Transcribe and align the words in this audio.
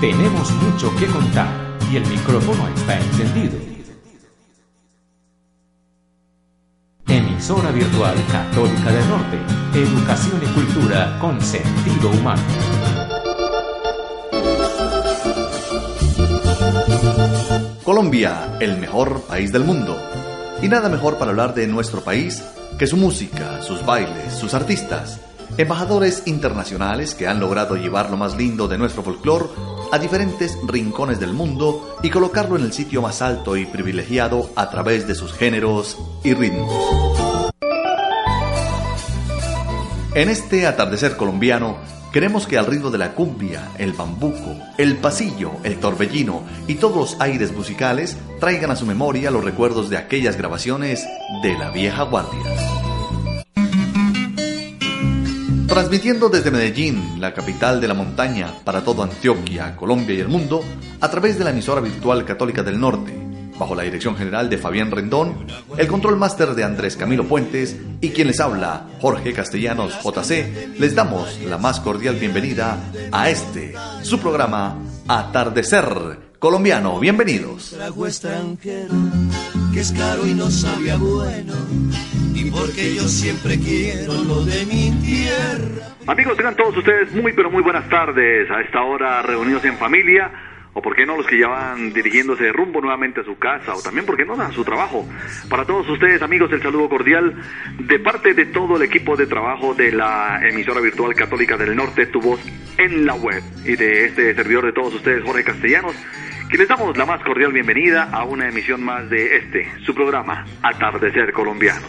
Tenemos 0.00 0.50
mucho 0.62 0.94
que 0.96 1.06
contar 1.06 1.48
y 1.90 1.96
el 1.96 2.06
micrófono 2.06 2.68
está 2.68 2.98
encendido. 2.98 3.58
Emisora 7.06 7.70
virtual 7.70 8.16
Católica 8.30 8.92
del 8.92 9.08
Norte. 9.08 9.38
Educación 9.74 10.40
y 10.42 10.46
cultura 10.46 11.18
con 11.20 11.40
sentido 11.40 12.10
humano. 12.10 12.42
Colombia, 17.84 18.56
el 18.60 18.78
mejor 18.78 19.20
país 19.22 19.52
del 19.52 19.64
mundo. 19.64 19.96
Y 20.62 20.68
nada 20.68 20.88
mejor 20.88 21.18
para 21.18 21.30
hablar 21.30 21.54
de 21.54 21.66
nuestro 21.66 22.00
país 22.00 22.42
que 22.78 22.86
su 22.86 22.96
música, 22.96 23.62
sus 23.62 23.84
bailes, 23.84 24.32
sus 24.34 24.54
artistas, 24.54 25.20
embajadores 25.58 26.22
internacionales 26.26 27.14
que 27.14 27.26
han 27.26 27.40
logrado 27.40 27.76
llevar 27.76 28.10
lo 28.10 28.16
más 28.16 28.36
lindo 28.36 28.68
de 28.68 28.78
nuestro 28.78 29.02
folclore 29.02 29.46
a 29.92 29.98
diferentes 29.98 30.58
rincones 30.66 31.20
del 31.20 31.32
mundo 31.32 31.98
y 32.02 32.10
colocarlo 32.10 32.56
en 32.56 32.64
el 32.64 32.72
sitio 32.72 33.02
más 33.02 33.22
alto 33.22 33.56
y 33.56 33.66
privilegiado 33.66 34.50
a 34.56 34.70
través 34.70 35.06
de 35.06 35.14
sus 35.14 35.32
géneros 35.32 35.98
y 36.22 36.34
ritmos. 36.34 36.72
En 40.14 40.28
este 40.28 40.66
atardecer 40.66 41.16
colombiano, 41.16 41.76
queremos 42.12 42.46
que 42.46 42.56
al 42.56 42.66
ritmo 42.66 42.90
de 42.90 42.98
la 42.98 43.14
cumbia, 43.14 43.72
el 43.78 43.92
bambuco, 43.92 44.56
el 44.78 44.96
pasillo, 44.98 45.50
el 45.64 45.80
torbellino 45.80 46.42
y 46.68 46.76
todos 46.76 46.96
los 46.96 47.20
aires 47.20 47.52
musicales 47.52 48.16
traigan 48.38 48.70
a 48.70 48.76
su 48.76 48.86
memoria 48.86 49.32
los 49.32 49.44
recuerdos 49.44 49.90
de 49.90 49.96
aquellas 49.96 50.36
grabaciones 50.36 51.04
de 51.42 51.58
la 51.58 51.70
vieja 51.70 52.04
guardia. 52.04 52.83
Transmitiendo 55.74 56.28
desde 56.28 56.52
Medellín, 56.52 57.20
la 57.20 57.34
capital 57.34 57.80
de 57.80 57.88
la 57.88 57.94
montaña, 57.94 58.54
para 58.62 58.84
todo 58.84 59.02
Antioquia, 59.02 59.74
Colombia 59.74 60.14
y 60.14 60.20
el 60.20 60.28
mundo, 60.28 60.62
a 61.00 61.10
través 61.10 61.36
de 61.36 61.42
la 61.42 61.50
emisora 61.50 61.80
virtual 61.80 62.24
Católica 62.24 62.62
del 62.62 62.78
Norte, 62.78 63.12
bajo 63.58 63.74
la 63.74 63.82
dirección 63.82 64.14
general 64.14 64.48
de 64.48 64.56
Fabián 64.56 64.92
Rendón, 64.92 65.48
el 65.76 65.88
control 65.88 66.16
máster 66.16 66.54
de 66.54 66.62
Andrés 66.62 66.96
Camilo 66.96 67.24
Puentes 67.24 67.76
y 68.00 68.10
quien 68.10 68.28
les 68.28 68.38
habla, 68.38 68.86
Jorge 69.00 69.32
Castellanos 69.32 69.94
JC, 70.00 70.78
les 70.78 70.94
damos 70.94 71.40
la 71.40 71.58
más 71.58 71.80
cordial 71.80 72.14
bienvenida 72.20 72.78
a 73.10 73.28
este, 73.28 73.74
su 74.02 74.20
programa 74.20 74.78
Atardecer 75.08 76.33
Colombiano. 76.44 77.00
Bienvenidos. 77.00 77.74
que 79.72 79.80
es 79.80 79.92
caro 79.92 80.26
y 80.26 80.34
no 80.34 80.50
sabía 80.50 80.98
bueno 80.98 81.54
y 82.34 82.50
porque 82.50 82.94
yo 82.94 83.08
siempre 83.08 83.58
quiero 83.58 84.12
lo 84.12 84.44
de 84.44 84.66
mi 84.66 84.90
tierra. 85.00 85.94
Amigos, 86.06 86.36
tengan 86.36 86.54
todos 86.54 86.76
ustedes 86.76 87.14
muy 87.14 87.32
pero 87.32 87.50
muy 87.50 87.62
buenas 87.62 87.88
tardes. 87.88 88.50
A 88.50 88.60
esta 88.60 88.82
hora 88.82 89.22
reunidos 89.22 89.64
en 89.64 89.78
familia 89.78 90.30
o 90.74 90.82
por 90.82 90.94
qué 90.94 91.06
no 91.06 91.16
los 91.16 91.26
que 91.26 91.38
ya 91.38 91.48
van 91.48 91.94
dirigiéndose 91.94 92.44
de 92.44 92.52
rumbo 92.52 92.80
nuevamente 92.80 93.20
a 93.20 93.24
su 93.24 93.38
casa, 93.38 93.74
o 93.74 93.80
también 93.80 94.04
por 94.04 94.16
qué 94.16 94.26
no 94.26 94.34
a 94.34 94.52
su 94.52 94.64
trabajo. 94.64 95.08
Para 95.48 95.64
todos 95.64 95.88
ustedes, 95.88 96.20
amigos, 96.20 96.52
el 96.52 96.60
saludo 96.60 96.88
cordial 96.88 97.32
de 97.78 97.98
parte 98.00 98.34
de 98.34 98.46
todo 98.46 98.76
el 98.76 98.82
equipo 98.82 99.16
de 99.16 99.26
trabajo 99.26 99.72
de 99.72 99.92
la 99.92 100.40
emisora 100.42 100.80
virtual 100.80 101.14
católica 101.14 101.56
del 101.56 101.76
norte, 101.76 102.06
tu 102.06 102.20
voz 102.20 102.40
en 102.76 103.06
la 103.06 103.14
web, 103.14 103.42
y 103.64 103.76
de 103.76 104.06
este 104.06 104.34
servidor 104.34 104.66
de 104.66 104.72
todos 104.72 104.94
ustedes, 104.94 105.22
Jorge 105.24 105.44
Castellanos, 105.44 105.94
que 106.50 106.58
les 106.58 106.68
damos 106.68 106.96
la 106.96 107.04
más 107.04 107.22
cordial 107.22 107.52
bienvenida 107.52 108.08
a 108.12 108.24
una 108.24 108.48
emisión 108.48 108.82
más 108.82 109.08
de 109.10 109.36
este, 109.36 109.68
su 109.84 109.94
programa, 109.94 110.46
Atardecer 110.62 111.32
Colombiano. 111.32 111.86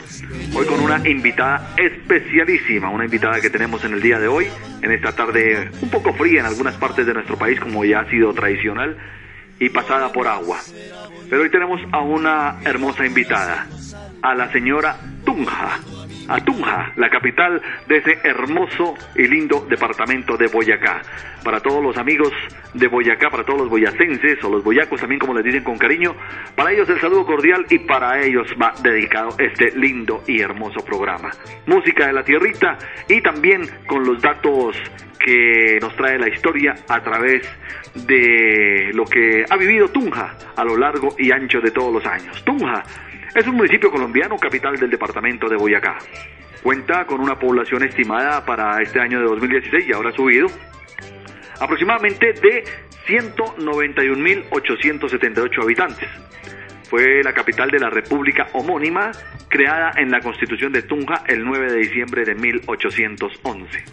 Hoy 0.55 0.65
con 0.65 0.79
una 0.79 1.07
invitada 1.07 1.73
especialísima, 1.77 2.89
una 2.89 3.05
invitada 3.05 3.41
que 3.41 3.49
tenemos 3.49 3.83
en 3.85 3.93
el 3.93 4.01
día 4.01 4.19
de 4.19 4.27
hoy, 4.27 4.47
en 4.81 4.91
esta 4.91 5.13
tarde 5.13 5.69
un 5.81 5.89
poco 5.89 6.13
fría 6.13 6.39
en 6.41 6.45
algunas 6.45 6.75
partes 6.75 7.05
de 7.05 7.13
nuestro 7.13 7.37
país, 7.37 7.59
como 7.59 7.85
ya 7.85 7.99
ha 7.99 8.09
sido 8.09 8.33
tradicional, 8.33 8.97
y 9.59 9.69
pasada 9.69 10.11
por 10.11 10.27
agua. 10.27 10.59
Pero 11.29 11.41
hoy 11.41 11.49
tenemos 11.49 11.81
a 11.91 12.01
una 12.01 12.59
hermosa 12.65 13.05
invitada, 13.05 13.67
a 14.21 14.35
la 14.35 14.51
señora 14.51 14.97
Tunja 15.25 15.79
a 16.27 16.39
Tunja, 16.43 16.91
la 16.95 17.09
capital 17.09 17.61
de 17.87 17.97
ese 17.97 18.19
hermoso 18.23 18.95
y 19.15 19.27
lindo 19.27 19.65
departamento 19.69 20.37
de 20.37 20.47
Boyacá. 20.47 21.01
Para 21.43 21.59
todos 21.59 21.83
los 21.83 21.97
amigos 21.97 22.31
de 22.73 22.87
Boyacá, 22.87 23.29
para 23.29 23.43
todos 23.43 23.59
los 23.59 23.69
boyacenses 23.69 24.43
o 24.43 24.49
los 24.49 24.63
boyacos 24.63 24.99
también 24.99 25.19
como 25.19 25.33
les 25.33 25.43
dicen 25.43 25.63
con 25.63 25.77
cariño, 25.77 26.15
para 26.55 26.71
ellos 26.71 26.89
el 26.89 26.99
saludo 26.99 27.25
cordial 27.25 27.65
y 27.69 27.79
para 27.79 28.21
ellos 28.21 28.47
va 28.61 28.73
dedicado 28.81 29.29
este 29.37 29.71
lindo 29.77 30.23
y 30.27 30.41
hermoso 30.41 30.83
programa. 30.83 31.31
Música 31.67 32.07
de 32.07 32.13
la 32.13 32.23
tierrita 32.23 32.77
y 33.07 33.21
también 33.21 33.61
con 33.87 34.03
los 34.03 34.21
datos 34.21 34.75
que 35.19 35.79
nos 35.81 35.95
trae 35.95 36.19
la 36.19 36.29
historia 36.29 36.75
a 36.87 37.01
través 37.01 37.47
de 37.95 38.91
lo 38.93 39.05
que 39.05 39.45
ha 39.49 39.57
vivido 39.57 39.87
Tunja 39.87 40.35
a 40.55 40.63
lo 40.63 40.77
largo 40.77 41.15
y 41.17 41.31
ancho 41.31 41.59
de 41.61 41.71
todos 41.71 41.93
los 41.93 42.05
años. 42.05 42.43
Tunja 42.43 42.83
es 43.35 43.45
un 43.47 43.55
municipio 43.55 43.89
colombiano, 43.91 44.37
capital 44.37 44.77
del 44.77 44.89
departamento 44.89 45.49
de 45.49 45.57
Boyacá. 45.57 45.97
Cuenta 46.63 47.05
con 47.05 47.19
una 47.19 47.37
población 47.37 47.83
estimada 47.83 48.45
para 48.45 48.81
este 48.81 49.01
año 49.01 49.19
de 49.19 49.25
2016 49.25 49.89
y 49.89 49.91
ahora 49.91 50.07
ha 50.09 50.13
subido 50.13 50.47
aproximadamente 51.59 52.31
de 52.31 52.63
191.878 53.05 55.61
habitantes. 55.61 56.07
Fue 56.89 57.21
la 57.23 57.33
capital 57.33 57.69
de 57.69 57.79
la 57.79 57.89
República 57.89 58.47
homónima, 58.53 59.11
creada 59.49 59.91
en 59.97 60.11
la 60.11 60.21
Constitución 60.21 60.71
de 60.71 60.83
Tunja 60.83 61.23
el 61.27 61.43
9 61.43 61.73
de 61.73 61.79
diciembre 61.79 62.23
de 62.23 62.35
1811. 62.35 63.83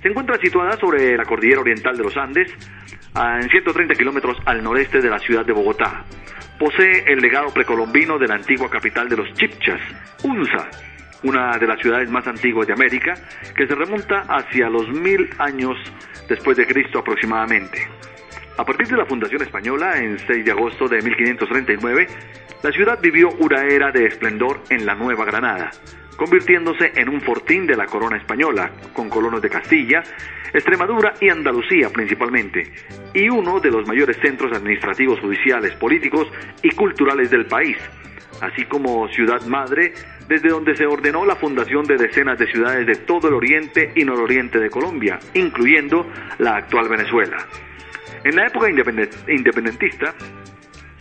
Se 0.00 0.08
encuentra 0.08 0.38
situada 0.38 0.78
sobre 0.78 1.14
la 1.16 1.24
cordillera 1.24 1.60
oriental 1.60 1.94
de 1.94 2.04
los 2.04 2.16
Andes, 2.16 2.50
en 3.14 3.50
130 3.50 3.94
kilómetros 3.94 4.38
al 4.46 4.62
noreste 4.62 5.02
de 5.02 5.10
la 5.10 5.18
ciudad 5.18 5.44
de 5.44 5.52
Bogotá 5.52 6.06
posee 6.58 7.04
el 7.06 7.20
legado 7.20 7.52
precolombino 7.52 8.18
de 8.18 8.28
la 8.28 8.34
antigua 8.34 8.70
capital 8.70 9.08
de 9.08 9.16
los 9.16 9.32
Chipchas, 9.34 9.80
Unza, 10.22 10.68
una 11.22 11.56
de 11.58 11.66
las 11.66 11.80
ciudades 11.80 12.10
más 12.10 12.26
antiguas 12.26 12.66
de 12.66 12.72
América, 12.72 13.14
que 13.56 13.66
se 13.66 13.74
remonta 13.74 14.24
hacia 14.28 14.68
los 14.68 14.88
mil 14.88 15.28
años 15.38 15.76
después 16.28 16.56
de 16.56 16.66
Cristo 16.66 16.98
aproximadamente. 16.98 17.88
A 18.58 18.64
partir 18.64 18.86
de 18.88 18.96
la 18.96 19.06
fundación 19.06 19.42
española, 19.42 19.98
en 19.98 20.18
6 20.18 20.44
de 20.44 20.50
agosto 20.50 20.86
de 20.86 21.00
1539, 21.00 22.06
la 22.62 22.70
ciudad 22.70 22.98
vivió 23.00 23.30
una 23.38 23.64
era 23.64 23.90
de 23.90 24.06
esplendor 24.06 24.62
en 24.68 24.84
la 24.84 24.94
Nueva 24.94 25.24
Granada, 25.24 25.70
convirtiéndose 26.22 26.92
en 26.94 27.08
un 27.08 27.20
fortín 27.20 27.66
de 27.66 27.74
la 27.74 27.86
corona 27.86 28.16
española, 28.16 28.70
con 28.92 29.08
colonos 29.08 29.42
de 29.42 29.50
Castilla, 29.50 30.04
Extremadura 30.54 31.14
y 31.20 31.28
Andalucía 31.28 31.90
principalmente, 31.90 32.62
y 33.12 33.28
uno 33.28 33.58
de 33.58 33.72
los 33.72 33.88
mayores 33.88 34.18
centros 34.18 34.56
administrativos, 34.56 35.18
judiciales, 35.18 35.74
políticos 35.74 36.28
y 36.62 36.70
culturales 36.76 37.28
del 37.28 37.46
país, 37.46 37.76
así 38.40 38.66
como 38.66 39.08
ciudad 39.08 39.44
madre, 39.46 39.94
desde 40.28 40.50
donde 40.50 40.76
se 40.76 40.86
ordenó 40.86 41.26
la 41.26 41.34
fundación 41.34 41.82
de 41.86 41.96
decenas 41.96 42.38
de 42.38 42.46
ciudades 42.46 42.86
de 42.86 43.04
todo 43.04 43.26
el 43.26 43.34
oriente 43.34 43.90
y 43.96 44.04
nororiente 44.04 44.60
de 44.60 44.70
Colombia, 44.70 45.18
incluyendo 45.34 46.06
la 46.38 46.54
actual 46.58 46.88
Venezuela. 46.88 47.38
En 48.22 48.36
la 48.36 48.46
época 48.46 48.70
independentista, 48.70 50.14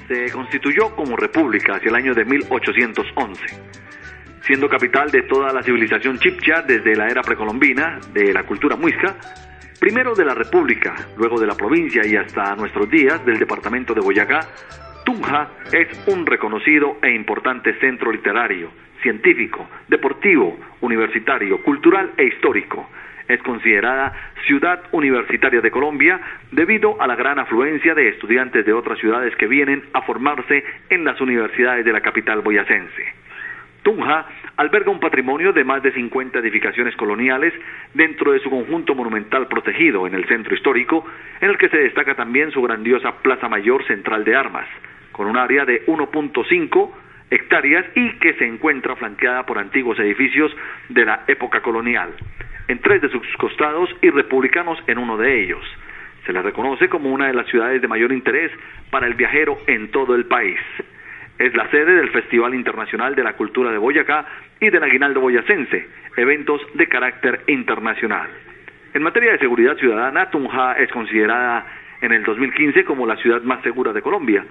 se 0.07 0.31
constituyó 0.31 0.95
como 0.95 1.15
república 1.15 1.75
hacia 1.75 1.89
el 1.89 1.95
año 1.95 2.15
de 2.15 2.25
1811 2.25 3.81
siendo 4.45 4.67
capital 4.67 5.11
de 5.11 5.23
toda 5.23 5.53
la 5.53 5.63
civilización 5.63 6.17
chipcha 6.17 6.61
desde 6.61 6.95
la 6.95 7.07
era 7.07 7.21
precolombina, 7.21 7.99
de 8.13 8.33
la 8.33 8.43
cultura 8.43 8.75
muisca, 8.75 9.15
primero 9.79 10.13
de 10.15 10.25
la 10.25 10.33
República, 10.33 10.95
luego 11.17 11.39
de 11.39 11.47
la 11.47 11.55
provincia 11.55 12.05
y 12.05 12.15
hasta 12.15 12.55
nuestros 12.55 12.89
días 12.89 13.23
del 13.25 13.39
departamento 13.39 13.93
de 13.93 14.01
Boyacá, 14.01 14.39
Tunja 15.05 15.49
es 15.71 15.87
un 16.07 16.25
reconocido 16.25 16.97
e 17.01 17.11
importante 17.11 17.73
centro 17.79 18.11
literario, 18.11 18.69
científico, 19.01 19.67
deportivo, 19.87 20.57
universitario, 20.81 21.61
cultural 21.63 22.11
e 22.17 22.25
histórico. 22.25 22.89
Es 23.27 23.41
considerada 23.43 24.13
ciudad 24.45 24.83
universitaria 24.91 25.61
de 25.61 25.71
Colombia 25.71 26.19
debido 26.51 27.01
a 27.01 27.07
la 27.07 27.15
gran 27.15 27.39
afluencia 27.39 27.95
de 27.95 28.09
estudiantes 28.09 28.65
de 28.65 28.73
otras 28.73 28.99
ciudades 28.99 29.35
que 29.37 29.47
vienen 29.47 29.83
a 29.93 30.01
formarse 30.01 30.63
en 30.89 31.03
las 31.03 31.19
universidades 31.21 31.85
de 31.85 31.93
la 31.93 32.01
capital 32.01 32.41
boyacense. 32.41 33.21
Tunja 33.83 34.25
alberga 34.57 34.91
un 34.91 34.99
patrimonio 34.99 35.53
de 35.53 35.63
más 35.63 35.81
de 35.81 35.91
50 35.91 36.37
edificaciones 36.39 36.95
coloniales 36.95 37.53
dentro 37.93 38.31
de 38.31 38.39
su 38.39 38.49
conjunto 38.49 38.93
monumental 38.93 39.47
protegido 39.47 40.05
en 40.05 40.13
el 40.13 40.27
centro 40.27 40.53
histórico, 40.55 41.05
en 41.39 41.49
el 41.49 41.57
que 41.57 41.69
se 41.69 41.77
destaca 41.77 42.15
también 42.15 42.51
su 42.51 42.61
grandiosa 42.61 43.17
Plaza 43.23 43.49
Mayor 43.49 43.85
Central 43.87 44.23
de 44.23 44.35
Armas, 44.35 44.67
con 45.11 45.27
un 45.27 45.37
área 45.37 45.65
de 45.65 45.85
1.5 45.87 46.91
hectáreas 47.31 47.85
y 47.95 48.19
que 48.19 48.33
se 48.33 48.45
encuentra 48.45 48.95
flanqueada 48.95 49.45
por 49.45 49.57
antiguos 49.57 49.97
edificios 49.99 50.55
de 50.89 51.05
la 51.05 51.23
época 51.27 51.61
colonial, 51.61 52.13
en 52.67 52.79
tres 52.79 53.01
de 53.01 53.09
sus 53.09 53.25
costados 53.37 53.89
y 54.01 54.09
republicanos 54.11 54.77
en 54.85 54.99
uno 54.99 55.17
de 55.17 55.41
ellos. 55.41 55.65
Se 56.25 56.33
le 56.33 56.41
reconoce 56.43 56.87
como 56.87 57.09
una 57.09 57.27
de 57.27 57.33
las 57.33 57.47
ciudades 57.47 57.81
de 57.81 57.87
mayor 57.87 58.11
interés 58.11 58.51
para 58.91 59.07
el 59.07 59.15
viajero 59.15 59.57
en 59.65 59.89
todo 59.89 60.13
el 60.13 60.25
país. 60.25 60.59
Es 61.41 61.55
la 61.55 61.67
sede 61.71 61.95
del 61.95 62.11
Festival 62.11 62.53
Internacional 62.53 63.15
de 63.15 63.23
la 63.23 63.33
Cultura 63.33 63.71
de 63.71 63.79
Boyacá 63.79 64.27
y 64.59 64.69
del 64.69 64.83
Aguinaldo 64.83 65.21
Boyacense, 65.21 65.87
eventos 66.15 66.61
de 66.75 66.85
carácter 66.85 67.41
internacional. 67.47 68.29
En 68.93 69.01
materia 69.01 69.31
de 69.31 69.39
seguridad 69.39 69.75
ciudadana, 69.77 70.29
Tunja 70.29 70.73
es 70.73 70.91
considerada 70.91 71.65
en 71.99 72.11
el 72.11 72.23
2015 72.23 72.85
como 72.85 73.07
la 73.07 73.15
ciudad 73.15 73.41
más 73.41 73.63
segura 73.63 73.91
de 73.91 74.03
Colombia. 74.03 74.45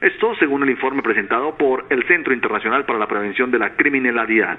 Esto 0.00 0.36
según 0.36 0.62
el 0.62 0.70
informe 0.70 1.02
presentado 1.02 1.56
por 1.56 1.86
el 1.90 2.04
Centro 2.04 2.32
Internacional 2.32 2.84
para 2.84 3.00
la 3.00 3.08
Prevención 3.08 3.50
de 3.50 3.58
la 3.58 3.70
Criminalidad. 3.70 4.56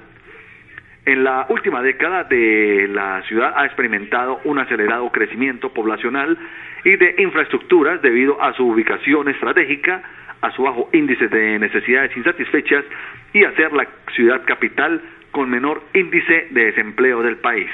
En 1.05 1.23
la 1.23 1.45
última 1.47 1.81
década 1.81 2.25
de 2.25 2.89
la 2.91 3.21
ciudad 3.29 3.53
ha 3.55 3.65
experimentado 3.65 4.41
un 4.43 4.59
acelerado 4.59 5.09
crecimiento 5.09 5.73
poblacional 5.73 6.37
y 6.83 6.97
de 6.97 7.15
infraestructuras 7.19 8.01
debido 8.01 8.41
a 8.41 8.51
su 8.55 8.67
ubicación 8.67 9.29
estratégica, 9.29 10.03
a 10.41 10.51
su 10.51 10.63
bajo 10.63 10.89
índice 10.93 11.27
de 11.27 11.59
necesidades 11.59 12.15
insatisfechas 12.17 12.83
y 13.33 13.43
a 13.43 13.55
ser 13.55 13.73
la 13.73 13.87
ciudad 14.13 14.43
capital 14.45 15.01
con 15.31 15.49
menor 15.49 15.83
índice 15.93 16.47
de 16.51 16.65
desempleo 16.65 17.21
del 17.21 17.37
país. 17.37 17.69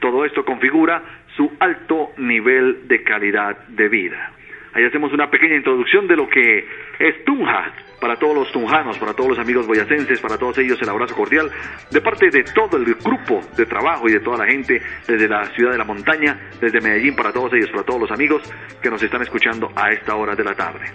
Todo 0.00 0.24
esto 0.24 0.44
configura 0.44 1.02
su 1.36 1.52
alto 1.60 2.10
nivel 2.16 2.88
de 2.88 3.02
calidad 3.02 3.56
de 3.68 3.88
vida. 3.88 4.32
Ahí 4.72 4.84
hacemos 4.84 5.12
una 5.12 5.30
pequeña 5.30 5.56
introducción 5.56 6.06
de 6.08 6.16
lo 6.16 6.28
que 6.28 6.66
es 6.98 7.24
Tunja, 7.24 7.72
para 8.00 8.16
todos 8.16 8.34
los 8.34 8.52
tunjanos, 8.52 8.98
para 8.98 9.14
todos 9.14 9.30
los 9.30 9.38
amigos 9.38 9.66
boyacenses, 9.66 10.20
para 10.20 10.38
todos 10.38 10.58
ellos 10.58 10.80
el 10.80 10.88
abrazo 10.88 11.14
cordial 11.14 11.50
de 11.90 12.00
parte 12.00 12.30
de 12.30 12.44
todo 12.44 12.76
el 12.76 12.84
grupo 12.94 13.40
de 13.56 13.66
trabajo 13.66 14.08
y 14.08 14.12
de 14.12 14.20
toda 14.20 14.38
la 14.38 14.46
gente 14.46 14.80
desde 15.06 15.28
la 15.28 15.44
ciudad 15.54 15.72
de 15.72 15.78
la 15.78 15.84
montaña, 15.84 16.50
desde 16.60 16.80
Medellín, 16.80 17.14
para 17.16 17.32
todos 17.32 17.52
ellos, 17.54 17.70
para 17.70 17.82
todos 17.82 18.00
los 18.00 18.10
amigos 18.10 18.42
que 18.82 18.90
nos 18.90 19.02
están 19.02 19.22
escuchando 19.22 19.70
a 19.74 19.90
esta 19.90 20.14
hora 20.14 20.34
de 20.34 20.44
la 20.44 20.54
tarde. 20.54 20.86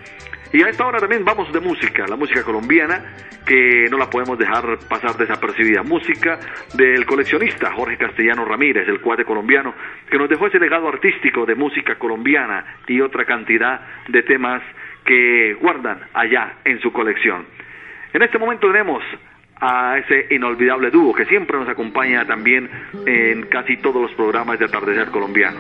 Y 0.54 0.62
a 0.62 0.70
esta 0.70 0.86
hora 0.86 1.00
también 1.00 1.26
vamos 1.26 1.52
de 1.52 1.60
música, 1.60 2.06
la 2.08 2.16
música 2.16 2.44
colombiana, 2.44 3.16
que 3.44 3.88
no 3.90 3.98
la 3.98 4.08
podemos 4.08 4.38
dejar 4.38 4.78
pasar 4.88 5.18
desapercibida. 5.18 5.82
Música 5.82 6.38
del 6.76 7.08
coleccionista 7.08 7.72
Jorge 7.72 7.98
Castellano 7.98 8.46
Ramírez, 8.46 8.88
el 8.88 9.02
cuate 9.02 9.26
colombiano, 9.26 9.74
que 10.08 10.18
nos 10.20 10.30
dejó 10.30 10.46
ese 10.46 10.60
legado 10.60 10.88
artístico 10.88 11.48
de 11.48 11.56
música 11.56 11.96
colombiana 11.96 12.78
y 12.88 13.02
otra 13.02 13.26
cantidad 13.26 13.82
de 14.08 14.22
temas 14.22 14.62
que 15.06 15.56
guardan 15.62 16.00
allá 16.14 16.56
en 16.66 16.80
su 16.82 16.92
colección. 16.92 17.46
En 18.14 18.22
este 18.22 18.38
momento 18.38 18.68
tenemos 18.72 19.04
a 19.60 19.98
ese 19.98 20.28
inolvidable 20.36 20.92
dúo 20.92 21.14
que 21.14 21.26
siempre 21.26 21.58
nos 21.58 21.70
acompaña 21.70 22.26
también 22.26 22.70
en 23.06 23.44
casi 23.48 23.78
todos 23.78 24.02
los 24.02 24.12
programas 24.14 24.60
de 24.60 24.66
Atardecer 24.66 25.10
Colombiano. 25.10 25.60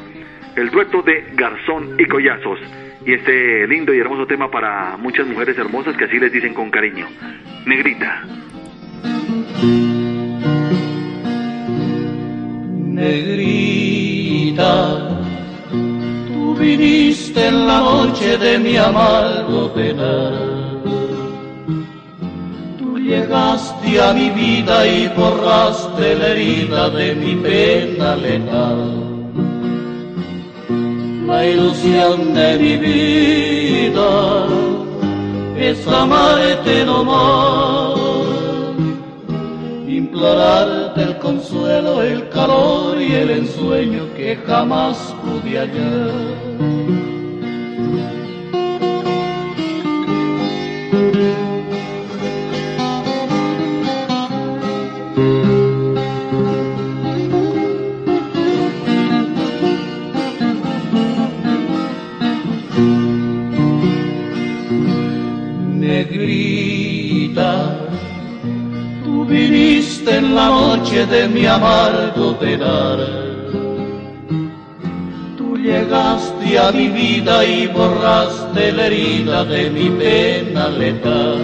El 0.55 0.69
dueto 0.69 1.01
de 1.01 1.25
Garzón 1.33 1.95
y 1.97 2.05
Collazos 2.05 2.59
y 3.05 3.13
este 3.13 3.67
lindo 3.67 3.93
y 3.93 3.99
hermoso 3.99 4.25
tema 4.27 4.49
para 4.49 4.97
muchas 4.97 5.27
mujeres 5.27 5.57
hermosas 5.57 5.95
que 5.97 6.05
así 6.05 6.19
les 6.19 6.31
dicen 6.31 6.53
con 6.53 6.71
cariño. 6.71 7.07
Negrita. 7.65 8.23
Negrita, 12.93 14.63
tú 16.43 16.55
viniste 16.55 17.47
en 17.47 17.67
la 17.67 17.79
noche 17.79 18.37
de 18.37 18.59
mi 18.59 18.75
amargo 18.75 19.71
penar. 19.73 20.33
Tú 22.77 22.99
llegaste 22.99 24.01
a 24.01 24.13
mi 24.13 24.29
vida 24.29 24.87
y 24.87 25.07
borraste 25.19 26.15
la 26.15 26.27
herida 26.27 26.89
de 26.89 27.15
mi 27.15 27.35
pena 27.35 28.15
letal 28.15 29.13
la 31.33 31.45
ilusión 31.47 32.33
de 32.33 32.57
mi 32.59 32.77
vida 32.77 34.11
es 35.57 35.87
amarte 35.87 36.85
no 36.85 37.03
más, 37.03 37.82
implorarte 40.13 41.01
el 41.01 41.17
consuelo, 41.17 42.03
el 42.03 42.29
calor 42.29 43.01
y 43.01 43.13
el 43.13 43.31
ensueño 43.31 44.13
que 44.15 44.35
jamás 44.45 45.15
pude 45.23 45.57
hallar. 45.57 46.72
Noche 70.93 71.05
de 71.07 71.27
mi 71.27 71.45
amargo 71.45 72.37
penar. 72.37 72.99
Tú 75.37 75.57
llegaste 75.57 76.59
a 76.59 76.71
mi 76.71 76.87
vida 76.89 77.43
y 77.45 77.67
borraste 77.67 78.71
la 78.71 78.85
herida 78.87 79.43
de 79.45 79.69
mi 79.69 79.89
pena 79.89 80.69
letal. 80.69 81.39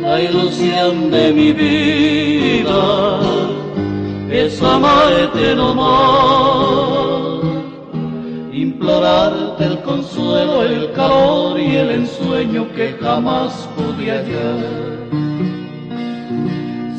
La 0.00 0.20
ilusión 0.20 1.10
de 1.10 1.32
mi 1.32 1.52
vida 1.52 3.20
es 4.30 4.62
amarte 4.62 5.54
no 5.56 5.74
más, 5.74 7.40
implorarte 8.52 9.64
el 9.64 9.80
consuelo, 9.80 10.62
el 10.62 10.92
calor 10.92 11.58
y 11.58 11.76
el 11.76 11.90
ensueño 11.90 12.70
que 12.74 12.96
jamás 13.00 13.68
pude 13.76 14.10
hallar 14.10 14.93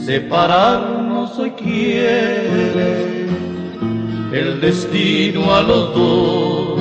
separarnos 0.05 1.37
hoy 1.39 1.51
quiere 1.51 3.25
el 4.31 4.61
destino 4.61 5.53
a 5.53 5.61
los 5.63 5.95
dos. 5.95 6.79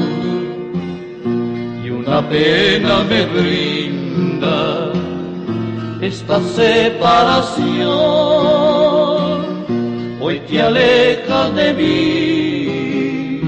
Y 1.84 1.90
una 1.90 2.28
pena 2.28 3.02
me 3.08 3.24
brinda 3.24 4.92
esta 6.02 6.38
separación. 6.40 7.64
Hoy 10.20 10.40
te 10.40 10.60
alejas 10.60 11.54
de 11.54 11.72
mí, 11.80 13.40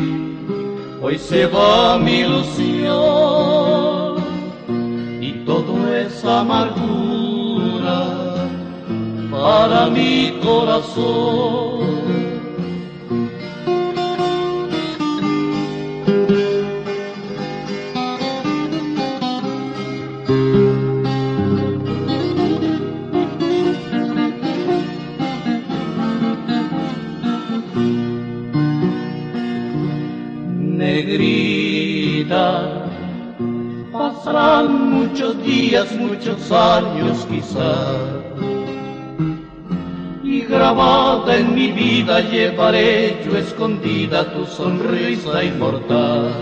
hoy 1.03 1.19
se 1.19 1.47
va 1.47 1.99
mi 1.99 2.21
ilusión. 2.21 2.97
Y 5.21 5.33
todo 5.45 5.95
es 5.95 6.25
amargura 6.25 6.86
para 9.47 9.87
mi 9.87 10.33
corazón. 10.43 11.87
Negrita, 30.77 32.49
pasarán 33.93 34.91
muchos 34.91 35.41
días, 35.45 35.93
muchos 35.93 36.51
años 36.51 37.25
quizás 37.31 38.27
grabada 40.49 41.37
en 41.37 41.55
mi 41.55 41.69
vida 41.73 42.21
llevaré 42.21 43.17
yo 43.25 43.37
escondida 43.37 44.33
tu 44.33 44.47
sonrisa 44.47 45.43
inmortal. 45.45 46.33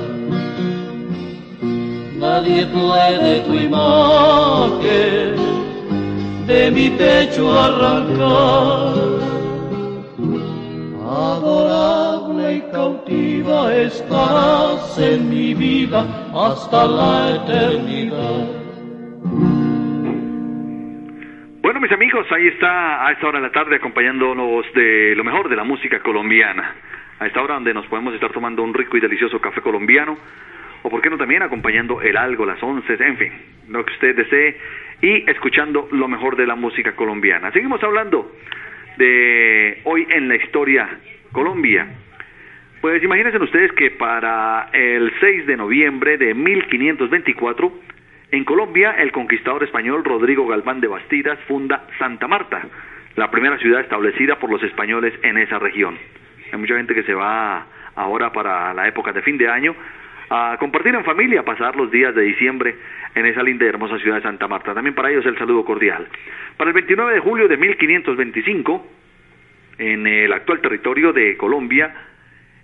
Nadie 2.18 2.66
puede 2.66 3.40
tu 3.40 3.54
imagen 3.54 5.36
de 6.46 6.70
mi 6.70 6.90
pecho 6.90 7.52
arrancar. 7.58 8.94
Adorable 11.06 12.56
y 12.56 12.60
cautiva 12.72 13.74
estás 13.74 14.98
en 14.98 15.28
mi 15.28 15.54
vida 15.54 16.04
hasta 16.34 16.86
la 16.86 17.36
eternidad 17.36 18.53
mis 21.84 21.92
amigos, 21.92 22.26
ahí 22.32 22.46
está 22.46 23.06
a 23.06 23.12
esta 23.12 23.28
hora 23.28 23.40
de 23.40 23.46
la 23.46 23.52
tarde 23.52 23.76
acompañándonos 23.76 24.72
de 24.72 25.14
lo 25.14 25.22
mejor 25.22 25.50
de 25.50 25.56
la 25.56 25.64
música 25.64 25.98
colombiana. 26.00 26.76
A 27.18 27.26
esta 27.26 27.42
hora 27.42 27.56
donde 27.56 27.74
nos 27.74 27.84
podemos 27.88 28.14
estar 28.14 28.32
tomando 28.32 28.62
un 28.62 28.72
rico 28.72 28.96
y 28.96 29.00
delicioso 29.00 29.38
café 29.38 29.60
colombiano, 29.60 30.16
o 30.82 30.88
por 30.88 31.02
qué 31.02 31.10
no 31.10 31.18
también 31.18 31.42
acompañando 31.42 32.00
el 32.00 32.16
algo, 32.16 32.46
las 32.46 32.62
once, 32.62 32.96
en 32.98 33.18
fin, 33.18 33.32
lo 33.68 33.84
que 33.84 33.92
usted 33.92 34.16
desee, 34.16 34.56
y 35.02 35.30
escuchando 35.30 35.86
lo 35.92 36.08
mejor 36.08 36.36
de 36.36 36.46
la 36.46 36.54
música 36.54 36.92
colombiana. 36.92 37.52
Seguimos 37.52 37.82
hablando 37.82 38.32
de 38.96 39.82
hoy 39.84 40.06
en 40.08 40.26
la 40.26 40.36
historia 40.36 40.88
Colombia. 41.32 41.86
Pues 42.80 43.02
imagínense 43.02 43.36
ustedes 43.36 43.72
que 43.72 43.90
para 43.90 44.70
el 44.72 45.12
6 45.20 45.46
de 45.46 45.58
noviembre 45.58 46.16
de 46.16 46.32
1524, 46.32 47.72
en 48.34 48.44
Colombia, 48.44 48.96
el 48.98 49.12
conquistador 49.12 49.62
español 49.62 50.04
Rodrigo 50.04 50.46
Galván 50.46 50.80
de 50.80 50.88
Bastidas 50.88 51.38
funda 51.46 51.86
Santa 51.98 52.26
Marta, 52.26 52.66
la 53.14 53.30
primera 53.30 53.56
ciudad 53.58 53.80
establecida 53.80 54.40
por 54.40 54.50
los 54.50 54.60
españoles 54.64 55.14
en 55.22 55.38
esa 55.38 55.60
región. 55.60 55.96
Hay 56.52 56.58
mucha 56.58 56.76
gente 56.76 56.94
que 56.94 57.04
se 57.04 57.14
va 57.14 57.64
ahora 57.94 58.32
para 58.32 58.74
la 58.74 58.88
época 58.88 59.12
de 59.12 59.22
fin 59.22 59.38
de 59.38 59.48
año 59.48 59.76
a 60.30 60.56
compartir 60.58 60.94
en 60.96 61.04
familia, 61.04 61.40
a 61.40 61.44
pasar 61.44 61.76
los 61.76 61.92
días 61.92 62.12
de 62.12 62.22
diciembre 62.22 62.74
en 63.14 63.24
esa 63.26 63.40
linda 63.42 63.66
y 63.66 63.68
hermosa 63.68 63.98
ciudad 63.98 64.16
de 64.16 64.22
Santa 64.22 64.48
Marta. 64.48 64.74
También 64.74 64.96
para 64.96 65.10
ellos 65.10 65.24
el 65.26 65.38
saludo 65.38 65.64
cordial. 65.64 66.08
Para 66.56 66.70
el 66.70 66.74
29 66.74 67.14
de 67.14 67.20
julio 67.20 67.46
de 67.46 67.56
1525, 67.56 68.86
en 69.78 70.06
el 70.08 70.32
actual 70.32 70.60
territorio 70.60 71.12
de 71.12 71.36
Colombia, 71.36 71.94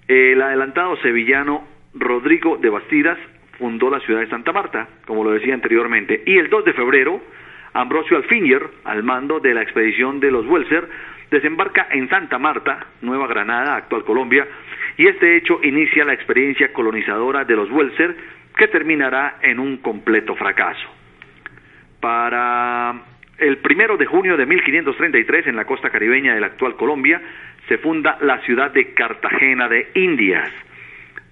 el 0.09 0.43
adelantado 0.43 0.97
sevillano 0.97 1.65
Rodrigo 1.95 2.57
de 2.57 2.71
Bastidas 2.71 3.19
fundó 3.61 3.91
la 3.91 4.01
ciudad 4.01 4.21
de 4.21 4.29
Santa 4.29 4.53
Marta, 4.53 4.89
como 5.07 5.23
lo 5.23 5.33
decía 5.33 5.55
anteriormente, 5.55 6.23
y 6.27 6.39
el 6.39 6.49
2 6.49 6.65
de 6.65 6.73
febrero, 6.73 7.21
Ambrosio 7.75 8.17
Alfinger, 8.17 8.69
al 8.85 9.05
mando 9.05 9.39
de 9.39 9.55
la 9.55 9.63
expedición 9.63 10.19
de 10.19 10.31
los 10.31 10.47
Welser, 10.47 10.89
desembarca 11.31 11.87
en 11.91 12.09
Santa 12.09 12.39
Marta, 12.39 12.87
Nueva 13.03 13.29
Granada, 13.29 13.77
actual 13.77 14.05
Colombia, 14.05 14.49
y 14.97 15.07
este 15.07 15.37
hecho 15.37 15.61
inicia 15.63 16.05
la 16.05 16.15
experiencia 16.15 16.73
colonizadora 16.73 17.45
de 17.45 17.55
los 17.55 17.71
Welser, 17.71 18.17
que 18.57 18.67
terminará 18.69 19.37
en 19.43 19.61
un 19.61 19.77
completo 19.77 20.35
fracaso. 20.35 20.89
Para 22.01 22.95
el 23.39 23.59
primero 23.59 23.99
de 23.99 24.07
junio 24.07 24.39
de 24.39 24.47
1533, 24.47 25.47
en 25.49 25.57
la 25.57 25.67
costa 25.67 25.91
caribeña 25.91 26.35
de 26.35 26.41
la 26.41 26.49
actual 26.49 26.77
Colombia, 26.77 27.21
se 27.69 27.77
funda 27.79 28.17
la 28.23 28.39
ciudad 28.41 28.71
de 28.73 28.95
Cartagena 28.95 29.69
de 29.69 29.91
Indias. 29.95 30.51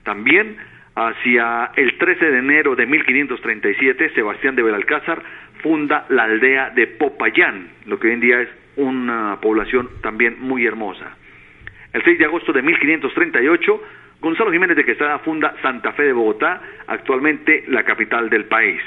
También 0.04 0.56
Hacia 1.00 1.71
el 1.76 1.97
13 1.97 2.25
de 2.25 2.38
enero 2.38 2.75
de 2.75 2.85
1537, 2.85 4.14
Sebastián 4.17 4.57
de 4.57 4.64
Belalcázar 4.64 5.23
funda 5.62 6.07
la 6.09 6.25
aldea 6.25 6.71
de 6.71 6.88
Popayán, 6.88 7.69
lo 7.87 8.00
que 8.00 8.09
hoy 8.09 8.14
en 8.14 8.21
día 8.21 8.40
es 8.40 8.49
una 8.75 9.38
población 9.40 9.88
también 10.02 10.40
muy 10.40 10.67
hermosa. 10.67 11.17
El 11.93 12.02
6 12.02 12.19
de 12.19 12.25
agosto 12.25 12.52
de 12.52 12.62
1538, 12.62 13.83
Gonzalo 14.21 14.50
Jiménez 14.50 14.76
de 14.76 14.85
Quesada 14.85 15.21
funda 15.21 15.55
Santa 15.62 15.93
Fe 15.93 16.02
de 16.02 16.12
Bogotá, 16.12 16.61
actualmente 16.88 17.62
la 17.69 17.85
capital 17.85 18.28
del 18.28 18.47
país. 18.47 18.81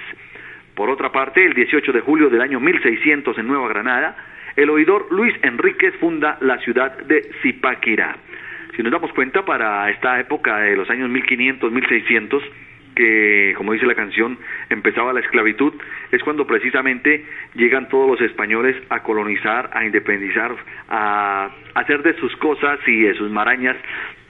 Por 0.75 0.89
otra 0.89 1.13
parte, 1.13 1.46
el 1.46 1.53
18 1.53 1.94
de 1.94 2.01
julio 2.01 2.30
del 2.30 2.41
año 2.41 2.60
1600 2.60 3.38
en 3.38 3.48
Nueva 3.48 3.70
Granada, 3.70 4.18
el 4.58 4.70
oidor 4.70 5.08
Luis 5.12 5.34
Enríquez 5.44 5.96
funda 6.01 6.38
la 6.41 6.58
ciudad 6.58 6.91
de 7.03 7.32
Zipaquirá. 7.41 8.18
Si 8.75 8.84
nos 8.84 8.92
damos 8.92 9.12
cuenta, 9.13 9.44
para 9.44 9.90
esta 9.90 10.20
época 10.20 10.60
de 10.60 10.75
los 10.75 10.90
años 10.90 11.10
1500, 11.10 11.72
1600, 11.72 12.44
que, 12.96 13.54
como 13.58 13.74
dice 13.74 13.86
la 13.86 13.96
canción, 13.96 14.38
empezaba 14.70 15.13
la 15.13 15.20
esclavitud, 15.20 15.74
es 16.12 16.24
cuando 16.24 16.46
precisamente 16.46 17.25
llegan 17.56 17.90
todos 17.90 18.10
los 18.10 18.22
españoles 18.22 18.75
a 18.90 19.04
colonizar, 19.04 19.70
a 19.74 19.86
independizar, 19.86 20.56
a 20.90 21.51
hacer 21.75 22.04
de 22.04 22.13
sus 22.16 22.36
cosas 22.38 22.80
y 22.88 23.01
de 23.01 23.13
sus 23.16 23.30
marañas 23.30 23.78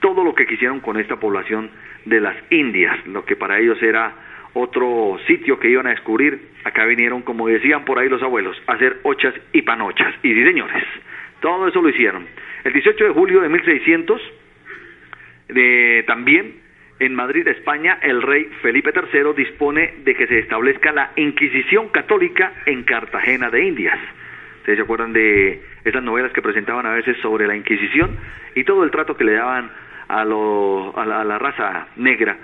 todo 0.00 0.24
lo 0.24 0.34
que 0.34 0.46
quisieron 0.46 0.80
con 0.80 0.98
esta 0.98 1.16
población 1.16 1.70
de 2.04 2.20
las 2.20 2.36
Indias, 2.50 3.06
lo 3.06 3.24
que 3.24 3.36
para 3.36 3.58
ellos 3.58 3.80
era 3.82 4.12
otro 4.54 5.18
sitio 5.26 5.58
que 5.58 5.70
iban 5.70 5.86
a 5.86 5.90
descubrir. 5.90 6.40
Acá 6.64 6.84
vinieron, 6.84 7.22
como 7.22 7.48
decían 7.48 7.84
por 7.84 7.98
ahí 7.98 8.08
los 8.08 8.22
abuelos, 8.22 8.60
a 8.66 8.72
hacer 8.72 8.98
ochas 9.04 9.34
y 9.52 9.62
panochas. 9.62 10.14
Y 10.22 10.34
sí, 10.34 10.44
señores, 10.44 10.84
todo 11.40 11.68
eso 11.68 11.80
lo 11.80 11.88
hicieron. 11.88 12.26
El 12.64 12.72
18 12.72 13.04
de 13.04 13.10
julio 13.10 13.40
de 13.40 13.48
1600, 13.48 14.20
de, 15.48 16.04
también 16.06 16.62
en 17.00 17.14
Madrid, 17.14 17.48
España, 17.48 17.98
el 18.00 18.22
rey 18.22 18.44
Felipe 18.62 18.92
III 18.94 19.32
dispone 19.36 19.94
de 20.04 20.14
que 20.14 20.28
se 20.28 20.38
establezca 20.38 20.92
la 20.92 21.10
Inquisición 21.16 21.88
Católica 21.88 22.52
en 22.66 22.84
Cartagena 22.84 23.50
de 23.50 23.64
Indias. 23.64 23.98
¿Ustedes 24.58 24.78
se 24.78 24.84
acuerdan 24.84 25.12
de 25.12 25.60
esas 25.84 26.02
novelas 26.04 26.32
que 26.32 26.40
presentaban 26.40 26.86
a 26.86 26.92
veces 26.92 27.16
sobre 27.18 27.48
la 27.48 27.56
Inquisición 27.56 28.16
y 28.54 28.62
todo 28.62 28.84
el 28.84 28.92
trato 28.92 29.16
que 29.16 29.24
le 29.24 29.32
daban 29.32 29.72
a, 30.06 30.24
la, 30.24 31.38
raza 31.38 31.88
negra 31.96 32.36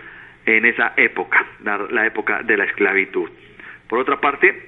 en 0.44 0.64
esa 0.64 0.94
época, 0.96 1.46
la 1.62 2.06
época 2.06 2.42
de 2.42 2.56
la 2.56 2.64
esclavitud? 2.64 3.30
Por 3.88 4.00
otra 4.00 4.20
parte, 4.20 4.60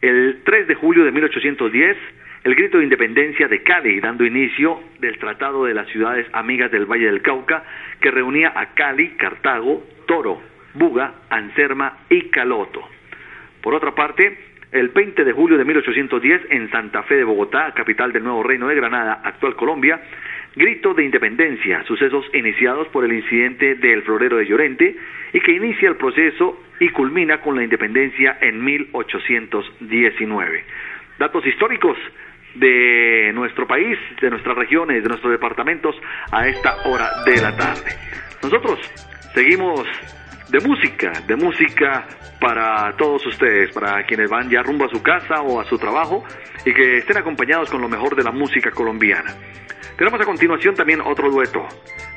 el 0.00 0.40
3 0.44 0.68
de 0.68 0.74
julio 0.74 1.04
de 1.04 1.12
1810, 1.12 1.96
el 2.48 2.54
grito 2.54 2.78
de 2.78 2.84
independencia 2.84 3.46
de 3.46 3.62
Cali, 3.62 4.00
dando 4.00 4.24
inicio 4.24 4.80
del 5.00 5.18
Tratado 5.18 5.66
de 5.66 5.74
las 5.74 5.86
Ciudades 5.88 6.26
Amigas 6.32 6.70
del 6.70 6.86
Valle 6.86 7.04
del 7.04 7.20
Cauca, 7.20 7.62
que 8.00 8.10
reunía 8.10 8.54
a 8.56 8.72
Cali, 8.72 9.10
Cartago, 9.18 9.84
Toro, 10.06 10.40
Buga, 10.72 11.12
Anserma 11.28 11.98
y 12.08 12.30
Caloto. 12.30 12.88
Por 13.60 13.74
otra 13.74 13.94
parte, 13.94 14.38
el 14.72 14.88
20 14.88 15.24
de 15.24 15.32
julio 15.32 15.58
de 15.58 15.66
1810, 15.66 16.46
en 16.48 16.70
Santa 16.70 17.02
Fe 17.02 17.16
de 17.16 17.24
Bogotá, 17.24 17.74
capital 17.74 18.14
del 18.14 18.24
nuevo 18.24 18.42
Reino 18.42 18.66
de 18.66 18.76
Granada, 18.76 19.20
actual 19.24 19.54
Colombia, 19.54 20.00
grito 20.56 20.94
de 20.94 21.04
independencia, 21.04 21.84
sucesos 21.84 22.24
iniciados 22.32 22.88
por 22.88 23.04
el 23.04 23.12
incidente 23.12 23.74
del 23.74 24.04
florero 24.04 24.38
de 24.38 24.46
Llorente 24.46 24.96
y 25.34 25.40
que 25.40 25.52
inicia 25.52 25.90
el 25.90 25.96
proceso 25.96 26.64
y 26.80 26.88
culmina 26.88 27.42
con 27.42 27.56
la 27.56 27.62
independencia 27.62 28.38
en 28.40 28.64
1819. 28.64 30.64
Datos 31.18 31.44
históricos 31.44 31.98
de 32.54 33.32
nuestro 33.34 33.66
país, 33.66 33.98
de 34.20 34.30
nuestras 34.30 34.56
regiones, 34.56 35.02
de 35.02 35.08
nuestros 35.08 35.32
departamentos 35.32 35.94
a 36.32 36.46
esta 36.48 36.76
hora 36.84 37.22
de 37.24 37.40
la 37.40 37.56
tarde. 37.56 37.90
Nosotros 38.42 38.78
seguimos 39.34 39.86
de 40.48 40.60
música, 40.60 41.12
de 41.26 41.36
música 41.36 42.06
para 42.40 42.96
todos 42.96 43.26
ustedes, 43.26 43.72
para 43.72 44.04
quienes 44.04 44.30
van 44.30 44.48
ya 44.48 44.62
rumbo 44.62 44.86
a 44.86 44.88
su 44.88 45.02
casa 45.02 45.42
o 45.42 45.60
a 45.60 45.64
su 45.64 45.78
trabajo 45.78 46.24
y 46.64 46.72
que 46.72 46.98
estén 46.98 47.18
acompañados 47.18 47.70
con 47.70 47.80
lo 47.80 47.88
mejor 47.88 48.16
de 48.16 48.24
la 48.24 48.30
música 48.30 48.70
colombiana. 48.70 49.34
Tenemos 49.96 50.20
a 50.20 50.24
continuación 50.24 50.74
también 50.74 51.00
otro 51.00 51.28
dueto, 51.30 51.66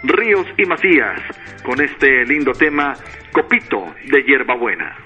Ríos 0.03 0.45
y 0.57 0.65
Macías, 0.65 1.19
con 1.63 1.81
este 1.81 2.25
lindo 2.25 2.51
tema 2.51 2.93
Copito 3.31 3.95
de 4.05 4.23
Hierbabuena. 4.23 4.97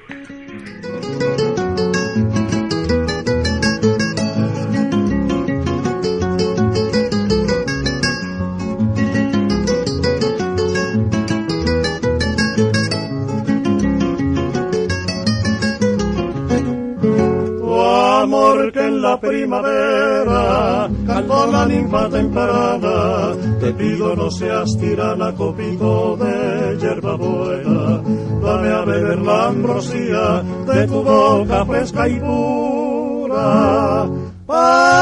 La 19.06 19.20
primavera 19.20 20.90
cantó 21.06 21.46
la 21.52 21.66
ninfa 21.68 22.10
temprana. 22.10 23.36
Te 23.60 23.72
pido 23.74 24.16
no 24.16 24.32
seas 24.32 24.76
tirana, 24.80 25.32
copito 25.34 26.18
de 26.18 26.78
hierba 26.80 27.16
buena. 27.16 28.02
Dame 28.44 28.70
a 28.80 28.82
beber 28.86 29.20
la 29.20 29.48
ambrosía 29.48 30.44
de 30.72 30.88
tu 30.88 31.04
boca 31.04 31.66
fresca 31.66 32.08
y 32.08 32.20
pura. 32.20 34.10
Para 34.48 34.96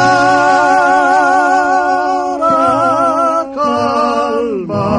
calmar 3.55 4.93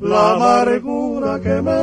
la 0.00 0.22
amargura 0.34 1.40
que 1.40 1.62
me 1.66 1.77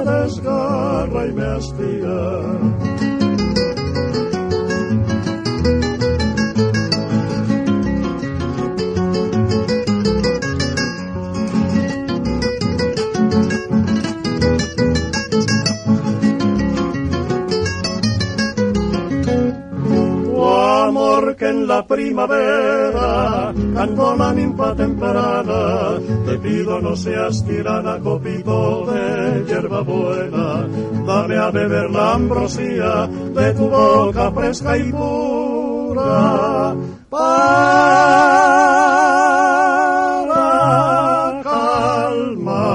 la 21.66 21.86
primavera, 21.86 23.54
cantó 23.74 24.16
la 24.16 24.34
ninfa 24.34 24.76
temprana, 24.76 26.00
te 26.26 26.38
pido 26.38 26.80
no 26.80 26.96
seas 26.96 27.44
tirana, 27.46 28.00
copito 28.00 28.86
de 28.86 29.44
hierba 29.48 29.82
buena, 29.82 30.68
dame 31.06 31.38
a 31.38 31.52
beber 31.52 31.90
la 31.90 32.14
ambrosía 32.14 33.08
de 33.08 33.54
tu 33.54 33.70
boca 33.70 34.32
fresca 34.32 34.78
y 34.78 34.92
pura 34.92 36.76
para 37.10 37.96
calmar 41.44 42.66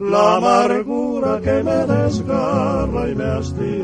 la 0.00 0.36
amargura 0.36 1.40
que 1.40 1.62
me 1.62 1.86
desgarra 1.86 3.08
y 3.08 3.14
me 3.14 3.24
hastía. 3.24 3.81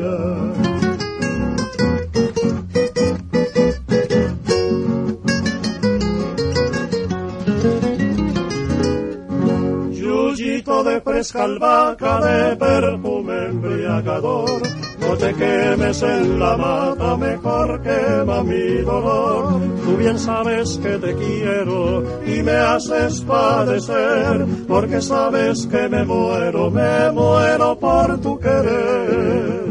Albahaca 11.19 12.21
de 12.21 12.55
perfume 12.55 13.45
embriagador. 13.47 14.61
No 15.01 15.17
te 15.17 15.33
quemes 15.33 16.01
en 16.01 16.39
la 16.39 16.55
mata, 16.55 17.17
mejor 17.17 17.81
quema 17.81 18.43
mi 18.43 18.81
dolor. 18.83 19.59
Tú 19.83 19.97
bien 19.97 20.17
sabes 20.17 20.79
que 20.81 20.97
te 20.97 21.13
quiero 21.15 22.03
y 22.25 22.41
me 22.41 22.51
haces 22.51 23.21
padecer, 23.21 24.45
porque 24.67 25.01
sabes 25.01 25.67
que 25.67 25.89
me 25.89 26.05
muero, 26.05 26.71
me 26.71 27.11
muero 27.11 27.77
por 27.77 28.21
tu 28.21 28.39
querer. 28.39 29.68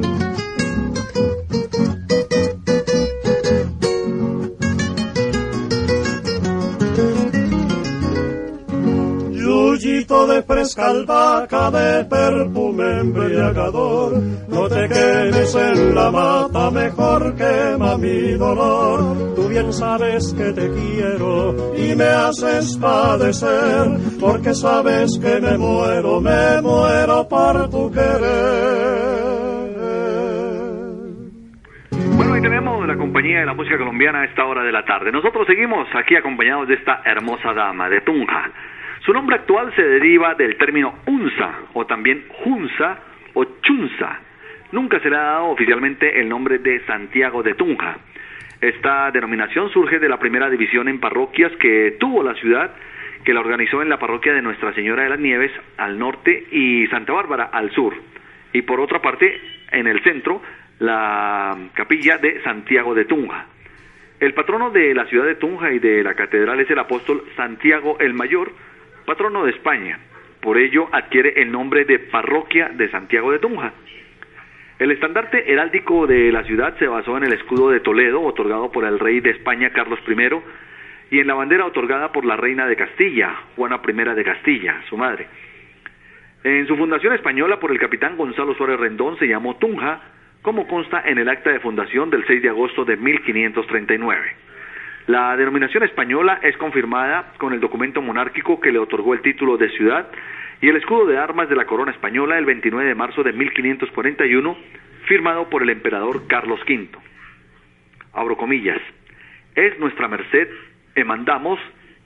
De 10.29 10.43
fresca 10.43 10.89
albahaca 10.89 11.71
de 11.71 12.05
perfume 12.05 13.01
embriagador. 13.01 14.13
No 14.49 14.69
te 14.69 14.89
quedes 14.89 15.55
en 15.55 15.95
la 15.95 16.11
mata, 16.11 16.71
mejor 16.71 17.35
quema 17.35 17.97
mi 17.97 18.33
dolor. 18.33 19.35
Tú 19.35 19.49
bien 19.49 19.73
sabes 19.73 20.35
que 20.35 20.53
te 20.53 20.69
quiero 20.71 21.75
y 21.75 21.95
me 21.97 22.05
haces 22.05 22.77
padecer, 22.77 23.87
porque 24.21 24.55
sabes 24.55 25.19
que 25.19 25.41
me 25.41 25.57
muero, 25.57 26.21
me 26.21 26.61
muero 26.63 27.27
por 27.29 27.71
tu 27.71 27.91
querer. 27.91 29.19
Bueno, 32.17 32.35
ahí 32.35 32.43
tenemos 32.43 32.87
la 32.87 32.97
compañía 32.97 33.41
de 33.41 33.47
la 33.47 33.55
música 33.55 33.79
colombiana 33.79 34.21
a 34.21 34.25
esta 34.27 34.45
hora 34.45 34.63
de 34.63 34.73
la 34.73 34.85
tarde. 34.85 35.11
Nosotros 35.11 35.47
seguimos 35.47 35.89
aquí 35.95 36.17
acompañados 36.17 36.69
de 36.69 36.75
esta 36.75 37.01
hermosa 37.05 37.55
dama 37.55 37.89
de 37.89 38.01
Tunja. 38.03 38.51
Su 39.09 39.15
nombre 39.15 39.37
actual 39.37 39.75
se 39.75 39.83
deriva 39.83 40.35
del 40.35 40.59
término 40.59 40.99
unza 41.07 41.61
o 41.73 41.87
también 41.87 42.27
junza 42.29 42.99
o 43.33 43.43
chunza. 43.62 44.21
Nunca 44.73 45.00
se 45.00 45.09
le 45.09 45.17
ha 45.17 45.23
dado 45.23 45.47
oficialmente 45.47 46.21
el 46.21 46.29
nombre 46.29 46.59
de 46.59 46.85
Santiago 46.85 47.43
de 47.43 47.55
Tunja. 47.55 47.97
Esta 48.61 49.11
denominación 49.11 49.71
surge 49.71 49.99
de 49.99 50.11
la 50.11 50.19
primera 50.19 50.50
división 50.50 50.88
en 50.88 51.00
parroquias 51.00 51.50
que 51.53 51.97
tuvo 51.99 52.23
la 52.23 52.35
ciudad, 52.35 52.75
que 53.25 53.33
la 53.33 53.41
organizó 53.41 53.81
en 53.81 53.88
la 53.88 53.99
parroquia 53.99 54.35
de 54.35 54.43
Nuestra 54.43 54.75
Señora 54.75 55.05
de 55.05 55.09
las 55.09 55.21
Nieves 55.21 55.53
al 55.79 55.99
norte 55.99 56.47
y 56.53 56.87
Santa 56.88 57.15
Bárbara 57.15 57.45
al 57.45 57.71
sur. 57.71 57.95
Y 58.53 58.61
por 58.61 58.79
otra 58.79 59.00
parte, 59.00 59.41
en 59.73 59.87
el 59.87 60.03
centro, 60.03 60.43
la 60.81 61.57
capilla 61.73 62.19
de 62.19 62.43
Santiago 62.43 62.95
de 62.95 63.07
Tunja. 63.07 63.47
El 64.21 64.35
patrono 64.35 64.69
de 64.69 64.93
la 64.93 65.07
ciudad 65.07 65.25
de 65.25 65.37
Tunja 65.37 65.73
y 65.73 65.79
de 65.79 66.03
la 66.03 66.12
catedral 66.12 66.61
es 66.61 66.71
el 66.71 66.79
apóstol 66.79 67.25
Santiago 67.37 67.97
el 68.00 68.12
Mayor, 68.12 68.53
patrono 69.09 69.47
de 69.47 69.53
España. 69.53 69.99
Por 70.43 70.59
ello 70.59 70.87
adquiere 70.93 71.41
el 71.41 71.50
nombre 71.50 71.87
de 71.87 71.99
Parroquia 71.99 72.69
de 72.69 72.91
Santiago 72.91 73.33
de 73.33 73.38
Tunja. 73.38 73.73
El 74.79 74.91
estandarte 74.91 75.50
heráldico 75.50 76.07
de 76.07 76.31
la 76.31 76.45
ciudad 76.45 76.77
se 76.79 76.87
basó 76.87 77.17
en 77.17 77.25
el 77.25 77.33
escudo 77.33 77.71
de 77.71 77.81
Toledo, 77.81 78.21
otorgado 78.21 78.71
por 78.71 78.85
el 78.85 78.99
rey 78.99 79.21
de 79.21 79.31
España 79.31 79.71
Carlos 79.71 79.99
I, 80.07 81.17
y 81.17 81.21
en 81.21 81.27
la 81.27 81.33
bandera 81.33 81.65
otorgada 81.65 82.12
por 82.12 82.27
la 82.27 82.37
reina 82.37 82.67
de 82.67 82.77
Castilla, 82.77 83.35
Juana 83.57 83.81
I 83.83 84.15
de 84.15 84.25
Castilla, 84.25 84.83
su 84.91 84.99
madre. 84.99 85.27
En 86.45 86.67
su 86.67 86.77
fundación 86.77 87.15
española 87.15 87.59
por 87.59 87.73
el 87.73 87.79
capitán 87.79 88.15
Gonzalo 88.15 88.55
Suárez 88.57 88.79
Rendón 88.79 89.19
se 89.19 89.27
llamó 89.27 89.57
Tunja, 89.57 90.03
como 90.43 90.68
consta 90.68 91.03
en 91.07 91.16
el 91.16 91.31
acta 91.31 91.51
de 91.51 91.61
fundación 91.61 92.11
del 92.11 92.27
6 92.27 92.42
de 92.42 92.51
agosto 92.51 92.85
de 92.85 92.99
1539. 92.99 94.48
La 95.09 95.35
denominación 95.38 95.85
española 95.85 96.38
es 96.42 96.55
confirmada 96.59 97.33
con 97.38 97.55
el 97.55 97.61
documento 97.61 98.03
monárquico 98.03 98.61
que 98.61 98.71
le 98.71 98.79
otorgó 98.79 99.14
el 99.14 99.23
título 99.23 99.57
de 99.57 99.71
ciudad 99.71 100.07
y 100.61 100.68
el 100.68 100.77
escudo 100.77 101.07
de 101.07 101.16
armas 101.16 101.49
de 101.49 101.57
la 101.57 101.64
corona 101.64 101.92
española 101.92 102.37
el 102.37 102.44
29 102.44 102.87
de 102.87 102.94
marzo 102.94 103.23
de 103.23 103.33
1541, 103.33 104.59
firmado 105.07 105.49
por 105.49 105.62
el 105.62 105.71
emperador 105.71 106.27
Carlos 106.27 106.61
V. 106.68 106.88
Abro 108.12 108.37
comillas. 108.37 108.83
Es 109.55 109.79
nuestra 109.79 110.09
merced 110.09 110.49
e 110.94 111.05
mandamos 111.05 111.59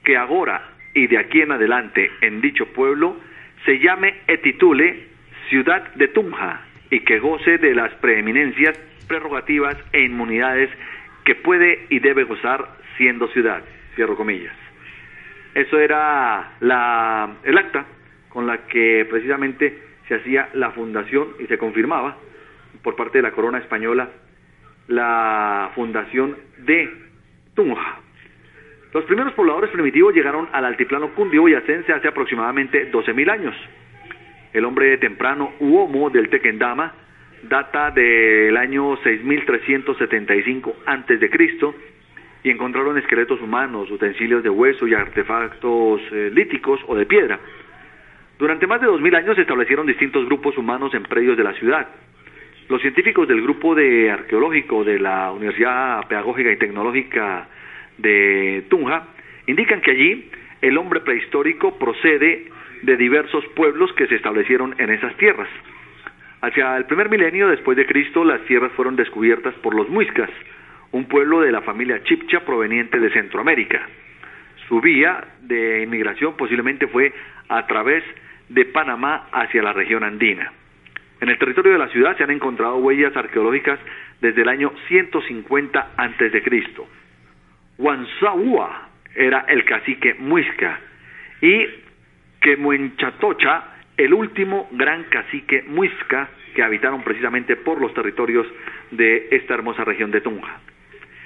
que 0.05 0.15
ahora 0.15 0.63
y 0.93 1.07
de 1.07 1.17
aquí 1.17 1.41
en 1.41 1.51
adelante 1.51 2.09
en 2.21 2.39
dicho 2.39 2.67
pueblo 2.67 3.17
se 3.65 3.79
llame 3.79 4.21
e 4.27 4.37
titule 4.37 5.09
Ciudad 5.49 5.93
de 5.95 6.07
Tunja 6.07 6.61
y 6.89 7.01
que 7.01 7.19
goce 7.19 7.57
de 7.57 7.75
las 7.75 7.93
preeminencias, 7.95 8.79
prerrogativas 9.09 9.75
e 9.91 10.03
inmunidades 10.03 10.69
que 11.25 11.35
puede 11.35 11.85
y 11.89 11.99
debe 11.99 12.23
gozar 12.23 12.81
siendo 12.97 13.27
ciudad, 13.29 13.63
cierro 13.95 14.15
comillas. 14.15 14.55
Eso 15.53 15.79
era 15.79 16.53
la, 16.59 17.35
el 17.43 17.57
acta 17.57 17.85
con 18.29 18.47
la 18.47 18.65
que 18.65 19.05
precisamente 19.09 19.81
se 20.07 20.15
hacía 20.15 20.49
la 20.53 20.71
fundación 20.71 21.29
y 21.39 21.45
se 21.45 21.57
confirmaba 21.57 22.17
por 22.81 22.95
parte 22.95 23.19
de 23.19 23.21
la 23.21 23.31
corona 23.31 23.59
española 23.59 24.09
la 24.87 25.71
fundación 25.75 26.35
de 26.57 26.89
Tunja. 27.53 27.99
Los 28.93 29.05
primeros 29.05 29.33
pobladores 29.33 29.69
primitivos 29.71 30.13
llegaron 30.13 30.49
al 30.51 30.65
altiplano 30.65 31.13
cundiboyacense 31.15 31.93
hace 31.93 32.07
aproximadamente 32.07 32.91
12.000 32.91 33.31
años. 33.31 33.55
El 34.51 34.65
hombre 34.65 34.97
temprano 34.97 35.53
Uomo 35.59 36.09
del 36.09 36.29
Tequendama 36.29 36.93
data 37.43 37.91
del 37.91 38.55
año 38.57 38.95
6375 39.03 40.75
a.C 40.85 41.19
y 42.43 42.49
encontraron 42.49 42.97
esqueletos 42.97 43.41
humanos, 43.41 43.89
utensilios 43.89 44.43
de 44.43 44.49
hueso 44.49 44.87
y 44.87 44.93
artefactos 44.93 46.01
eh, 46.11 46.29
líticos 46.33 46.81
o 46.87 46.95
de 46.95 47.05
piedra. 47.05 47.39
Durante 48.37 48.67
más 48.67 48.81
de 48.81 48.87
dos 48.87 48.99
mil 48.99 49.15
años 49.15 49.35
se 49.35 49.43
establecieron 49.43 49.87
distintos 49.87 50.25
grupos 50.25 50.57
humanos 50.57 50.93
en 50.93 51.03
predios 51.03 51.37
de 51.37 51.43
la 51.43 51.53
ciudad. 51.53 51.87
Los 52.67 52.81
científicos 52.81 53.27
del 53.27 53.41
grupo 53.41 53.75
de 53.75 54.11
arqueológico 54.11 54.83
de 54.83 54.99
la 54.99 55.31
Universidad 55.31 56.07
Pedagógica 56.07 56.51
y 56.51 56.57
Tecnológica 56.57 57.47
de 57.97 58.65
Tunja 58.69 59.07
indican 59.47 59.81
que 59.81 59.91
allí 59.91 60.29
el 60.61 60.77
hombre 60.77 61.01
prehistórico 61.01 61.77
procede 61.77 62.47
de 62.81 62.97
diversos 62.97 63.45
pueblos 63.55 63.93
que 63.93 64.07
se 64.07 64.15
establecieron 64.15 64.75
en 64.77 64.89
esas 64.89 65.15
tierras. 65.17 65.47
Hacia 66.41 66.75
el 66.75 66.85
primer 66.85 67.09
milenio 67.09 67.47
después 67.47 67.77
de 67.77 67.85
Cristo, 67.85 68.25
las 68.25 68.41
tierras 68.41 68.71
fueron 68.73 68.97
descubiertas 68.97 69.53
por 69.55 69.73
los 69.73 69.87
muiscas, 69.89 70.29
un 70.93 71.05
pueblo 71.05 71.41
de 71.41 71.51
la 71.51 71.61
familia 71.61 72.01
Chipcha 72.03 72.41
proveniente 72.41 72.99
de 72.99 73.09
Centroamérica. 73.09 73.81
Su 74.67 74.79
vía 74.79 75.23
de 75.41 75.81
inmigración 75.81 76.37
posiblemente 76.37 76.87
fue 76.87 77.11
a 77.49 77.65
través 77.67 78.03
de 78.49 78.65
Panamá 78.65 79.27
hacia 79.31 79.63
la 79.63 79.73
región 79.73 80.03
andina. 80.03 80.53
En 81.19 81.29
el 81.29 81.37
territorio 81.39 81.73
de 81.73 81.79
la 81.79 81.87
ciudad 81.89 82.15
se 82.15 82.23
han 82.23 82.31
encontrado 82.31 82.77
huellas 82.77 83.15
arqueológicas 83.17 83.79
desde 84.21 84.43
el 84.43 84.49
año 84.49 84.71
150 84.87 85.91
a.C. 85.97 86.43
Huanzaúa 87.77 88.89
era 89.15 89.45
el 89.47 89.65
cacique 89.65 90.13
Muisca 90.19 90.79
y 91.41 91.65
Quemuenchatocha 92.39 93.63
el 93.97 94.13
último 94.13 94.69
gran 94.71 95.05
cacique 95.05 95.63
Muisca 95.67 96.29
que 96.53 96.61
habitaron 96.61 97.01
precisamente 97.03 97.55
por 97.55 97.81
los 97.81 97.93
territorios 97.95 98.45
de 98.91 99.29
esta 99.31 99.55
hermosa 99.55 99.83
región 99.83 100.11
de 100.11 100.21
Tunja. 100.21 100.59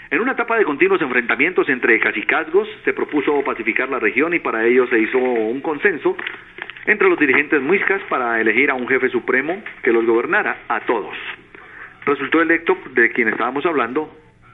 En 0.09 0.21
una 0.21 0.31
etapa 0.31 0.57
de 0.57 0.63
continuos 0.63 1.01
enfrentamientos 1.01 1.67
entre 1.67 1.99
cacicazgos, 1.99 2.67
se 2.85 2.93
propuso 2.93 3.43
pacificar 3.43 3.89
la 3.89 3.99
región 3.99 4.33
y 4.33 4.39
para 4.39 4.63
ello 4.63 4.87
se 4.87 4.99
hizo 4.99 5.17
un 5.17 5.59
consenso 5.59 6.15
entre 6.85 7.09
los 7.09 7.19
dirigentes 7.19 7.61
muiscas 7.61 8.01
para 8.03 8.39
elegir 8.39 8.71
a 8.71 8.75
un 8.75 8.87
jefe 8.87 9.09
supremo 9.09 9.61
que 9.83 9.91
los 9.91 10.05
gobernara 10.05 10.59
a 10.69 10.79
todos. 10.81 11.13
Resultó 12.05 12.41
electo 12.41 12.77
de 12.91 13.11
quien 13.11 13.27
estábamos 13.27 13.65
hablando, 13.65 14.09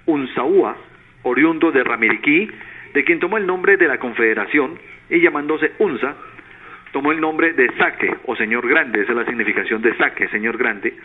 un 0.08 0.22
Unzaúa, 0.22 0.76
oriundo 1.22 1.72
de 1.72 1.84
Ramiriquí, 1.84 2.50
de 2.96 3.04
quien 3.04 3.20
tomó 3.20 3.38
el 3.38 3.46
nombre 3.46 3.78
de 3.78 3.88
la 3.88 4.00
confederación 4.00 4.80
y 5.08 5.20
llamándose 5.20 5.74
Unza, 5.78 6.16
tomó 6.92 7.12
el 7.12 7.22
nombre 7.22 7.54
de 7.54 7.72
Saque 7.78 8.12
o 8.26 8.36
Señor 8.36 8.68
Grande, 8.68 9.02
esa 9.04 9.12
es 9.12 9.18
la 9.20 9.26
significación 9.26 9.84
de 9.84 9.96
Saque, 9.98 10.30
Señor 10.30 10.58
Grande, 10.58 10.96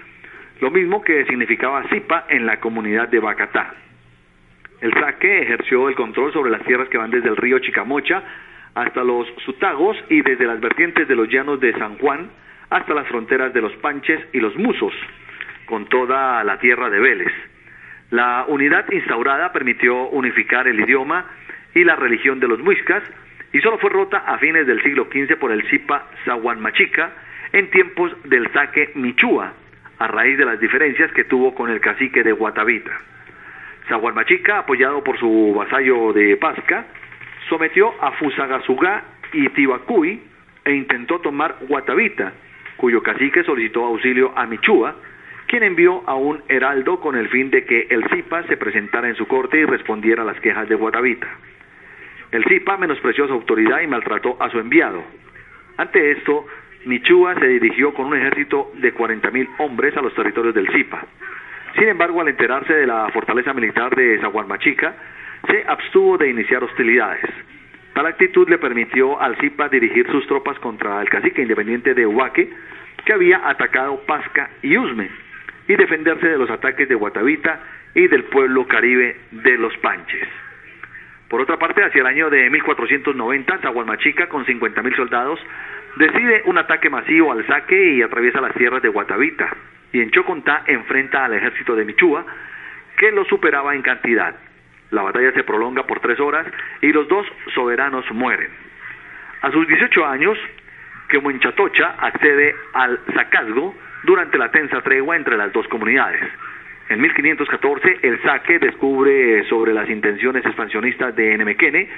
lo 0.62 0.70
mismo 0.70 1.02
que 1.02 1.26
significaba 1.26 1.84
Zipa 1.90 2.24
en 2.30 2.46
la 2.46 2.60
comunidad 2.60 3.08
de 3.08 3.20
Bacatá. 3.20 3.74
El 4.80 4.92
saque 4.94 5.42
ejerció 5.42 5.88
el 5.88 5.96
control 5.96 6.32
sobre 6.32 6.50
las 6.50 6.62
tierras 6.62 6.88
que 6.88 6.98
van 6.98 7.10
desde 7.10 7.28
el 7.28 7.36
río 7.36 7.58
Chicamocha 7.58 8.22
hasta 8.74 9.02
los 9.02 9.26
Sutagos 9.44 9.96
y 10.08 10.22
desde 10.22 10.46
las 10.46 10.60
vertientes 10.60 11.08
de 11.08 11.16
los 11.16 11.28
llanos 11.28 11.58
de 11.60 11.72
San 11.72 11.98
Juan 11.98 12.30
hasta 12.70 12.94
las 12.94 13.08
fronteras 13.08 13.52
de 13.52 13.60
los 13.60 13.72
Panches 13.76 14.20
y 14.32 14.38
los 14.38 14.54
Musos, 14.56 14.92
con 15.66 15.86
toda 15.86 16.44
la 16.44 16.58
tierra 16.58 16.90
de 16.90 17.00
Vélez. 17.00 17.32
La 18.10 18.44
unidad 18.46 18.88
instaurada 18.92 19.52
permitió 19.52 20.08
unificar 20.10 20.68
el 20.68 20.78
idioma 20.78 21.26
y 21.74 21.82
la 21.82 21.96
religión 21.96 22.38
de 22.38 22.46
los 22.46 22.60
muiscas 22.60 23.02
y 23.52 23.60
solo 23.60 23.78
fue 23.78 23.90
rota 23.90 24.18
a 24.18 24.38
fines 24.38 24.66
del 24.66 24.80
siglo 24.82 25.08
XV 25.10 25.38
por 25.38 25.50
el 25.50 25.68
Zipa 25.68 26.06
Zahuanmachica 26.24 27.10
en 27.52 27.68
tiempos 27.70 28.12
del 28.24 28.52
saque 28.52 28.92
Michúa, 28.94 29.52
a 29.98 30.06
raíz 30.06 30.38
de 30.38 30.44
las 30.44 30.60
diferencias 30.60 31.10
que 31.12 31.24
tuvo 31.24 31.52
con 31.54 31.68
el 31.68 31.80
cacique 31.80 32.22
de 32.22 32.30
Guatavita. 32.32 32.92
Zahuanmachica, 33.88 34.60
apoyado 34.60 35.02
por 35.02 35.18
su 35.18 35.54
vasallo 35.56 36.12
de 36.12 36.36
Pasca, 36.36 36.86
sometió 37.48 37.94
a 38.00 38.12
Fusagasugá 38.12 39.04
y 39.32 39.48
Tibacuy 39.50 40.20
e 40.64 40.72
intentó 40.72 41.20
tomar 41.20 41.56
Guatavita, 41.62 42.32
cuyo 42.76 43.02
cacique 43.02 43.42
solicitó 43.42 43.84
auxilio 43.84 44.32
a 44.36 44.46
Michúa, 44.46 44.94
quien 45.46 45.62
envió 45.62 46.02
a 46.06 46.14
un 46.14 46.42
heraldo 46.48 47.00
con 47.00 47.16
el 47.16 47.28
fin 47.28 47.50
de 47.50 47.64
que 47.64 47.86
el 47.90 48.06
Zipa 48.10 48.42
se 48.44 48.56
presentara 48.56 49.08
en 49.08 49.16
su 49.16 49.26
corte 49.26 49.58
y 49.58 49.64
respondiera 49.64 50.22
a 50.22 50.26
las 50.26 50.38
quejas 50.40 50.68
de 50.68 50.74
Guatavita. 50.74 51.26
El 52.30 52.44
Zipa 52.44 52.76
menospreció 52.76 53.26
su 53.26 53.32
autoridad 53.32 53.80
y 53.80 53.86
maltrató 53.86 54.36
a 54.40 54.50
su 54.50 54.58
enviado. 54.58 55.02
Ante 55.78 56.10
esto, 56.12 56.46
Michúa 56.84 57.34
se 57.34 57.48
dirigió 57.48 57.94
con 57.94 58.06
un 58.06 58.16
ejército 58.16 58.70
de 58.74 58.94
40.000 58.94 59.48
hombres 59.58 59.96
a 59.96 60.02
los 60.02 60.14
territorios 60.14 60.54
del 60.54 60.68
Zipa. 60.70 61.06
Sin 61.76 61.88
embargo, 61.88 62.20
al 62.20 62.28
enterarse 62.28 62.72
de 62.72 62.86
la 62.86 63.08
fortaleza 63.10 63.52
militar 63.52 63.94
de 63.94 64.18
Zagualmachica, 64.20 64.94
se 65.46 65.64
abstuvo 65.66 66.18
de 66.18 66.30
iniciar 66.30 66.62
hostilidades. 66.64 67.24
Tal 67.94 68.06
actitud 68.06 68.48
le 68.48 68.58
permitió 68.58 69.20
al 69.20 69.36
Zipa 69.36 69.68
dirigir 69.68 70.10
sus 70.10 70.26
tropas 70.26 70.58
contra 70.60 71.00
el 71.00 71.08
cacique 71.08 71.42
independiente 71.42 71.94
de 71.94 72.06
Huaque, 72.06 72.48
que 73.04 73.12
había 73.12 73.48
atacado 73.48 74.00
Pasca 74.06 74.50
y 74.62 74.76
Usme, 74.76 75.08
y 75.66 75.76
defenderse 75.76 76.28
de 76.28 76.38
los 76.38 76.50
ataques 76.50 76.88
de 76.88 76.94
Guatavita 76.94 77.60
y 77.94 78.06
del 78.08 78.24
pueblo 78.24 78.66
caribe 78.66 79.16
de 79.30 79.58
los 79.58 79.76
Panches. 79.78 80.28
Por 81.28 81.40
otra 81.40 81.58
parte, 81.58 81.84
hacia 81.84 82.00
el 82.00 82.06
año 82.06 82.30
de 82.30 82.48
1490, 82.48 83.58
Zagualmachica, 83.58 84.28
con 84.28 84.46
50.000 84.46 84.96
soldados, 84.96 85.40
decide 85.96 86.42
un 86.46 86.56
ataque 86.58 86.88
masivo 86.88 87.32
al 87.32 87.46
saque 87.46 87.94
y 87.94 88.02
atraviesa 88.02 88.40
las 88.40 88.54
tierras 88.54 88.82
de 88.82 88.88
Guatavita, 88.88 89.54
y 89.92 90.00
en 90.00 90.10
Chocontá 90.10 90.62
enfrenta 90.66 91.24
al 91.24 91.34
ejército 91.34 91.74
de 91.74 91.84
Michúa, 91.84 92.24
que 92.96 93.10
lo 93.12 93.24
superaba 93.24 93.74
en 93.74 93.82
cantidad. 93.82 94.34
La 94.90 95.02
batalla 95.02 95.32
se 95.32 95.44
prolonga 95.44 95.84
por 95.84 96.00
tres 96.00 96.18
horas 96.18 96.46
y 96.80 96.92
los 96.92 97.08
dos 97.08 97.26
soberanos 97.54 98.10
mueren. 98.12 98.50
A 99.42 99.50
sus 99.50 99.66
18 99.66 100.06
años, 100.06 100.38
Quemuenchatocha 101.08 101.94
accede 101.98 102.54
al 102.74 102.98
Zacazgo 103.14 103.74
durante 104.04 104.38
la 104.38 104.50
tensa 104.50 104.80
tregua 104.82 105.16
entre 105.16 105.36
las 105.36 105.52
dos 105.52 105.66
comunidades. 105.68 106.22
En 106.88 107.00
1514, 107.00 107.98
el 108.02 108.22
Saque 108.22 108.58
descubre 108.58 109.44
sobre 109.44 109.74
las 109.74 109.88
intenciones 109.90 110.44
expansionistas 110.44 111.14
de 111.14 111.36
Nemequene 111.36 111.88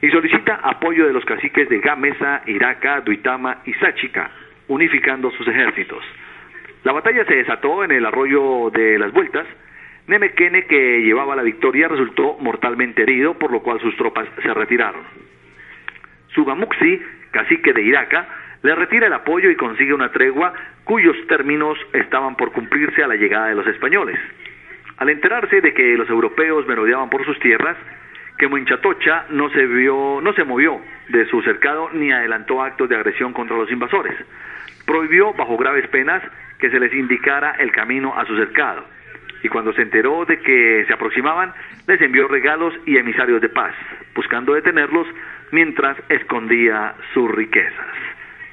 y 0.00 0.10
solicita 0.10 0.60
apoyo 0.62 1.06
de 1.06 1.12
los 1.12 1.24
caciques 1.24 1.68
de 1.68 1.80
Gamesa, 1.80 2.42
Iraca, 2.46 3.00
Duitama 3.02 3.58
y 3.66 3.74
Sáchica, 3.74 4.30
unificando 4.68 5.30
sus 5.32 5.46
ejércitos. 5.48 6.02
La 6.88 6.94
batalla 6.94 7.22
se 7.26 7.34
desató 7.34 7.84
en 7.84 7.90
el 7.90 8.06
arroyo 8.06 8.70
de 8.70 8.98
las 8.98 9.12
Vueltas. 9.12 9.46
Nemequene, 10.06 10.64
que 10.64 11.02
llevaba 11.02 11.36
la 11.36 11.42
victoria, 11.42 11.86
resultó 11.86 12.38
mortalmente 12.40 13.02
herido, 13.02 13.34
por 13.34 13.52
lo 13.52 13.60
cual 13.60 13.78
sus 13.78 13.94
tropas 13.98 14.26
se 14.42 14.54
retiraron. 14.54 15.02
Sugamuxi, 16.28 17.02
cacique 17.30 17.74
de 17.74 17.82
Iraca, 17.82 18.26
le 18.62 18.74
retira 18.74 19.06
el 19.06 19.12
apoyo 19.12 19.50
y 19.50 19.56
consigue 19.56 19.92
una 19.92 20.10
tregua 20.12 20.54
cuyos 20.84 21.14
términos 21.26 21.76
estaban 21.92 22.36
por 22.36 22.52
cumplirse 22.52 23.02
a 23.02 23.06
la 23.06 23.16
llegada 23.16 23.48
de 23.48 23.56
los 23.56 23.66
españoles. 23.66 24.18
Al 24.96 25.10
enterarse 25.10 25.60
de 25.60 25.74
que 25.74 25.94
los 25.94 26.08
europeos 26.08 26.66
merodeaban 26.66 27.10
por 27.10 27.22
sus 27.26 27.38
tierras, 27.40 27.76
que 28.38 28.48
Muinchatocha 28.48 29.26
no 29.28 29.50
se, 29.50 29.66
vio, 29.66 30.20
no 30.22 30.32
se 30.32 30.44
movió 30.44 30.80
de 31.10 31.26
su 31.26 31.42
cercado 31.42 31.90
ni 31.92 32.12
adelantó 32.12 32.62
actos 32.62 32.88
de 32.88 32.96
agresión 32.96 33.34
contra 33.34 33.58
los 33.58 33.70
invasores. 33.70 34.16
Prohibió, 34.88 35.34
bajo 35.34 35.58
graves 35.58 35.86
penas, 35.88 36.22
que 36.58 36.70
se 36.70 36.80
les 36.80 36.94
indicara 36.94 37.56
el 37.58 37.70
camino 37.72 38.18
a 38.18 38.24
su 38.24 38.34
cercado. 38.38 38.86
Y 39.42 39.48
cuando 39.50 39.74
se 39.74 39.82
enteró 39.82 40.24
de 40.24 40.38
que 40.38 40.86
se 40.86 40.94
aproximaban, 40.94 41.52
les 41.86 42.00
envió 42.00 42.26
regalos 42.26 42.72
y 42.86 42.96
emisarios 42.96 43.42
de 43.42 43.50
paz, 43.50 43.74
buscando 44.14 44.54
detenerlos 44.54 45.06
mientras 45.52 45.94
escondía 46.08 46.94
sus 47.12 47.30
riquezas. 47.30 47.86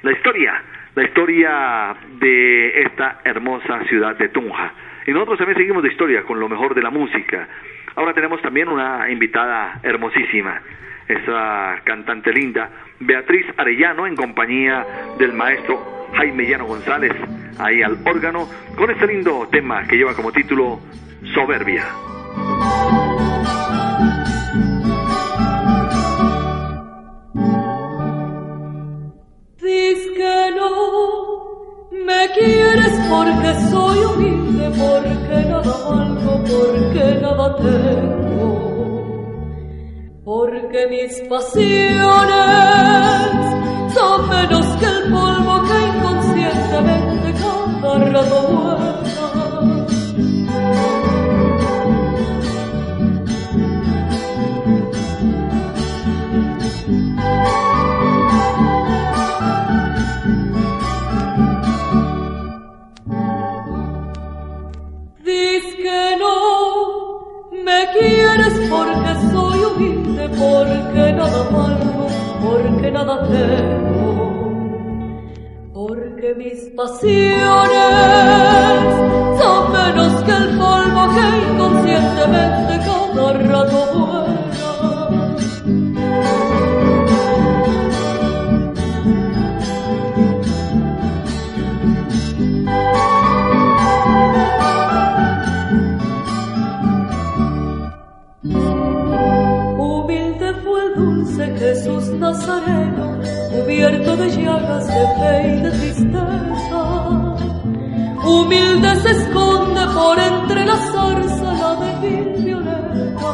La 0.02 0.12
historia, 0.12 0.62
la 0.94 1.04
historia 1.04 1.96
de 2.20 2.82
esta 2.82 3.22
hermosa 3.24 3.82
ciudad 3.84 4.14
de 4.16 4.28
Tunja. 4.28 4.74
Y 5.06 5.12
nosotros 5.12 5.38
también 5.38 5.56
seguimos 5.56 5.82
de 5.84 5.88
historia 5.88 6.22
con 6.24 6.38
lo 6.38 6.50
mejor 6.50 6.74
de 6.74 6.82
la 6.82 6.90
música. 6.90 7.48
Ahora 7.94 8.12
tenemos 8.12 8.42
también 8.42 8.68
una 8.68 9.10
invitada 9.10 9.80
hermosísima, 9.82 10.60
esa 11.08 11.80
cantante 11.84 12.32
linda, 12.32 12.70
Beatriz 13.00 13.46
Arellano, 13.56 14.06
en 14.06 14.16
compañía 14.16 14.86
del 15.18 15.32
maestro 15.32 16.08
Jaime 16.14 16.48
Llano 16.48 16.66
González, 16.66 17.12
ahí 17.58 17.82
al 17.82 17.98
órgano, 18.04 18.48
con 18.76 18.90
este 18.90 19.06
lindo 19.06 19.48
tema 19.50 19.86
que 19.86 19.96
lleva 19.96 20.14
como 20.14 20.32
título 20.32 20.80
Soberbia. 21.34 21.84
Diz 29.60 29.98
que 30.16 30.50
no 30.56 31.86
me 32.04 32.28
quieres 32.38 33.00
porque 33.10 33.54
soy 33.70 33.98
humilde, 33.98 34.70
porque 34.70 35.48
nada 35.48 35.74
valgo, 35.88 36.44
porque 36.44 37.18
nada 37.20 37.56
tengo, 37.56 38.35
porque 40.26 40.88
mis 40.88 41.20
pasiones 41.28 42.34
son 43.94 44.28
menos 44.28 44.66
que 44.80 44.86
el 44.86 45.12
polvo 45.12 45.62
que 45.68 45.78
inconscientemente 45.86 47.32
cada 47.40 47.98
rato. 48.10 48.40
Diz 65.24 65.64
que 65.76 66.16
no 66.18 66.36
me 67.64 67.80
quieres 67.92 68.54
porque 68.68 69.14
soy 69.30 69.55
porque 70.28 71.12
nada 71.12 71.42
valgo, 71.50 72.06
porque 72.42 72.90
nada 72.90 73.22
tengo, 73.28 74.50
porque 75.72 76.34
mis 76.36 76.60
pasiones 76.76 77.76
son 79.38 79.72
menos 79.72 80.22
que 80.22 80.32
el 80.32 80.58
polvo 80.58 81.08
que 81.14 81.26
inconscientemente 81.52 82.78
cada 82.86 83.32
rato 83.32 84.15
Nazareno, 102.18 103.20
cubierto 103.50 104.16
de 104.16 104.30
llagas 104.30 104.86
de 104.86 105.06
fe 105.18 105.34
y 105.48 105.60
de 105.60 105.70
tristeza. 105.70 106.80
Humilde 108.24 108.96
se 109.02 109.10
esconde 109.10 109.86
por 109.94 110.18
entre 110.18 110.64
la 110.64 110.76
zarza 110.76 111.52
la 111.52 111.74
de 111.76 111.90
vil 112.02 112.28
violeta. 112.42 113.32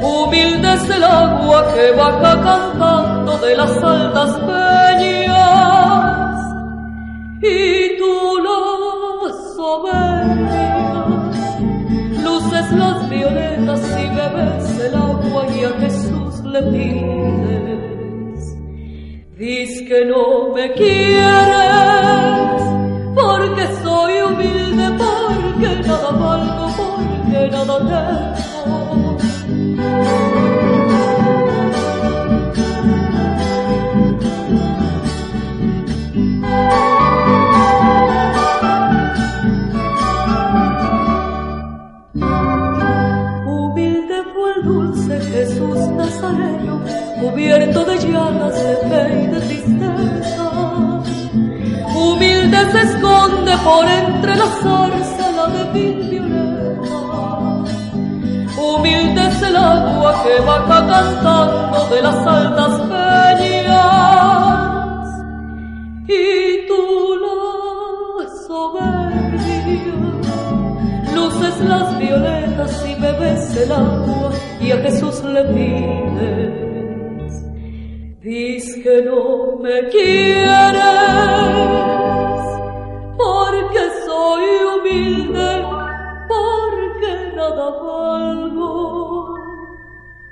Humilde 0.00 0.74
es 0.74 0.90
el 0.90 1.04
agua 1.04 1.66
que 1.74 1.90
baja 1.92 2.40
cantando 2.42 3.38
de 3.38 3.56
las 3.56 3.82
altas 3.82 4.38
peñas. 4.40 5.72
Y 7.40 7.98
tú 7.98 8.38
la 8.46 9.32
soberbia 9.56 10.72
luces 12.22 12.72
las 12.72 13.10
violetas 13.10 13.80
y 13.98 14.08
bebes 14.14 14.78
el 14.78 14.94
agua 14.94 15.46
y 15.56 15.64
a 15.64 15.70
Jesús 15.80 16.11
le 16.52 16.62
pides. 16.62 17.12
Que 19.88 20.04
no 20.06 20.54
me 20.54 20.72
quieres, 20.72 22.62
porque 23.14 23.66
soy 23.82 24.20
humilde, 24.22 24.86
porque 24.96 25.70
nada 25.86 26.10
valgo, 26.12 26.66
porque 26.76 27.48
nada 27.50 27.76
tengo. 28.64 29.18
cubierto 47.22 47.84
de 47.84 47.98
llagas 47.98 48.54
de 48.54 48.76
fe 48.88 49.02
y 49.22 49.26
de 49.28 49.40
tristeza. 49.40 50.46
Humilde 51.94 52.58
se 52.72 52.80
esconde 52.88 53.52
por 53.64 53.84
entre 53.86 54.36
la 54.36 54.46
zarza 54.62 55.28
de 55.54 55.62
mil 55.72 55.98
violetas. 56.10 57.68
Humilde 58.58 59.22
es 59.28 59.42
el 59.42 59.56
agua 59.56 60.22
que 60.24 60.34
va 60.48 60.58
cantando 60.66 61.78
de 61.90 62.02
las 62.02 62.26
altas 62.26 62.80
peñas. 62.90 64.22
Y 66.08 66.66
tú 66.66 66.82
la 67.24 67.38
soberbia, 68.48 69.96
luces 71.14 71.56
las 71.60 71.98
violetas 71.98 72.84
y 72.88 72.94
bebes 73.00 73.56
el 73.56 73.72
agua 73.72 74.30
y 74.60 74.72
a 74.72 74.76
Jesús 74.78 75.22
le 75.24 75.44
pides 75.44 76.71
Diz 78.22 78.76
que 78.84 79.02
no 79.02 79.56
me 79.56 79.88
quieres 79.88 80.78
porque 83.18 83.80
soy 84.06 84.44
humilde, 84.64 85.64
porque 86.28 87.32
nada 87.34 87.70
valgo, 87.82 89.34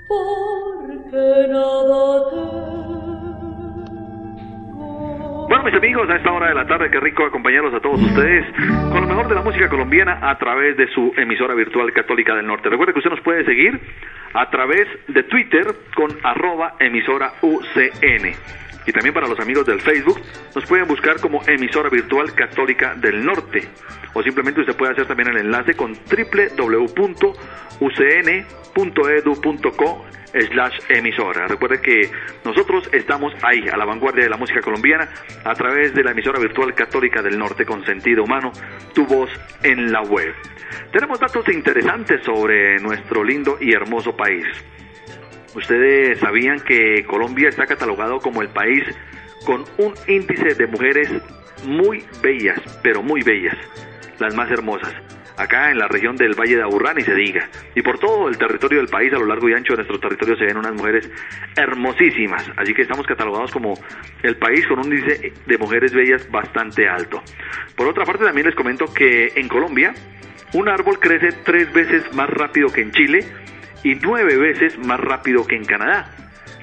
porque 0.06 1.48
nada 1.48 2.30
tengo. 2.30 3.09
Mis 5.64 5.74
amigos, 5.74 6.08
a 6.08 6.16
esta 6.16 6.32
hora 6.32 6.48
de 6.48 6.54
la 6.54 6.66
tarde, 6.66 6.90
qué 6.90 6.98
rico 7.00 7.24
acompañarlos 7.24 7.74
a 7.74 7.80
todos 7.80 8.00
ustedes 8.00 8.46
con 8.90 9.02
lo 9.02 9.06
mejor 9.06 9.28
de 9.28 9.34
la 9.34 9.42
música 9.42 9.68
colombiana 9.68 10.18
a 10.22 10.38
través 10.38 10.76
de 10.76 10.88
su 10.88 11.12
emisora 11.16 11.54
virtual 11.54 11.92
Católica 11.92 12.34
del 12.34 12.46
Norte. 12.46 12.70
Recuerde 12.70 12.94
que 12.94 13.00
usted 13.00 13.10
nos 13.10 13.20
puede 13.20 13.44
seguir 13.44 13.78
a 14.32 14.48
través 14.48 14.88
de 15.08 15.22
Twitter 15.24 15.66
con 15.94 16.10
arroba 16.22 16.76
emisora 16.78 17.32
UCN. 17.42 18.69
Y 18.86 18.92
también 18.92 19.14
para 19.14 19.28
los 19.28 19.38
amigos 19.40 19.66
del 19.66 19.80
Facebook, 19.80 20.20
nos 20.54 20.64
pueden 20.66 20.86
buscar 20.88 21.20
como 21.20 21.40
emisora 21.46 21.88
virtual 21.90 22.34
católica 22.34 22.94
del 22.94 23.24
norte. 23.24 23.68
O 24.14 24.22
simplemente 24.22 24.60
usted 24.60 24.76
puede 24.76 24.92
hacer 24.92 25.06
también 25.06 25.28
el 25.30 25.38
enlace 25.38 25.74
con 25.74 25.92
www.ucn.edu.co 25.92 27.40
slash 30.32 30.78
emisora. 30.88 31.46
Recuerde 31.46 31.80
que 31.80 32.10
nosotros 32.44 32.88
estamos 32.92 33.32
ahí, 33.42 33.68
a 33.68 33.76
la 33.76 33.84
vanguardia 33.84 34.24
de 34.24 34.30
la 34.30 34.36
música 34.36 34.60
colombiana, 34.60 35.08
a 35.44 35.54
través 35.54 35.94
de 35.94 36.04
la 36.04 36.12
emisora 36.12 36.40
virtual 36.40 36.74
católica 36.74 37.22
del 37.22 37.38
norte 37.38 37.64
con 37.64 37.84
sentido 37.84 38.24
humano, 38.24 38.52
tu 38.94 39.06
voz 39.06 39.30
en 39.62 39.92
la 39.92 40.02
web. 40.02 40.34
Tenemos 40.92 41.18
datos 41.18 41.48
interesantes 41.48 42.24
sobre 42.24 42.78
nuestro 42.78 43.24
lindo 43.24 43.58
y 43.60 43.72
hermoso 43.72 44.16
país. 44.16 44.46
Ustedes 45.54 46.18
sabían 46.20 46.60
que 46.60 47.04
Colombia 47.06 47.48
está 47.48 47.66
catalogado 47.66 48.18
como 48.18 48.42
el 48.42 48.48
país 48.48 48.84
con 49.44 49.64
un 49.78 49.94
índice 50.06 50.54
de 50.54 50.66
mujeres 50.66 51.10
muy 51.64 52.04
bellas, 52.22 52.58
pero 52.82 53.02
muy 53.02 53.22
bellas, 53.22 53.56
las 54.18 54.34
más 54.34 54.50
hermosas. 54.50 54.94
Acá 55.36 55.70
en 55.70 55.78
la 55.78 55.88
región 55.88 56.16
del 56.16 56.38
Valle 56.38 56.56
de 56.56 56.62
Aburrá 56.62 56.92
ni 56.92 57.02
se 57.02 57.14
diga. 57.14 57.48
Y 57.74 57.80
por 57.80 57.98
todo 57.98 58.28
el 58.28 58.36
territorio 58.36 58.78
del 58.78 58.88
país, 58.88 59.10
a 59.14 59.18
lo 59.18 59.24
largo 59.24 59.48
y 59.48 59.54
ancho 59.54 59.72
de 59.72 59.78
nuestro 59.78 59.98
territorio, 59.98 60.36
se 60.36 60.44
ven 60.44 60.58
unas 60.58 60.74
mujeres 60.74 61.10
hermosísimas. 61.56 62.44
Así 62.58 62.74
que 62.74 62.82
estamos 62.82 63.06
catalogados 63.06 63.50
como 63.50 63.72
el 64.22 64.36
país 64.36 64.66
con 64.66 64.80
un 64.80 64.92
índice 64.92 65.32
de 65.46 65.58
mujeres 65.58 65.94
bellas 65.94 66.30
bastante 66.30 66.86
alto. 66.86 67.22
Por 67.74 67.88
otra 67.88 68.04
parte, 68.04 68.24
también 68.24 68.48
les 68.48 68.54
comento 68.54 68.84
que 68.92 69.32
en 69.34 69.48
Colombia, 69.48 69.94
un 70.52 70.68
árbol 70.68 70.98
crece 71.00 71.28
tres 71.42 71.72
veces 71.72 72.14
más 72.14 72.28
rápido 72.28 72.68
que 72.70 72.82
en 72.82 72.92
Chile 72.92 73.24
y 73.82 73.94
nueve 73.96 74.36
veces 74.36 74.78
más 74.78 75.00
rápido 75.00 75.46
que 75.46 75.56
en 75.56 75.64
Canadá, 75.64 76.14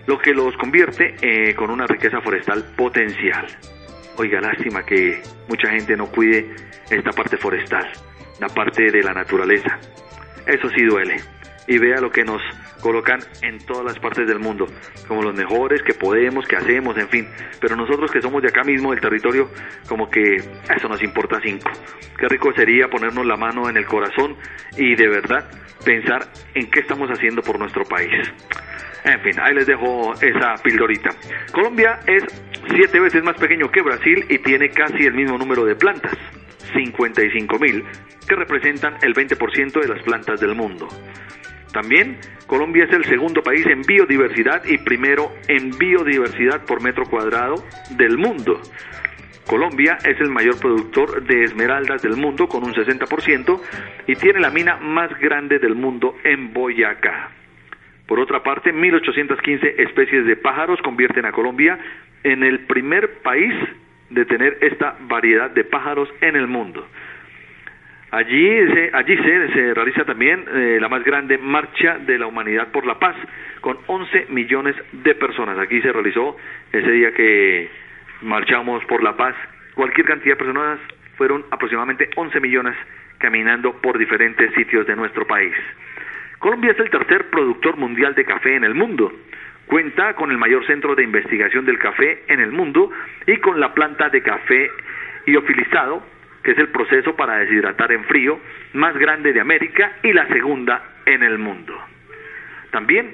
lo 0.05 0.17
que 0.19 0.33
los 0.33 0.55
convierte 0.57 1.15
eh, 1.21 1.53
con 1.55 1.69
una 1.69 1.85
riqueza 1.85 2.21
forestal 2.21 2.63
potencial. 2.75 3.45
Oiga, 4.17 4.41
lástima 4.41 4.83
que 4.83 5.21
mucha 5.47 5.69
gente 5.69 5.95
no 5.95 6.07
cuide 6.07 6.55
esta 6.89 7.11
parte 7.11 7.37
forestal, 7.37 7.87
la 8.39 8.47
parte 8.47 8.91
de 8.91 9.03
la 9.03 9.13
naturaleza. 9.13 9.77
Eso 10.45 10.69
sí 10.69 10.83
duele. 10.83 11.17
Y 11.67 11.77
vea 11.77 11.99
lo 11.99 12.09
que 12.09 12.23
nos 12.23 12.41
colocan 12.81 13.19
en 13.41 13.57
todas 13.65 13.83
las 13.83 13.99
partes 13.99 14.27
del 14.27 14.39
mundo, 14.39 14.65
como 15.07 15.21
los 15.21 15.35
mejores 15.35 15.81
que 15.83 15.93
podemos, 15.93 16.47
que 16.47 16.55
hacemos, 16.55 16.97
en 16.97 17.09
fin. 17.09 17.27
Pero 17.59 17.75
nosotros 17.75 18.09
que 18.11 18.21
somos 18.21 18.41
de 18.41 18.47
acá 18.49 18.63
mismo, 18.63 18.91
del 18.91 19.01
territorio, 19.01 19.49
como 19.87 20.09
que 20.09 20.35
eso 20.35 20.87
nos 20.87 21.03
importa 21.03 21.39
cinco. 21.43 21.69
Qué 22.17 22.27
rico 22.27 22.51
sería 22.55 22.87
ponernos 22.87 23.25
la 23.25 23.35
mano 23.35 23.69
en 23.69 23.77
el 23.77 23.85
corazón 23.85 24.37
y 24.77 24.95
de 24.95 25.07
verdad 25.07 25.49
pensar 25.83 26.27
en 26.55 26.69
qué 26.69 26.79
estamos 26.79 27.09
haciendo 27.09 27.41
por 27.41 27.59
nuestro 27.59 27.83
país. 27.83 28.11
En 29.03 29.21
fin, 29.21 29.39
ahí 29.41 29.53
les 29.53 29.65
dejo 29.65 30.13
esa 30.21 30.55
pildorita. 30.63 31.09
Colombia 31.53 31.99
es 32.07 32.23
siete 32.69 32.99
veces 32.99 33.23
más 33.23 33.37
pequeño 33.37 33.69
que 33.71 33.81
Brasil 33.81 34.25
y 34.29 34.37
tiene 34.39 34.69
casi 34.69 35.05
el 35.05 35.13
mismo 35.13 35.37
número 35.37 35.63
de 35.63 35.75
plantas, 35.75 36.17
55 36.73 37.59
mil, 37.59 37.83
que 38.27 38.35
representan 38.35 38.97
el 39.01 39.13
20% 39.13 39.81
de 39.81 39.87
las 39.87 40.03
plantas 40.03 40.39
del 40.39 40.55
mundo. 40.55 40.87
También 41.71 42.17
Colombia 42.47 42.85
es 42.85 42.93
el 42.93 43.05
segundo 43.05 43.41
país 43.41 43.65
en 43.67 43.81
biodiversidad 43.81 44.63
y 44.65 44.77
primero 44.77 45.31
en 45.47 45.71
biodiversidad 45.77 46.65
por 46.65 46.81
metro 46.81 47.05
cuadrado 47.05 47.55
del 47.91 48.17
mundo. 48.17 48.61
Colombia 49.47 49.97
es 50.03 50.19
el 50.19 50.29
mayor 50.29 50.59
productor 50.59 51.23
de 51.23 51.43
esmeraldas 51.43 52.01
del 52.01 52.17
mundo 52.17 52.47
con 52.47 52.63
un 52.63 52.73
60% 52.73 53.61
y 54.07 54.15
tiene 54.15 54.39
la 54.39 54.49
mina 54.49 54.77
más 54.77 55.09
grande 55.19 55.59
del 55.59 55.75
mundo 55.75 56.15
en 56.23 56.53
Boyacá. 56.53 57.31
Por 58.07 58.19
otra 58.19 58.43
parte, 58.43 58.73
1.815 58.73 59.79
especies 59.79 60.25
de 60.25 60.35
pájaros 60.35 60.81
convierten 60.81 61.25
a 61.25 61.31
Colombia 61.31 61.77
en 62.23 62.43
el 62.43 62.65
primer 62.65 63.19
país 63.21 63.53
de 64.09 64.25
tener 64.25 64.57
esta 64.61 64.97
variedad 65.01 65.51
de 65.51 65.63
pájaros 65.63 66.09
en 66.21 66.35
el 66.35 66.47
mundo. 66.47 66.87
Allí 68.11 68.67
se, 68.73 68.89
allí 68.93 69.17
se, 69.17 69.53
se 69.53 69.73
realiza 69.73 70.05
también 70.05 70.45
eh, 70.53 70.77
la 70.79 70.87
más 70.87 71.03
grande 71.03 71.37
marcha 71.37 71.97
de 71.99 72.17
la 72.17 72.27
humanidad 72.27 72.71
por 72.71 72.85
la 72.85 72.97
paz, 72.99 73.15
con 73.59 73.77
11 73.85 74.27
millones 74.29 74.75
de 74.93 75.13
personas. 75.15 75.59
Aquí 75.59 75.81
se 75.81 75.91
realizó 75.91 76.37
ese 76.71 76.89
día 76.89 77.11
que 77.13 77.69
marchamos 78.21 78.83
por 78.85 79.03
la 79.03 79.17
paz. 79.17 79.35
Cualquier 79.75 80.07
cantidad 80.07 80.35
de 80.35 80.43
personas 80.43 80.79
fueron 81.17 81.45
aproximadamente 81.51 82.09
11 82.15 82.39
millones 82.39 82.75
caminando 83.17 83.73
por 83.81 83.97
diferentes 83.97 84.53
sitios 84.53 84.87
de 84.87 84.95
nuestro 84.95 85.27
país. 85.27 85.53
Colombia 86.39 86.71
es 86.71 86.79
el 86.79 86.89
tercer 86.89 87.29
productor 87.29 87.77
mundial 87.77 88.13
de 88.15 88.23
café 88.23 88.55
en 88.55 88.63
el 88.63 88.75
mundo. 88.75 89.11
Cuenta 89.65 90.13
con 90.13 90.31
el 90.31 90.37
mayor 90.37 90.65
centro 90.65 90.95
de 90.95 91.03
investigación 91.03 91.65
del 91.65 91.77
café 91.79 92.23
en 92.27 92.39
el 92.39 92.51
mundo 92.51 92.89
y 93.25 93.37
con 93.37 93.59
la 93.59 93.73
planta 93.73 94.09
de 94.09 94.21
café 94.21 94.71
liofilizado, 95.25 96.05
que 96.47 96.53
es 96.53 96.59
el 96.59 96.69
proceso 96.69 97.13
para 97.13 97.39
deshidratar 97.39 97.91
en 97.91 98.05
frío 98.05 98.39
más 98.71 98.97
grande 98.97 99.33
de 99.33 99.41
América 99.41 99.97
y 100.01 100.13
la 100.13 100.25
segunda 100.29 100.81
en 101.05 101.21
el 101.21 101.37
mundo. 101.37 101.77
También 102.71 103.13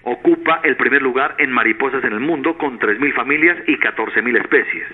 ocupa 0.00 0.60
el 0.64 0.76
primer 0.76 1.02
lugar 1.02 1.34
en 1.36 1.52
mariposas 1.52 2.02
en 2.04 2.14
el 2.14 2.20
mundo 2.20 2.56
con 2.56 2.78
3.000 2.78 3.12
familias 3.12 3.58
y 3.66 3.76
14.000 3.76 4.40
especies. 4.40 4.86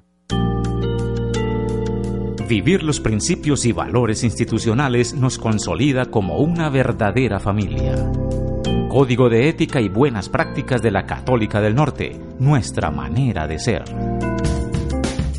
Vivir 2.47 2.81
los 2.81 3.01
principios 3.01 3.65
y 3.65 3.73
valores 3.73 4.23
institucionales 4.23 5.13
nos 5.13 5.37
consolida 5.37 6.05
como 6.05 6.37
una 6.37 6.69
verdadera 6.69 7.41
familia. 7.41 8.09
Código 8.89 9.27
de 9.27 9.49
ética 9.49 9.81
y 9.81 9.89
buenas 9.89 10.29
prácticas 10.29 10.81
de 10.81 10.91
la 10.91 11.05
Católica 11.05 11.59
del 11.59 11.75
Norte, 11.75 12.17
nuestra 12.39 12.89
manera 12.89 13.47
de 13.47 13.59
ser. 13.59 13.83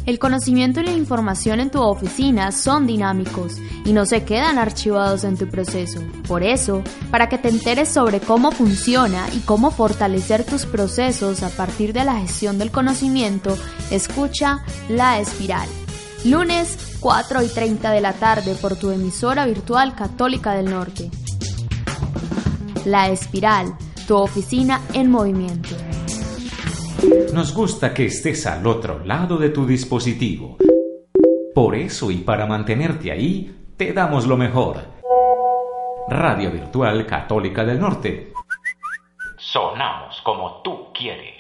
El 0.05 0.19
conocimiento 0.19 0.81
y 0.81 0.85
la 0.85 0.93
información 0.93 1.61
en 1.61 1.71
tu 1.71 1.81
oficina 1.81 2.53
son 2.53 2.87
dinámicos 2.87 3.57
y 3.87 3.95
no 3.95 4.05
se 4.05 4.25
quedan 4.25 4.59
archivados 4.59 5.25
en 5.25 5.39
tu 5.39 5.49
proceso. 5.49 6.03
Por 6.27 6.43
eso, 6.43 6.83
para 7.11 7.31
que 7.31 7.39
te 7.39 7.49
enteres 7.49 7.89
sobre 7.89 8.21
cómo 8.21 8.53
funciona 8.53 9.27
y 9.35 9.39
cómo 9.41 9.71
fortalecer 9.71 10.45
tus 10.45 10.67
procesos 10.67 11.43
a 11.43 11.49
partir 11.49 11.95
de 11.95 12.05
la 12.05 12.21
gestión 12.21 12.59
del 12.59 12.71
conocimiento, 12.71 13.57
escucha 13.91 14.59
La 14.91 15.21
Espiral. 15.21 15.69
Lunes 16.25 16.88
4 17.01 17.43
y 17.43 17.49
30 17.49 17.93
de 17.93 18.01
la 18.01 18.13
tarde 18.13 18.57
por 18.61 18.77
tu 18.77 18.91
emisora 18.91 19.47
virtual 19.47 19.95
Católica 19.95 20.55
del 20.55 20.71
Norte. 20.71 21.11
La 22.85 23.09
Espiral, 23.09 23.77
tu 24.09 24.17
oficina 24.17 24.81
en 24.95 25.11
movimiento. 25.11 25.77
Nos 27.33 27.55
gusta 27.55 27.95
que 27.95 28.07
estés 28.07 28.47
al 28.47 28.67
otro 28.67 29.05
lado 29.05 29.37
de 29.37 29.51
tu 29.51 29.65
dispositivo. 29.65 30.57
Por 31.55 31.77
eso 31.77 32.11
y 32.11 32.19
para 32.19 32.47
mantenerte 32.47 33.13
ahí, 33.13 33.73
te 33.77 33.93
damos 33.93 34.27
lo 34.27 34.37
mejor. 34.37 34.83
Radio 36.09 36.51
Virtual 36.51 37.07
Católica 37.07 37.65
del 37.65 37.79
Norte. 37.79 38.33
Sonamos 39.37 40.21
como 40.25 40.63
tú 40.63 40.93
quieres. 40.93 41.35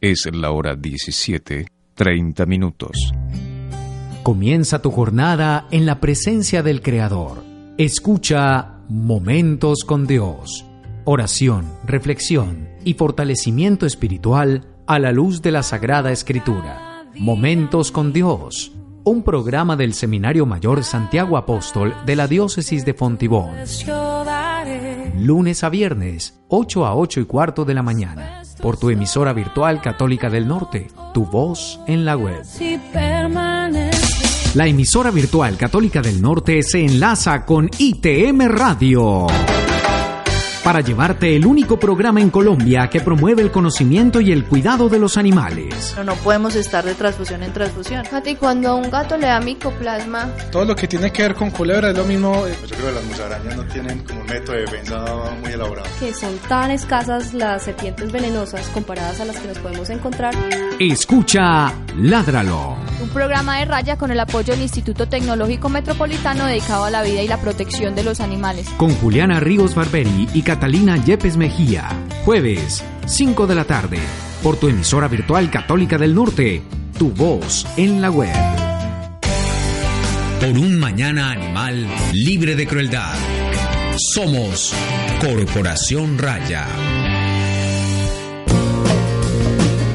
Es 0.00 0.28
la 0.32 0.50
hora 0.50 0.74
17, 0.76 1.66
30 1.94 2.46
minutos. 2.46 3.12
Comienza 4.22 4.80
tu 4.80 4.92
jornada 4.92 5.66
en 5.72 5.84
la 5.84 5.98
presencia 5.98 6.62
del 6.62 6.80
Creador. 6.80 7.42
Escucha 7.76 8.76
Momentos 8.88 9.82
con 9.84 10.06
Dios. 10.06 10.64
Oración, 11.04 11.66
reflexión 11.84 12.68
y 12.84 12.94
fortalecimiento 12.94 13.84
espiritual 13.84 14.68
a 14.86 15.00
la 15.00 15.10
luz 15.10 15.42
de 15.42 15.50
la 15.50 15.64
Sagrada 15.64 16.12
Escritura. 16.12 17.04
Momentos 17.18 17.90
con 17.90 18.12
Dios, 18.12 18.70
un 19.02 19.24
programa 19.24 19.74
del 19.74 19.92
Seminario 19.92 20.46
Mayor 20.46 20.84
Santiago 20.84 21.36
Apóstol 21.36 21.92
de 22.06 22.14
la 22.14 22.28
Diócesis 22.28 22.84
de 22.84 22.94
Fontibón. 22.94 23.50
Lunes 25.18 25.64
a 25.64 25.68
viernes, 25.68 26.40
8 26.46 26.86
a 26.86 26.94
8 26.94 27.20
y 27.20 27.24
cuarto 27.24 27.64
de 27.64 27.74
la 27.74 27.82
mañana, 27.82 28.42
por 28.60 28.76
tu 28.76 28.90
emisora 28.90 29.32
virtual 29.32 29.80
Católica 29.80 30.30
del 30.30 30.46
Norte, 30.46 30.86
tu 31.12 31.26
voz 31.26 31.80
en 31.88 32.04
la 32.04 32.16
web. 32.16 32.44
La 34.54 34.66
emisora 34.66 35.10
virtual 35.10 35.56
Católica 35.56 36.02
del 36.02 36.20
Norte 36.20 36.62
se 36.62 36.84
enlaza 36.84 37.42
con 37.46 37.70
ITM 37.78 38.48
Radio 38.48 39.26
para 40.62 40.80
llevarte 40.80 41.34
el 41.34 41.46
único 41.46 41.78
programa 41.78 42.20
en 42.20 42.30
Colombia 42.30 42.88
que 42.88 43.00
promueve 43.00 43.42
el 43.42 43.50
conocimiento 43.50 44.20
y 44.20 44.32
el 44.32 44.44
cuidado 44.44 44.88
de 44.88 44.98
los 44.98 45.16
animales. 45.16 45.94
No, 45.96 46.04
no 46.04 46.14
podemos 46.16 46.54
estar 46.54 46.84
de 46.84 46.94
transfusión 46.94 47.42
en 47.42 47.52
transfusión. 47.52 48.04
Mati, 48.12 48.36
cuando 48.36 48.70
a 48.70 48.74
un 48.74 48.90
gato 48.90 49.16
le 49.16 49.26
da 49.26 49.40
micoplasma. 49.40 50.30
Todo 50.50 50.64
lo 50.64 50.76
que 50.76 50.86
tiene 50.86 51.10
que 51.10 51.22
ver 51.22 51.34
con 51.34 51.50
culebra 51.50 51.90
es 51.90 51.96
lo 51.96 52.04
mismo. 52.04 52.32
Pues 52.32 52.70
yo 52.70 52.76
creo 52.76 52.88
que 52.88 52.94
las 52.94 53.04
musarañas 53.04 53.56
no 53.56 53.64
tienen 53.64 53.98
como 54.00 54.20
un 54.20 54.26
método 54.26 54.56
de 54.56 54.62
defensa 54.62 55.04
muy 55.42 55.52
elaborado. 55.52 55.88
Que 55.98 56.14
son 56.14 56.36
tan 56.48 56.70
escasas 56.70 57.34
las 57.34 57.64
serpientes 57.64 58.12
venenosas 58.12 58.68
comparadas 58.68 59.20
a 59.20 59.24
las 59.24 59.38
que 59.38 59.48
nos 59.48 59.58
podemos 59.58 59.90
encontrar. 59.90 60.34
Escucha 60.78 61.72
Ládralo. 61.96 62.76
Un 63.02 63.08
programa 63.08 63.58
de 63.58 63.64
raya 63.64 63.96
con 63.96 64.10
el 64.10 64.20
apoyo 64.20 64.52
del 64.52 64.62
Instituto 64.62 65.08
Tecnológico 65.08 65.68
Metropolitano 65.68 66.46
dedicado 66.46 66.84
a 66.84 66.90
la 66.90 67.02
vida 67.02 67.22
y 67.22 67.28
la 67.28 67.38
protección 67.38 67.94
de 67.94 68.04
los 68.04 68.20
animales. 68.20 68.68
Con 68.76 68.94
Juliana 68.94 69.40
Ríos 69.40 69.74
Barberi 69.74 70.28
y 70.32 70.42
Catalina 70.52 70.98
Yepes 70.98 71.38
Mejía. 71.38 71.88
Jueves, 72.26 72.84
5 73.06 73.46
de 73.46 73.54
la 73.54 73.64
tarde, 73.64 73.98
por 74.42 74.58
tu 74.58 74.68
emisora 74.68 75.08
virtual 75.08 75.48
Católica 75.50 75.96
del 75.96 76.14
Norte, 76.14 76.60
tu 76.98 77.10
voz 77.10 77.66
en 77.78 78.02
la 78.02 78.10
web. 78.10 78.34
Por 80.40 80.50
un 80.50 80.78
mañana 80.78 81.30
animal 81.30 81.86
libre 82.12 82.54
de 82.54 82.66
crueldad. 82.66 83.14
Somos 83.96 84.74
Corporación 85.22 86.18
Raya. 86.18 86.66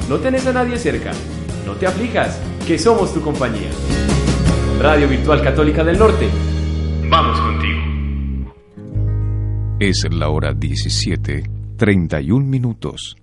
¿No 0.10 0.15
tenés 0.17 0.48
a 0.48 0.54
nadie 0.54 0.80
cerca? 0.80 1.12
No 1.67 1.74
te 1.74 1.86
aflijas, 1.86 2.39
que 2.65 2.80
somos 2.80 3.13
tu 3.13 3.22
compañía. 3.22 3.70
Radio 4.82 5.08
Virtual 5.08 5.43
Católica 5.43 5.84
del 5.84 6.00
Norte. 6.00 6.28
Es 9.80 10.08
la 10.10 10.30
hora 10.30 10.56
17, 10.56 11.44
31 11.78 12.44
minutos. 12.44 13.16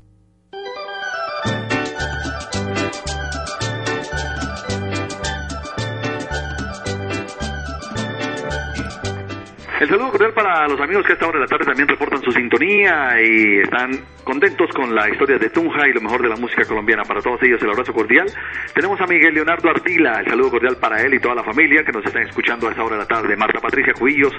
El 9.85 9.91
saludo 9.91 10.13
cordial 10.13 10.33
para 10.33 10.67
los 10.67 10.81
amigos 10.81 11.05
que 11.05 11.13
a 11.13 11.15
esta 11.15 11.27
hora 11.27 11.41
de 11.41 11.45
la 11.45 11.47
tarde 11.47 11.67
también 11.67 11.87
reportan 11.87 12.23
su 12.23 12.33
sintonía 12.33 13.21
y 13.21 13.59
están 13.59 13.91
contentos 14.25 14.71
con 14.75 14.95
la 14.95 15.11
historia 15.11 15.37
de 15.37 15.51
Tunja 15.51 15.87
y 15.87 15.93
lo 15.93 16.01
mejor 16.01 16.23
de 16.23 16.31
la 16.31 16.37
música 16.37 16.65
colombiana. 16.65 17.03
Para 17.03 17.21
todos 17.21 17.43
ellos 17.43 17.61
el 17.63 17.69
abrazo 17.69 17.93
cordial. 17.93 18.27
Tenemos 18.75 18.99
a 18.99 19.07
Miguel 19.07 19.35
Leonardo 19.35 19.69
Artila, 19.69 20.21
el 20.21 20.27
saludo 20.27 20.53
cordial 20.53 20.79
para 20.81 21.03
él 21.03 21.13
y 21.13 21.21
toda 21.21 21.35
la 21.35 21.45
familia 21.45 21.85
que 21.85 21.93
nos 21.93 22.03
están 22.03 22.23
escuchando 22.23 22.67
a 22.67 22.71
esta 22.71 22.83
hora 22.83 22.95
de 22.97 23.03
la 23.03 23.07
tarde. 23.07 23.37
Marta 23.37 23.61
Patricia 23.61 23.93
Cuillos 23.93 24.33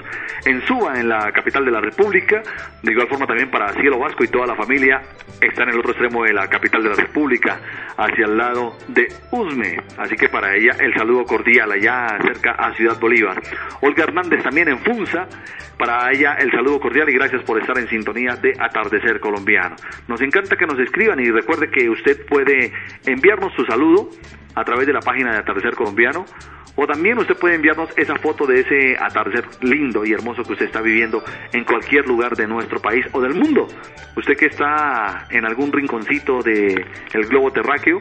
en 0.44 0.66
Suba, 0.66 0.98
en 0.98 1.08
la 1.08 1.30
capital 1.30 1.64
de 1.64 1.70
la 1.70 1.80
República. 1.80 2.42
De 2.82 2.90
igual 2.90 3.06
forma 3.06 3.26
también 3.26 3.48
para 3.48 3.72
Cielo 3.74 4.00
Vasco 4.00 4.24
y 4.24 4.28
toda 4.28 4.48
la 4.48 4.56
familia 4.56 5.00
está 5.40 5.62
en 5.62 5.68
el 5.68 5.78
otro 5.78 5.92
extremo 5.92 6.24
de 6.24 6.32
la 6.32 6.48
capital 6.48 6.82
de 6.82 6.88
la 6.88 6.96
República, 6.96 7.60
hacia 7.96 8.24
el 8.24 8.36
lado 8.36 8.76
de 8.88 9.06
Usme. 9.30 9.76
Así 9.96 10.16
que 10.16 10.28
para 10.28 10.56
ella 10.56 10.72
el 10.80 10.92
saludo 10.94 11.22
cordial 11.22 11.70
allá 11.70 12.18
cerca 12.20 12.50
a 12.50 12.74
Ciudad 12.74 12.98
Bolívar. 12.98 13.40
Olga 13.80 14.02
Hernández 14.02 14.42
también 14.42 14.70
en 14.70 14.78
Funza. 14.80 15.28
Para 15.78 16.10
ella 16.10 16.34
el 16.38 16.50
saludo 16.50 16.80
cordial 16.80 17.08
y 17.10 17.14
gracias 17.14 17.42
por 17.42 17.60
estar 17.60 17.78
en 17.78 17.88
sintonía 17.88 18.36
de 18.36 18.52
Atardecer 18.58 19.20
Colombiano. 19.20 19.76
Nos 20.08 20.20
encanta 20.20 20.56
que 20.56 20.66
nos 20.66 20.78
escriban 20.78 21.20
y 21.20 21.30
recuerde 21.30 21.70
que 21.70 21.88
usted 21.90 22.24
puede 22.26 22.72
enviarnos 23.06 23.52
su 23.54 23.64
saludo 23.64 24.08
a 24.56 24.64
través 24.64 24.88
de 24.88 24.92
la 24.92 25.00
página 25.00 25.30
de 25.30 25.38
Atardecer 25.38 25.76
Colombiano 25.76 26.24
o 26.76 26.86
también 26.86 27.18
usted 27.18 27.36
puede 27.36 27.54
enviarnos 27.54 27.88
esa 27.96 28.16
foto 28.16 28.46
de 28.46 28.60
ese 28.60 28.96
atardecer 29.00 29.46
lindo 29.62 30.04
y 30.04 30.12
hermoso 30.12 30.42
que 30.42 30.52
usted 30.52 30.66
está 30.66 30.82
viviendo 30.82 31.24
en 31.52 31.64
cualquier 31.64 32.06
lugar 32.06 32.36
de 32.36 32.46
nuestro 32.46 32.80
país 32.80 33.06
o 33.12 33.20
del 33.20 33.34
mundo. 33.34 33.66
Usted 34.14 34.36
que 34.36 34.46
está 34.46 35.26
en 35.30 35.46
algún 35.46 35.72
rinconcito 35.72 36.42
del 36.42 36.84
el 37.14 37.26
globo 37.28 37.50
terráqueo, 37.50 37.98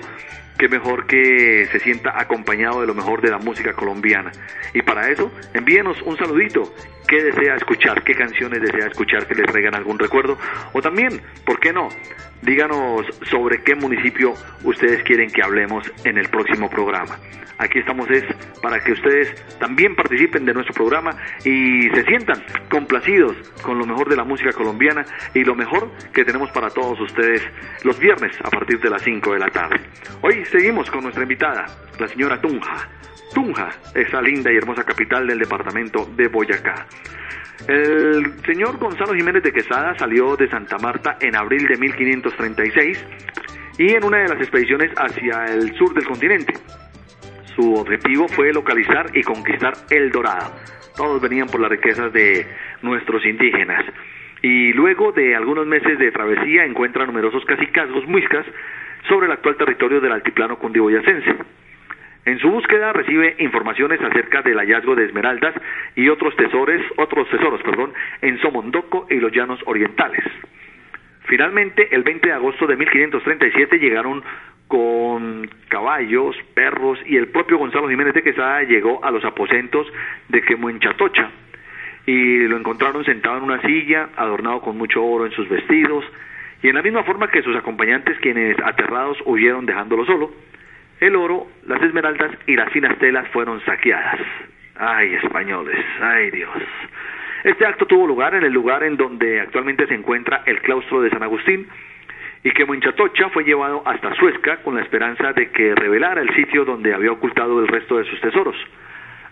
qué 0.57 0.67
mejor 0.67 1.07
que 1.07 1.65
se 1.71 1.79
sienta 1.79 2.19
acompañado 2.19 2.81
de 2.81 2.87
lo 2.87 2.93
mejor 2.93 3.21
de 3.21 3.31
la 3.31 3.37
música 3.37 3.71
colombiana. 3.73 4.31
Y 4.73 4.81
para 4.81 5.09
eso, 5.09 5.31
envíenos 5.53 6.01
un 6.01 6.17
saludito. 6.17 6.63
¿Qué 7.07 7.23
desea 7.23 7.55
escuchar? 7.55 8.03
¿Qué 8.03 8.13
canciones 8.13 8.61
desea 8.61 8.87
escuchar 8.87 9.25
que 9.25 9.35
le 9.35 9.43
traigan 9.43 9.75
algún 9.75 9.97
recuerdo? 9.97 10.37
O 10.73 10.81
también, 10.81 11.21
¿por 11.45 11.59
qué 11.59 11.71
no? 11.71 11.87
Díganos 12.45 13.07
sobre 13.31 13.63
qué 13.63 13.73
municipio 13.73 14.35
ustedes 14.63 15.01
quieren 15.03 15.31
que 15.31 15.41
hablemos 15.41 15.91
en 16.03 16.19
el 16.19 16.29
próximo 16.29 16.69
programa. 16.69 17.17
Aquí 17.57 17.79
estamos 17.79 18.07
es 18.11 18.23
para 18.61 18.79
que 18.83 18.91
ustedes 18.91 19.33
también 19.57 19.95
participen 19.95 20.45
de 20.45 20.53
nuestro 20.53 20.75
programa 20.75 21.17
y 21.43 21.89
se 21.89 22.03
sientan 22.03 22.43
complacidos 22.69 23.35
con 23.63 23.79
lo 23.79 23.85
mejor 23.87 24.09
de 24.09 24.15
la 24.15 24.23
música 24.23 24.51
colombiana 24.51 25.03
y 25.33 25.43
lo 25.43 25.55
mejor 25.55 25.89
que 26.13 26.23
tenemos 26.23 26.51
para 26.51 26.69
todos 26.69 26.99
ustedes 26.99 27.41
los 27.83 27.97
viernes 27.97 28.37
a 28.43 28.51
partir 28.51 28.79
de 28.79 28.91
las 28.91 29.01
5 29.01 29.33
de 29.33 29.39
la 29.39 29.47
tarde. 29.47 29.79
Hoy 30.21 30.45
seguimos 30.45 30.91
con 30.91 31.01
nuestra 31.01 31.23
invitada, 31.23 31.65
la 31.99 32.07
señora 32.07 32.39
Tunja. 32.39 32.87
Tunja, 33.33 33.69
esa 33.95 34.21
linda 34.21 34.51
y 34.51 34.57
hermosa 34.57 34.83
capital 34.83 35.25
del 35.25 35.39
departamento 35.39 36.05
de 36.15 36.27
Boyacá. 36.27 36.85
El 37.67 38.41
señor 38.45 38.77
Gonzalo 38.77 39.13
Jiménez 39.13 39.43
de 39.43 39.51
Quesada 39.51 39.97
salió 39.97 40.35
de 40.35 40.47
Santa 40.49 40.77
Marta 40.77 41.17
en 41.19 41.35
abril 41.35 41.67
de 41.67 41.77
1536 41.77 43.05
y 43.79 43.93
en 43.93 44.03
una 44.03 44.19
de 44.19 44.29
las 44.29 44.37
expediciones 44.37 44.91
hacia 44.97 45.45
el 45.45 45.75
sur 45.75 45.93
del 45.93 46.05
continente. 46.05 46.53
Su 47.55 47.73
objetivo 47.73 48.27
fue 48.27 48.53
localizar 48.53 49.07
y 49.13 49.23
conquistar 49.23 49.73
El 49.89 50.11
Dorado. 50.11 50.53
Todos 50.95 51.21
venían 51.21 51.47
por 51.47 51.59
las 51.59 51.71
riquezas 51.71 52.11
de 52.13 52.45
nuestros 52.81 53.25
indígenas. 53.25 53.83
Y 54.41 54.73
luego 54.73 55.11
de 55.11 55.35
algunos 55.35 55.65
meses 55.65 55.97
de 55.97 56.11
travesía 56.11 56.65
encuentra 56.65 57.05
numerosos 57.05 57.43
cacicazgos 57.45 58.05
muiscas 58.07 58.45
sobre 59.07 59.27
el 59.27 59.31
actual 59.31 59.57
territorio 59.57 60.01
del 60.01 60.11
altiplano 60.11 60.59
cundiboyacense. 60.59 61.35
En 62.25 62.39
su 62.39 62.49
búsqueda 62.49 62.91
recibe 62.91 63.35
informaciones 63.39 64.01
acerca 64.01 64.41
del 64.41 64.57
hallazgo 64.57 64.95
de 64.95 65.05
esmeraldas 65.05 65.53
y 65.95 66.09
otros 66.09 66.35
tesoros, 66.35 66.81
otros 66.97 67.29
tesoros, 67.29 67.61
perdón, 67.61 67.93
en 68.21 68.39
Somondoco 68.39 69.05
y 69.11 69.15
los 69.15 69.31
llanos 69.31 69.59
orientales. 69.65 70.23
Finalmente, 71.25 71.87
el 71.95 72.01
20 72.03 72.27
de 72.27 72.33
agosto 72.33 72.65
de 72.65 72.77
1537 72.77 73.77
llegaron 73.77 74.23
con 74.67 75.47
caballos, 75.69 76.35
perros 76.55 76.99
y 77.05 77.17
el 77.17 77.27
propio 77.27 77.59
Gonzalo 77.59 77.89
Jiménez 77.89 78.15
de 78.15 78.23
Quesada 78.23 78.63
llegó 78.63 79.03
a 79.05 79.11
los 79.11 79.23
aposentos 79.23 79.85
de 80.29 80.41
Quemuenchatocha 80.41 81.29
y 82.07 82.47
lo 82.47 82.57
encontraron 82.57 83.05
sentado 83.05 83.37
en 83.37 83.43
una 83.43 83.61
silla, 83.61 84.09
adornado 84.15 84.61
con 84.61 84.77
mucho 84.77 85.03
oro 85.03 85.25
en 85.25 85.31
sus 85.31 85.47
vestidos 85.47 86.03
y 86.63 86.69
en 86.69 86.75
la 86.75 86.81
misma 86.81 87.03
forma 87.03 87.29
que 87.29 87.43
sus 87.43 87.55
acompañantes 87.55 88.17
quienes 88.19 88.57
aterrados 88.59 89.17
huyeron 89.25 89.67
dejándolo 89.67 90.05
solo, 90.05 90.31
el 90.99 91.15
oro, 91.15 91.47
las 91.67 91.81
esmeraldas 91.81 92.31
y 92.47 92.55
las 92.55 92.69
finas 92.71 92.97
telas 92.99 93.27
fueron 93.29 93.63
saqueadas. 93.65 94.19
Ay, 94.77 95.13
españoles, 95.15 95.83
ay 96.01 96.31
Dios. 96.31 96.51
Este 97.43 97.65
acto 97.65 97.85
tuvo 97.85 98.07
lugar 98.07 98.33
en 98.35 98.43
el 98.43 98.51
lugar 98.51 98.83
en 98.83 98.97
donde 98.97 99.39
actualmente 99.39 99.87
se 99.87 99.93
encuentra 99.93 100.43
el 100.45 100.61
claustro 100.61 101.01
de 101.01 101.09
San 101.09 101.23
Agustín, 101.23 101.67
y 102.45 102.51
que 102.51 102.63
Muenchatocha 102.63 103.29
fue 103.29 103.43
llevado 103.43 103.81
hasta 103.85 104.13
Suezca 104.15 104.57
con 104.57 104.75
la 104.75 104.81
esperanza 104.81 105.33
de 105.33 105.49
que 105.49 105.73
revelara 105.73 106.21
el 106.21 106.29
sitio 106.35 106.63
donde 106.63 106.93
había 106.93 107.11
ocultado 107.11 107.59
el 107.59 107.67
resto 107.67 107.97
de 107.97 108.05
sus 108.05 108.21
tesoros. 108.21 108.55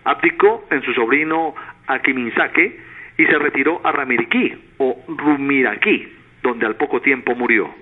Abdicó 0.02 0.66
en 0.70 0.82
su 0.82 0.92
sobrino 0.94 1.54
Aquiminsaque 1.86 2.80
y 3.16 3.24
se 3.24 3.38
retiró 3.38 3.80
a 3.84 3.92
Ramiriquí 3.92 4.54
o 4.78 5.04
Rumiraquí, 5.06 6.12
donde 6.42 6.66
al 6.66 6.74
poco 6.74 7.00
tiempo 7.00 7.36
murió. 7.36 7.72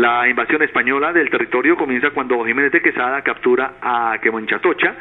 La 0.00 0.26
invasión 0.26 0.62
española 0.62 1.12
del 1.12 1.28
territorio 1.28 1.76
comienza 1.76 2.08
cuando 2.08 2.42
Jiménez 2.42 2.72
de 2.72 2.80
Quesada 2.80 3.20
captura 3.20 3.74
a 3.82 4.16
Quemonchatocha, 4.22 4.94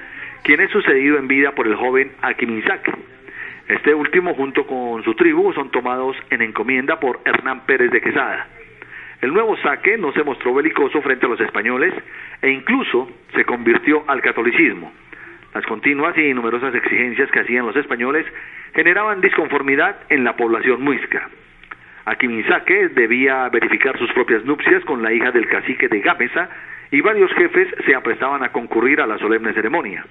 quien 0.43 0.59
es 0.59 0.69
sucedido 0.71 1.17
en 1.17 1.29
vida 1.29 1.53
por 1.53 1.67
el 1.67 1.75
joven 1.77 2.11
Aquiminsaque. 2.21 2.91
Este 3.69 3.93
último, 3.93 4.33
junto 4.33 4.67
con 4.67 5.01
su 5.05 5.15
tribu, 5.15 5.53
son 5.53 5.71
tomados 5.71 6.17
en 6.31 6.41
encomienda 6.41 6.99
por 6.99 7.21
Hernán 7.23 7.61
Pérez 7.65 7.91
de 7.91 8.01
Quesada. 8.01 8.45
El 9.21 9.31
nuevo 9.31 9.55
saque 9.59 9.97
no 9.97 10.11
se 10.11 10.25
mostró 10.25 10.53
belicoso 10.53 11.01
frente 11.01 11.27
a 11.27 11.29
los 11.29 11.39
españoles 11.39 11.93
e 12.41 12.49
incluso 12.49 13.09
se 13.33 13.45
convirtió 13.45 14.03
al 14.05 14.21
catolicismo. 14.21 14.91
Las 15.53 15.65
continuas 15.65 16.17
y 16.17 16.33
numerosas 16.33 16.75
exigencias 16.75 17.31
que 17.31 17.39
hacían 17.39 17.65
los 17.65 17.75
españoles 17.77 18.25
generaban 18.75 19.21
disconformidad 19.21 19.95
en 20.09 20.25
la 20.25 20.35
población 20.35 20.81
muisca. 20.81 21.29
Aquimisaque 22.09 22.89
debía 22.89 23.47
verificar 23.49 23.95
sus 23.99 24.11
propias 24.13 24.43
nupcias 24.43 24.83
con 24.85 25.03
la 25.03 25.13
hija 25.13 25.29
del 25.29 25.47
cacique 25.47 25.87
de 25.87 25.99
Gámeza 25.99 26.49
y 26.89 27.01
varios 27.01 27.31
jefes 27.33 27.67
se 27.85 27.93
aprestaban 27.93 28.41
a 28.43 28.51
concurrir 28.51 28.99
a 28.99 29.05
la 29.05 29.19
solemne 29.19 29.53
ceremonia. 29.53 30.03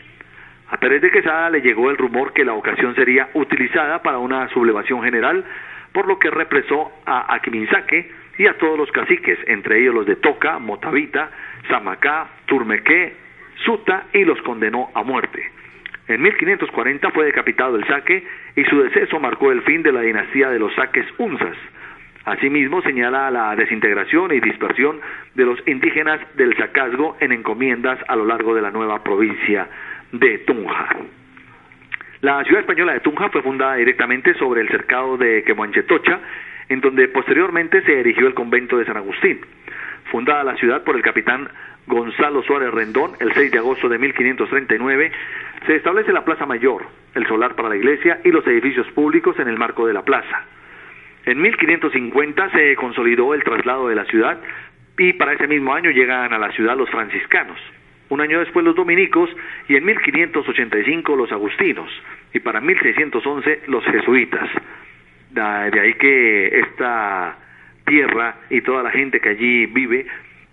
A 0.70 0.76
Pérez 0.76 1.02
de 1.02 1.10
Quesada 1.10 1.50
le 1.50 1.60
llegó 1.60 1.90
el 1.90 1.96
rumor 1.96 2.32
que 2.32 2.44
la 2.44 2.52
ocasión 2.52 2.94
sería 2.94 3.30
utilizada 3.34 4.00
para 4.00 4.18
una 4.18 4.48
sublevación 4.50 5.02
general, 5.02 5.44
por 5.92 6.06
lo 6.06 6.20
que 6.20 6.30
represó 6.30 6.92
a 7.04 7.34
Aquimisaque 7.34 8.12
y 8.38 8.46
a 8.46 8.56
todos 8.58 8.78
los 8.78 8.92
caciques, 8.92 9.36
entre 9.48 9.80
ellos 9.80 9.96
los 9.96 10.06
de 10.06 10.14
Toca, 10.14 10.60
Motavita, 10.60 11.30
Samacá, 11.68 12.28
Turmequé, 12.46 13.16
Suta, 13.64 14.04
y 14.12 14.24
los 14.24 14.40
condenó 14.42 14.90
a 14.94 15.02
muerte. 15.02 15.50
En 16.06 16.22
1540 16.22 17.10
fue 17.10 17.24
decapitado 17.24 17.74
el 17.74 17.84
saque 17.88 18.24
y 18.54 18.62
su 18.66 18.80
deceso 18.84 19.18
marcó 19.18 19.50
el 19.50 19.62
fin 19.62 19.82
de 19.82 19.90
la 19.90 20.02
dinastía 20.02 20.48
de 20.50 20.60
los 20.60 20.72
saques 20.76 21.06
unzas. 21.18 21.56
Asimismo, 22.28 22.82
señala 22.82 23.30
la 23.30 23.56
desintegración 23.56 24.34
y 24.34 24.40
dispersión 24.40 25.00
de 25.34 25.46
los 25.46 25.66
indígenas 25.66 26.20
del 26.36 26.54
sacazgo 26.58 27.16
en 27.20 27.32
encomiendas 27.32 27.98
a 28.06 28.16
lo 28.16 28.26
largo 28.26 28.54
de 28.54 28.60
la 28.60 28.70
nueva 28.70 29.02
provincia 29.02 29.66
de 30.12 30.36
Tunja. 30.40 30.88
La 32.20 32.44
ciudad 32.44 32.60
española 32.60 32.92
de 32.92 33.00
Tunja 33.00 33.30
fue 33.30 33.40
fundada 33.40 33.76
directamente 33.76 34.34
sobre 34.34 34.60
el 34.60 34.68
cercado 34.68 35.16
de 35.16 35.42
Quemanchetocha 35.42 36.20
en 36.68 36.82
donde 36.82 37.08
posteriormente 37.08 37.80
se 37.80 37.98
erigió 37.98 38.26
el 38.26 38.34
convento 38.34 38.76
de 38.76 38.84
San 38.84 38.98
Agustín. 38.98 39.40
Fundada 40.10 40.44
la 40.44 40.56
ciudad 40.56 40.84
por 40.84 40.96
el 40.96 41.02
capitán 41.02 41.48
Gonzalo 41.86 42.42
Suárez 42.42 42.72
Rendón 42.72 43.12
el 43.20 43.32
6 43.32 43.52
de 43.52 43.58
agosto 43.58 43.88
de 43.88 43.96
1539, 43.96 45.12
se 45.66 45.76
establece 45.76 46.12
la 46.12 46.26
Plaza 46.26 46.44
Mayor, 46.44 46.88
el 47.14 47.26
solar 47.26 47.54
para 47.54 47.70
la 47.70 47.76
iglesia 47.76 48.20
y 48.22 48.32
los 48.32 48.46
edificios 48.46 48.86
públicos 48.88 49.38
en 49.38 49.48
el 49.48 49.56
marco 49.56 49.86
de 49.86 49.94
la 49.94 50.02
plaza. 50.02 50.44
En 51.28 51.42
1550 51.42 52.50
se 52.52 52.74
consolidó 52.76 53.34
el 53.34 53.44
traslado 53.44 53.88
de 53.88 53.94
la 53.94 54.06
ciudad 54.06 54.40
y 54.96 55.12
para 55.12 55.34
ese 55.34 55.46
mismo 55.46 55.74
año 55.74 55.90
llegan 55.90 56.32
a 56.32 56.38
la 56.38 56.50
ciudad 56.52 56.74
los 56.74 56.88
franciscanos. 56.88 57.58
Un 58.08 58.22
año 58.22 58.38
después 58.38 58.64
los 58.64 58.74
dominicos 58.74 59.28
y 59.68 59.76
en 59.76 59.84
1585 59.84 61.16
los 61.16 61.30
agustinos 61.30 61.90
y 62.32 62.40
para 62.40 62.62
1611 62.62 63.64
los 63.66 63.84
jesuitas. 63.84 64.48
De 65.28 65.78
ahí 65.78 65.92
que 66.00 66.60
esta 66.60 67.36
tierra 67.84 68.36
y 68.48 68.62
toda 68.62 68.82
la 68.82 68.90
gente 68.90 69.20
que 69.20 69.28
allí 69.28 69.66
vive 69.66 70.06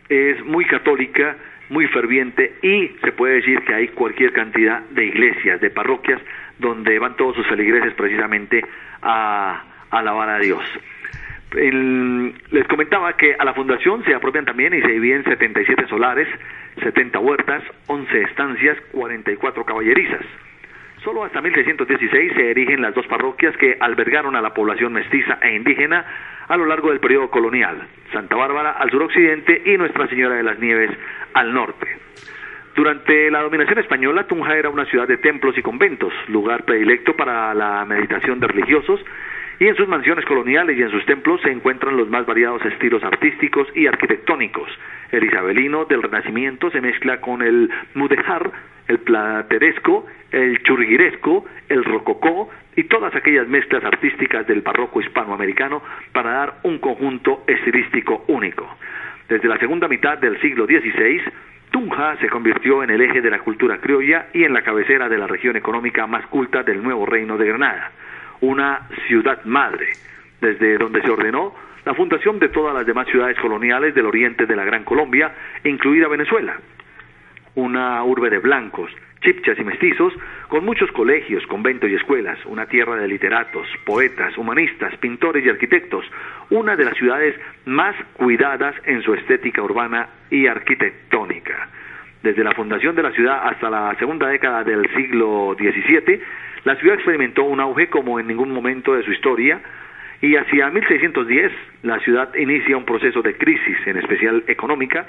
es 0.10 0.44
muy 0.44 0.66
católica, 0.66 1.38
muy 1.70 1.88
ferviente 1.88 2.56
y 2.62 2.98
se 3.02 3.14
puede 3.14 3.36
decir 3.36 3.62
que 3.62 3.76
hay 3.76 3.88
cualquier 3.88 4.34
cantidad 4.34 4.82
de 4.90 5.06
iglesias, 5.06 5.62
de 5.62 5.70
parroquias, 5.70 6.20
donde 6.60 7.00
van 7.00 7.16
todos 7.16 7.34
sus 7.38 7.48
feligreses 7.48 7.94
precisamente 7.94 8.62
a, 9.02 9.64
alabar 10.00 10.30
a 10.30 10.40
Dios. 10.40 10.64
les 11.52 12.68
comentaba 12.68 13.14
que 13.14 13.36
a 13.38 13.46
la 13.46 13.54
fundación 13.54 14.04
se 14.04 14.14
apropian 14.14 14.46
también 14.46 14.74
y 14.74 14.82
se 14.82 14.92
dividen 14.92 15.24
77 15.24 15.88
solares, 15.88 16.28
70 16.84 17.20
huertas, 17.20 17.64
11 17.88 18.22
estancias, 18.24 18.78
44 18.92 19.64
caballerizas. 19.64 20.26
Solo 21.04 21.24
hasta 21.24 21.40
1616 21.40 22.34
se 22.34 22.52
erigen 22.52 22.82
las 22.82 22.96
dos 22.96 23.06
parroquias 23.06 23.56
que 23.58 23.78
albergaron 23.80 24.36
a 24.36 24.42
la 24.42 24.54
población 24.54 24.92
mestiza 24.92 25.38
e 25.42 25.56
indígena 25.56 26.04
a 26.48 26.58
lo 26.58 26.66
largo 26.66 26.90
del 26.90 27.00
periodo 27.00 27.30
colonial, 27.30 27.88
Santa 28.12 28.36
Bárbara 28.36 28.72
al 28.72 28.90
suroccidente 28.90 29.62
y 29.66 29.78
Nuestra 29.78 30.08
Señora 30.08 30.36
de 30.36 30.44
las 30.44 30.60
Nieves 30.60 30.90
al 31.34 31.54
norte. 31.54 31.88
Durante 32.76 33.32
la 33.32 33.42
dominación 33.42 33.80
española, 33.80 34.28
Tunja 34.28 34.58
era 34.58 34.70
una 34.70 34.86
ciudad 34.86 35.08
de 35.08 35.18
templos 35.18 35.58
y 35.58 35.62
conventos, 35.62 36.12
lugar 36.28 36.66
predilecto 36.66 37.16
para 37.16 37.54
la 37.54 37.86
meditación 37.86 38.40
de 38.40 38.48
religiosos, 38.48 39.00
y 39.60 39.68
en 39.68 39.76
sus 39.76 39.88
mansiones 39.88 40.26
coloniales 40.26 40.78
y 40.78 40.82
en 40.82 40.92
sus 40.92 41.06
templos 41.06 41.42
se 41.42 41.52
encuentran 41.52 41.96
los 41.98 42.10
más 42.10 42.26
variados 42.26 42.64
estilos 42.66 43.04
artísticos 43.04 43.68
y 43.76 43.88
arquitectónicos. 43.88 44.70
El 45.12 45.24
isabelino 45.24 45.86
del 45.86 46.04
Renacimiento 46.04 46.70
se 46.72 46.82
mezcla 46.82 47.22
con 47.22 47.42
el 47.42 47.70
mudejar, 47.94 48.52
el 48.88 49.00
plateresco, 49.00 50.06
el 50.32 50.62
churrigueresco, 50.64 51.46
el 51.70 51.84
rococó 51.84 52.50
y 52.76 52.84
todas 52.84 53.16
aquellas 53.16 53.48
mezclas 53.48 53.84
artísticas 53.84 54.46
del 54.48 54.62
barroco 54.62 55.00
hispanoamericano 55.00 55.82
para 56.12 56.32
dar 56.32 56.54
un 56.64 56.80
conjunto 56.80 57.44
estilístico 57.48 58.26
único. 58.28 58.68
Desde 59.30 59.48
la 59.48 59.58
segunda 59.58 59.88
mitad 59.88 60.18
del 60.18 60.40
siglo 60.42 60.66
XVI, 60.66 61.22
Tunja 61.72 62.18
se 62.18 62.30
convirtió 62.30 62.84
en 62.84 62.90
el 62.90 63.02
eje 63.02 63.22
de 63.22 63.32
la 63.32 63.40
cultura 63.40 63.80
criolla 63.80 64.28
y 64.34 64.44
en 64.44 64.54
la 64.54 64.62
cabecera 64.62 65.10
de 65.10 65.18
la 65.18 65.28
región 65.28 65.56
económica 65.56 66.06
más 66.06 66.26
culta 66.28 66.64
del 66.64 66.84
nuevo 66.84 67.06
reino 67.06 67.38
de 67.38 67.48
Granada, 67.48 67.92
una 68.46 68.88
ciudad 69.08 69.44
madre, 69.46 69.88
desde 70.40 70.78
donde 70.78 71.02
se 71.02 71.10
ordenó 71.10 71.54
la 71.86 71.94
fundación 71.94 72.40
de 72.40 72.50
todas 72.50 72.74
las 72.74 72.86
demás 72.86 73.08
ciudades 73.08 73.38
coloniales 73.40 73.94
del 73.94 74.06
oriente 74.06 74.46
de 74.46 74.56
la 74.56 74.66
Gran 74.66 74.84
Colombia, 74.84 75.34
incluida 75.64 76.08
Venezuela, 76.08 76.58
una 77.56 78.04
urbe 78.04 78.30
de 78.30 78.40
blancos, 78.40 78.92
chipchas 79.22 79.58
y 79.60 79.64
mestizos, 79.64 80.14
con 80.50 80.66
muchos 80.66 80.92
colegios, 80.92 81.46
conventos 81.48 81.90
y 81.90 81.96
escuelas, 81.96 82.38
una 82.46 82.66
tierra 82.68 82.96
de 82.96 83.08
literatos, 83.08 83.68
poetas, 83.86 84.38
humanistas, 84.38 84.96
pintores 84.98 85.46
y 85.46 85.50
arquitectos, 85.50 86.06
una 86.50 86.76
de 86.76 86.86
las 86.86 86.96
ciudades 86.96 87.36
más 87.66 87.96
cuidadas 88.14 88.76
en 88.86 89.02
su 89.02 89.14
estética 89.14 89.62
urbana 89.62 90.10
y 90.30 90.48
arquitectónica. 90.48 91.70
Desde 92.22 92.44
la 92.44 92.54
fundación 92.54 92.96
de 92.96 93.04
la 93.04 93.12
ciudad 93.12 93.48
hasta 93.48 93.70
la 93.70 93.96
segunda 94.00 94.28
década 94.28 94.64
del 94.64 94.88
siglo 94.96 95.56
XVII, 95.58 96.22
la 96.66 96.76
ciudad 96.76 96.96
experimentó 96.96 97.44
un 97.44 97.60
auge 97.60 97.90
como 97.90 98.20
en 98.20 98.28
ningún 98.28 98.52
momento 98.52 98.96
de 98.96 99.04
su 99.04 99.12
historia, 99.12 99.62
y 100.22 100.36
hacia 100.36 100.70
1610 100.70 101.52
la 101.84 102.00
ciudad 102.00 102.34
inicia 102.36 102.76
un 102.76 102.86
proceso 102.86 103.22
de 103.22 103.38
crisis, 103.38 103.78
en 103.86 103.98
especial 103.98 104.44
económica, 104.48 105.06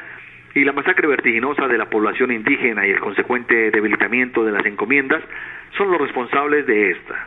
y 0.54 0.64
la 0.64 0.72
masacre 0.72 1.06
vertiginosa 1.06 1.66
de 1.66 1.78
la 1.78 1.88
población 1.88 2.30
indígena 2.30 2.86
y 2.86 2.90
el 2.90 3.00
consecuente 3.00 3.70
debilitamiento 3.70 4.44
de 4.44 4.52
las 4.52 4.64
encomiendas 4.66 5.22
son 5.76 5.90
los 5.90 6.00
responsables 6.00 6.66
de 6.66 6.90
esta. 6.90 7.24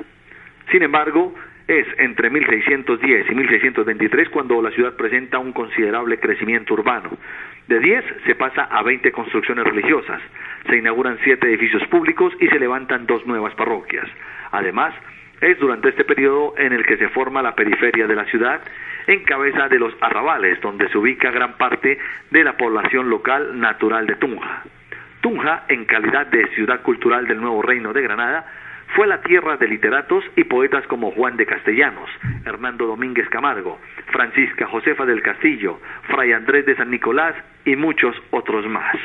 Sin 0.71 0.84
embargo, 0.84 1.34
es 1.67 1.88
entre 1.97 2.30
1610 2.30 3.32
y 3.32 3.36
1623 3.36 4.30
cuando 4.30 4.61
la 4.61 4.71
ciudad 4.71 4.95
presenta 4.95 5.39
un 5.39 5.53
considerable 5.53 6.19
crecimiento 6.19 6.73
urbano. 6.73 7.11
De 7.70 7.80
10 7.80 8.03
se 8.26 8.34
pasa 8.34 8.63
a 8.63 8.82
20 8.82 9.11
construcciones 9.11 9.63
religiosas, 9.63 10.20
se 10.67 10.78
inauguran 10.78 11.20
7 11.24 11.47
edificios 11.47 11.86
públicos 11.89 12.34
y 12.39 12.47
se 12.47 12.57
levantan 12.57 13.05
dos 13.05 13.28
nuevas 13.28 13.53
parroquias. 13.53 14.07
Además, 14.49 14.91
es 15.39 15.59
durante 15.59 15.89
este 15.89 16.03
periodo 16.03 16.55
en 16.57 16.74
el 16.74 16.84
que 16.84 16.97
se 16.97 17.09
forma 17.09 17.43
la 17.43 17.53
periferia 17.53 18.07
de 18.07 18.15
la 18.15 18.26
ciudad 18.26 18.59
en 19.05 19.24
cabeza 19.24 19.67
de 19.67 19.78
los 19.78 19.93
arrabales, 20.01 20.59
donde 20.61 20.89
se 20.89 20.97
ubica 20.97 21.30
gran 21.30 21.57
parte 21.57 21.99
de 22.32 22.43
la 22.43 22.57
población 22.57 23.07
local 23.07 23.59
natural 23.59 24.07
de 24.07 24.15
Tunja. 24.15 24.63
Tunja, 25.22 25.65
en 25.67 25.86
calidad 25.86 26.26
de 26.26 26.47
ciudad 26.55 26.82
cultural 26.82 27.28
del 27.28 27.39
nuevo 27.39 27.61
reino 27.61 27.93
de 27.93 28.01
Granada, 28.01 28.47
fue 28.95 29.07
la 29.07 29.21
tierra 29.21 29.57
de 29.57 29.67
literatos 29.67 30.23
y 30.35 30.43
poetas 30.43 30.85
como 30.87 31.11
Juan 31.11 31.37
de 31.37 31.45
Castellanos, 31.45 32.09
Hernando 32.45 32.87
Domínguez 32.87 33.29
Camargo, 33.29 33.79
Francisca 34.11 34.65
Josefa 34.67 35.05
del 35.05 35.21
Castillo, 35.21 35.79
Fray 36.07 36.33
Andrés 36.33 36.65
de 36.65 36.75
San 36.75 36.89
Nicolás 36.89 37.35
y 37.65 37.75
muchos 37.75 38.15
otros 38.31 38.65
más. 38.67 38.95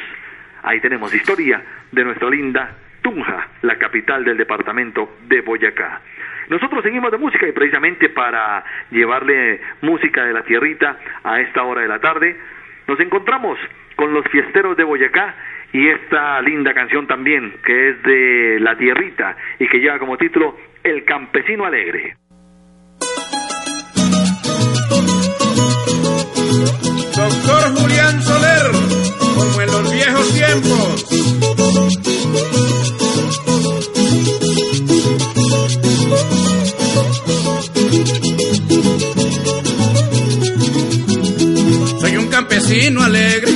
Ahí 0.62 0.80
tenemos 0.80 1.14
historia 1.14 1.62
de 1.92 2.04
nuestra 2.04 2.30
linda 2.30 2.76
Tunja, 3.02 3.48
la 3.62 3.76
capital 3.76 4.24
del 4.24 4.38
departamento 4.38 5.18
de 5.28 5.42
Boyacá. 5.42 6.00
Nosotros 6.48 6.82
seguimos 6.82 7.10
de 7.10 7.18
música 7.18 7.46
y 7.46 7.52
precisamente 7.52 8.08
para 8.08 8.64
llevarle 8.90 9.60
música 9.82 10.24
de 10.24 10.32
la 10.32 10.42
tierrita 10.42 10.98
a 11.22 11.40
esta 11.40 11.62
hora 11.62 11.82
de 11.82 11.88
la 11.88 12.00
tarde, 12.00 12.38
nos 12.86 12.98
encontramos 13.00 13.58
con 13.96 14.12
los 14.14 14.24
fiesteros 14.28 14.76
de 14.76 14.84
Boyacá 14.84 15.34
y 15.74 15.88
esta 15.88 16.40
linda 16.40 16.72
canción 16.72 17.06
también 17.08 17.56
que 17.66 17.90
es 17.90 18.02
de 18.04 18.60
La 18.60 18.78
Tierrita 18.78 19.36
y 19.58 19.68
que 19.68 19.78
lleva 19.78 19.98
como 19.98 20.16
título 20.16 20.56
El 20.84 21.04
Campesino 21.04 21.66
Alegre. 21.66 22.16
Doctor 27.16 27.74
Julián 27.76 28.22
Soler, 28.22 28.70
como 29.34 29.60
en 29.60 29.66
los 29.66 29.92
viejos 29.92 30.34
tiempos. 30.34 31.04
Soy 42.00 42.16
un 42.16 42.28
campesino 42.28 43.02
alegre, 43.02 43.52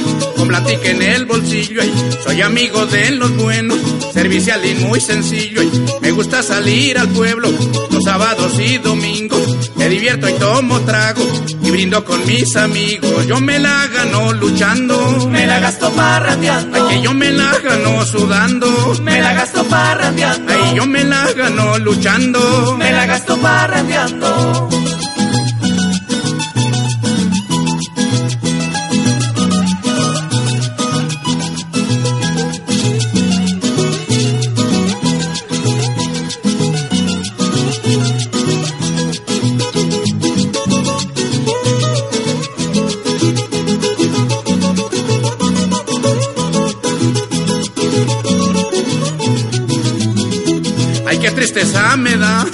platica 0.49 0.91
en 0.91 1.03
el 1.03 1.27
bolsillo. 1.27 1.81
ay. 1.83 1.93
Soy 2.25 2.43
amigo 2.43 2.87
de 2.87 3.11
los 3.13 3.37
buenos, 3.37 3.79
servicial 4.13 4.65
y 4.65 4.75
muy 4.75 5.01
sencillo. 5.01 5.61
ay. 5.61 5.71
Me 6.01 6.11
gusta 6.11 6.43
salir 6.43 6.99
al 6.99 7.09
pueblo 7.09 7.49
los 7.91 8.05
sábados 8.05 8.53
y 8.59 8.79
domingos. 8.79 9.41
Me 9.77 9.89
divierto 9.89 10.29
y 10.29 10.33
tomo 10.35 10.81
trago 10.81 11.25
y 11.63 11.71
brindo 11.71 12.05
con 12.05 12.25
mis 12.27 12.57
amigos. 12.57 13.27
Yo 13.27 13.41
me 13.41 13.59
la 13.59 13.87
gano 13.89 14.33
luchando, 14.33 15.29
Me 15.31 15.47
la 15.47 15.61
gasto 15.61 15.91
parrandeando. 15.93 16.77
ay 16.89 16.97
que 16.97 17.03
yo 17.03 17.15
me 17.15 17.31
la 17.31 17.59
gano 17.59 18.05
sudando. 18.07 18.95
Me 19.03 19.21
la 19.21 19.35
gasto 19.35 19.65
parrandeando. 19.65 20.53
Ay, 20.53 20.75
yo 20.77 20.87
me 20.87 21.05
la 21.05 21.31
gano 21.33 21.79
luchando. 21.79 22.77
Me 22.79 22.91
la 22.93 23.07
gasto 23.07 23.37
parrandeando. 23.39 24.69
Me 52.09 52.17
da 52.17 52.47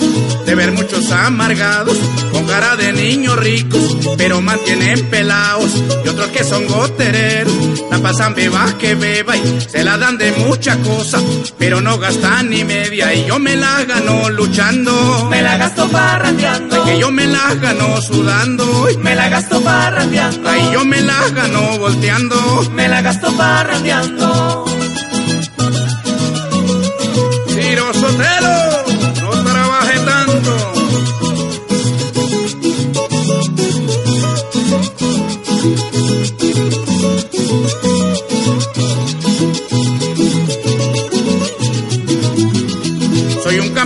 de 0.47 0.55
ver 0.55 0.73
muchos 0.73 1.11
amargados 1.13 1.97
con 2.33 2.45
cara 2.47 2.77
de 2.77 2.93
niños 2.93 3.37
ricos, 3.37 3.97
pero 4.17 4.41
mantienen 4.41 5.09
pelados 5.11 5.71
y 6.05 6.09
otros 6.09 6.29
que 6.29 6.43
son 6.45 6.67
gotereros, 6.67 7.55
la 7.91 7.99
pasan 7.99 8.35
beba 8.35 8.67
que 8.79 8.95
beba 8.95 9.37
y 9.37 9.61
se 9.61 9.85
la 9.85 9.97
dan 9.97 10.19
de 10.19 10.33
mucha 10.33 10.77
cosa, 10.79 11.21
pero 11.59 11.81
no 11.81 11.99
gastan 11.99 12.51
ni 12.51 12.65
media 12.65 13.15
y 13.15 13.27
yo 13.27 13.39
me 13.39 13.57
la 13.57 13.85
gano 13.85 14.29
luchando. 14.31 15.29
Me 15.31 15.41
la 15.43 15.57
gasto 15.57 15.89
parrandeando. 15.89 16.83
Ay, 16.83 16.93
que 16.93 16.99
yo 16.99 17.11
me 17.11 17.27
la 17.27 17.55
gano 17.55 18.01
sudando. 18.03 18.89
Me 18.99 19.15
la 19.15 19.29
gasto 19.29 19.61
parrandeando. 19.63 20.49
Ay, 20.49 20.71
yo 20.73 20.85
me 20.85 21.01
la 21.01 21.29
gano 21.29 21.79
volteando. 21.79 22.71
Me 22.73 22.89
la 22.89 23.03
gasto 23.03 23.33
parrandeando. 23.37 24.64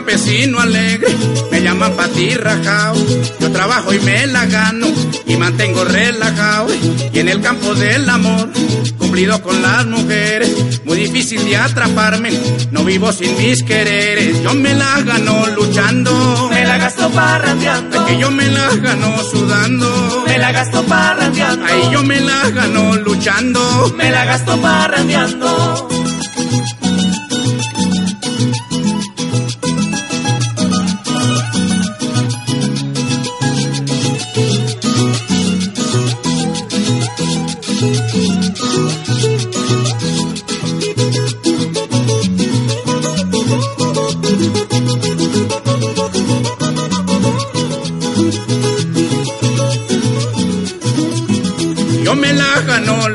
Campesino 0.09 0.59
alegre, 0.59 1.15
me 1.51 1.61
llaman 1.61 1.93
Pati 1.93 2.31
Rajao. 2.31 2.97
Yo 3.41 3.53
trabajo 3.53 3.93
y 3.93 3.99
me 4.01 4.27
la 4.27 4.47
gano 4.47 4.87
y 5.27 5.37
mantengo 5.37 5.85
relajado. 5.85 6.69
Y 7.13 7.19
en 7.19 7.29
el 7.29 7.43
campo 7.43 7.75
del 7.75 8.09
amor, 8.09 8.49
cumplido 8.97 9.43
con 9.43 9.61
las 9.61 9.85
mujeres, 9.85 10.81
muy 10.87 10.97
difícil 10.97 11.45
de 11.45 11.59
atraparme. 11.59 12.31
No 12.71 12.85
vivo 12.85 13.13
sin 13.13 13.37
mis 13.37 13.63
quereres, 13.63 14.43
yo 14.43 14.55
me 14.55 14.73
la 14.73 14.99
gano 15.03 15.47
luchando. 15.49 16.49
Me 16.51 16.65
la 16.65 16.79
gasto 16.79 17.11
parrandeando. 17.11 18.07
Que 18.07 18.19
yo 18.19 18.31
me 18.31 18.49
la 18.49 18.75
gano 18.77 19.23
sudando. 19.31 20.25
Me 20.27 20.39
la 20.39 20.53
gasto 20.53 20.83
parrandeando. 20.85 21.67
Ay, 21.69 21.91
yo 21.93 22.03
me 22.03 22.19
la 22.19 22.49
gano 22.49 22.97
luchando. 22.97 23.93
Me 23.95 24.11
la 24.11 24.25
gasto 24.25 24.59
parrandeando. 24.59 25.89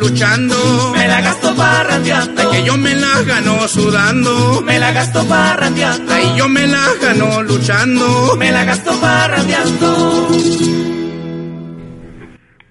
Luchando. 0.03 0.55
Me 0.93 1.07
la 1.07 1.21
gasto 1.21 1.55
parrandeando. 1.55 2.41
Ay, 2.41 2.47
que 2.51 2.67
yo 2.67 2.77
me 2.77 2.93
la 2.95 3.21
gano 3.25 3.67
sudando. 3.67 4.61
Me 4.61 4.77
la 4.79 4.91
gasto 4.91 5.27
parrandeando. 5.27 6.13
Ay, 6.13 6.37
yo 6.37 6.49
me 6.49 6.67
la 6.67 6.85
gano 7.01 7.41
luchando. 7.43 8.35
Me 8.37 8.51
la 8.51 8.65
gasto 8.65 8.91
parrandeando. 8.99 10.27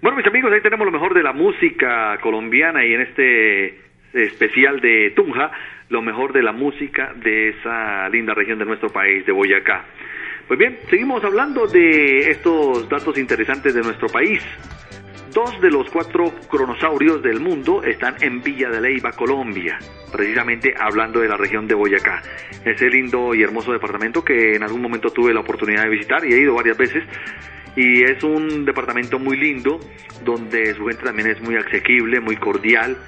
Bueno, 0.02 0.16
mis 0.16 0.26
amigos, 0.26 0.52
ahí 0.52 0.60
tenemos 0.60 0.84
lo 0.84 0.92
mejor 0.92 1.14
de 1.14 1.22
la 1.22 1.32
música 1.32 2.18
colombiana 2.20 2.84
y 2.84 2.94
en 2.94 3.00
este 3.02 3.80
especial 4.12 4.80
de 4.80 5.12
Tunja, 5.16 5.50
lo 5.88 6.02
mejor 6.02 6.32
de 6.32 6.42
la 6.42 6.52
música 6.52 7.14
de 7.16 7.50
esa 7.50 8.08
linda 8.10 8.34
región 8.34 8.58
de 8.58 8.66
nuestro 8.66 8.90
país, 8.90 9.24
de 9.24 9.32
Boyacá. 9.32 9.84
Pues 10.48 10.58
bien, 10.58 10.76
seguimos 10.90 11.24
hablando 11.24 11.66
de 11.66 12.30
estos 12.30 12.88
datos 12.88 13.16
interesantes 13.16 13.74
de 13.74 13.80
nuestro 13.80 14.08
país. 14.08 14.42
Dos 15.32 15.58
de 15.62 15.70
los 15.70 15.88
cuatro 15.88 16.30
cronosaurios 16.50 17.22
del 17.22 17.40
mundo 17.40 17.82
están 17.82 18.16
en 18.20 18.42
Villa 18.42 18.68
de 18.68 18.82
Leyva, 18.82 19.12
Colombia, 19.12 19.78
precisamente 20.12 20.74
hablando 20.78 21.20
de 21.20 21.28
la 21.28 21.38
región 21.38 21.66
de 21.66 21.74
Boyacá. 21.74 22.20
Ese 22.66 22.90
lindo 22.90 23.34
y 23.34 23.42
hermoso 23.42 23.72
departamento 23.72 24.22
que 24.22 24.56
en 24.56 24.62
algún 24.62 24.82
momento 24.82 25.08
tuve 25.08 25.32
la 25.32 25.40
oportunidad 25.40 25.84
de 25.84 25.88
visitar 25.88 26.22
y 26.26 26.34
he 26.34 26.40
ido 26.42 26.54
varias 26.54 26.76
veces. 26.76 27.04
Y 27.76 28.02
es 28.02 28.22
un 28.22 28.66
departamento 28.66 29.18
muy 29.18 29.38
lindo, 29.38 29.80
donde 30.22 30.74
su 30.74 30.84
gente 30.84 31.02
también 31.02 31.30
es 31.30 31.40
muy 31.40 31.56
asequible, 31.56 32.20
muy 32.20 32.36
cordial, 32.36 32.98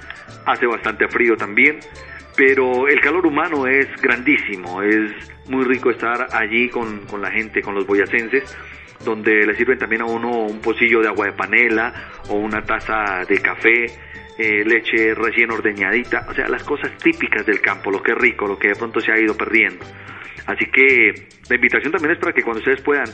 hace 0.47 0.65
bastante 0.65 1.07
frío 1.07 1.37
también, 1.37 1.77
pero 2.35 2.87
el 2.87 2.99
calor 3.01 3.27
humano 3.27 3.67
es 3.67 3.87
grandísimo, 4.01 4.81
es 4.81 5.11
muy 5.47 5.63
rico 5.63 5.91
estar 5.91 6.25
allí 6.31 6.69
con, 6.69 7.05
con 7.05 7.21
la 7.21 7.29
gente, 7.29 7.61
con 7.61 7.75
los 7.75 7.85
boyacenses 7.85 8.57
donde 9.03 9.45
le 9.45 9.55
sirven 9.55 9.77
también 9.77 10.01
a 10.01 10.05
uno 10.05 10.45
un 10.45 10.59
pocillo 10.59 11.01
de 11.01 11.07
agua 11.07 11.27
de 11.27 11.33
panela 11.33 11.93
o 12.29 12.35
una 12.35 12.61
taza 12.63 13.23
de 13.27 13.39
café, 13.39 13.85
eh, 14.37 14.63
leche 14.65 15.13
recién 15.13 15.51
ordeñadita, 15.51 16.25
o 16.29 16.33
sea, 16.33 16.47
las 16.47 16.63
cosas 16.63 16.91
típicas 16.97 17.45
del 17.45 17.61
campo, 17.61 17.91
lo 17.91 18.01
que 18.01 18.11
es 18.11 18.17
rico, 18.17 18.47
lo 18.47 18.57
que 18.57 18.69
de 18.69 18.75
pronto 18.75 18.99
se 18.99 19.11
ha 19.11 19.19
ido 19.19 19.35
perdiendo. 19.35 19.85
Así 20.45 20.65
que 20.65 21.27
la 21.49 21.55
invitación 21.55 21.91
también 21.91 22.13
es 22.13 22.19
para 22.19 22.33
que 22.33 22.41
cuando 22.41 22.59
ustedes 22.59 22.81
puedan 22.81 23.07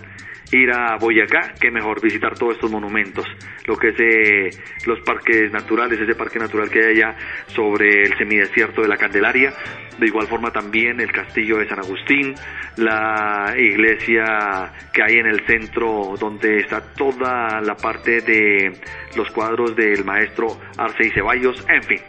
ir 0.52 0.70
a 0.72 0.98
Boyacá, 0.98 1.54
que 1.60 1.72
mejor 1.72 2.02
visitar 2.02 2.38
todos 2.38 2.56
estos 2.56 2.70
monumentos, 2.70 3.26
lo 3.66 3.78
que 3.78 3.90
es 3.90 4.00
eh, 4.00 4.50
los 4.86 5.00
parques 5.02 5.52
naturales, 5.52 6.00
ese 6.00 6.16
parque 6.16 6.40
natural 6.40 6.70
que 6.70 6.80
hay 6.80 6.96
allá 6.96 7.16
sobre 7.48 8.04
el 8.04 8.18
semidesierto 8.18 8.82
de 8.82 8.88
la 8.88 8.98
Candelaria, 8.98 9.54
de 9.98 10.06
igual 10.06 10.28
forma 10.28 10.52
también 10.52 11.00
el 11.00 11.12
castillo 11.12 11.58
de 11.58 11.70
San 11.70 11.80
Agustín, 11.80 12.34
la 12.78 13.54
iglesia 13.58 14.74
que 14.94 15.04
hay 15.04 15.20
en 15.20 15.28
el 15.28 15.46
centro 15.46 16.16
donde 16.20 16.58
está 16.58 16.82
toda 16.96 17.62
la 17.62 17.76
parte 17.76 18.22
de 18.22 18.74
los 19.16 19.30
cuadros 19.32 19.76
del 19.76 20.04
maestro 20.04 20.48
Arce 20.78 21.08
y 21.08 21.12
Ceballos, 21.12 21.66
en 21.70 21.84
fin, 21.84 22.00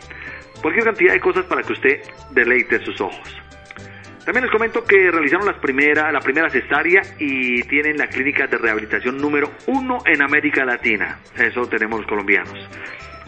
cualquier 0.60 0.84
cantidad 0.84 1.12
de 1.12 1.20
cosas 1.20 1.44
para 1.46 1.62
que 1.62 1.72
usted 1.72 2.00
deleite 2.32 2.84
sus 2.84 3.00
ojos. 3.00 3.41
También 4.24 4.44
les 4.44 4.52
comento 4.52 4.84
que 4.84 5.10
realizaron 5.10 5.46
las 5.46 5.58
primera, 5.58 6.12
la 6.12 6.20
primera 6.20 6.48
cesárea 6.48 7.02
y 7.18 7.62
tienen 7.64 7.96
la 7.96 8.06
clínica 8.06 8.46
de 8.46 8.56
rehabilitación 8.56 9.16
número 9.18 9.50
uno 9.66 9.98
en 10.06 10.22
América 10.22 10.64
Latina. 10.64 11.18
Eso 11.36 11.66
tenemos 11.66 12.00
los 12.00 12.08
colombianos. 12.08 12.54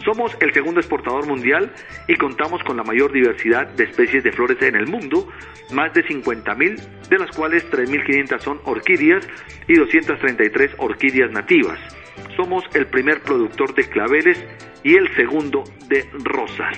Somos 0.05 0.37
el 0.39 0.53
segundo 0.53 0.79
exportador 0.79 1.27
mundial 1.27 1.73
y 2.07 2.15
contamos 2.15 2.63
con 2.63 2.77
la 2.77 2.83
mayor 2.83 3.11
diversidad 3.11 3.67
de 3.67 3.85
especies 3.85 4.23
de 4.23 4.31
flores 4.31 4.61
en 4.61 4.75
el 4.75 4.87
mundo, 4.87 5.27
más 5.73 5.91
de 5.93 6.05
50.000, 6.05 7.09
de 7.09 7.17
las 7.17 7.35
cuales 7.35 7.69
3.500 7.71 8.39
son 8.39 8.61
orquídeas 8.63 9.27
y 9.67 9.73
233 9.73 10.75
orquídeas 10.77 11.31
nativas. 11.31 11.79
Somos 12.37 12.63
el 12.73 12.85
primer 12.85 13.21
productor 13.21 13.73
de 13.73 13.89
claveles 13.89 14.45
y 14.83 14.95
el 14.95 15.13
segundo 15.15 15.63
de 15.89 16.07
rosas. 16.23 16.77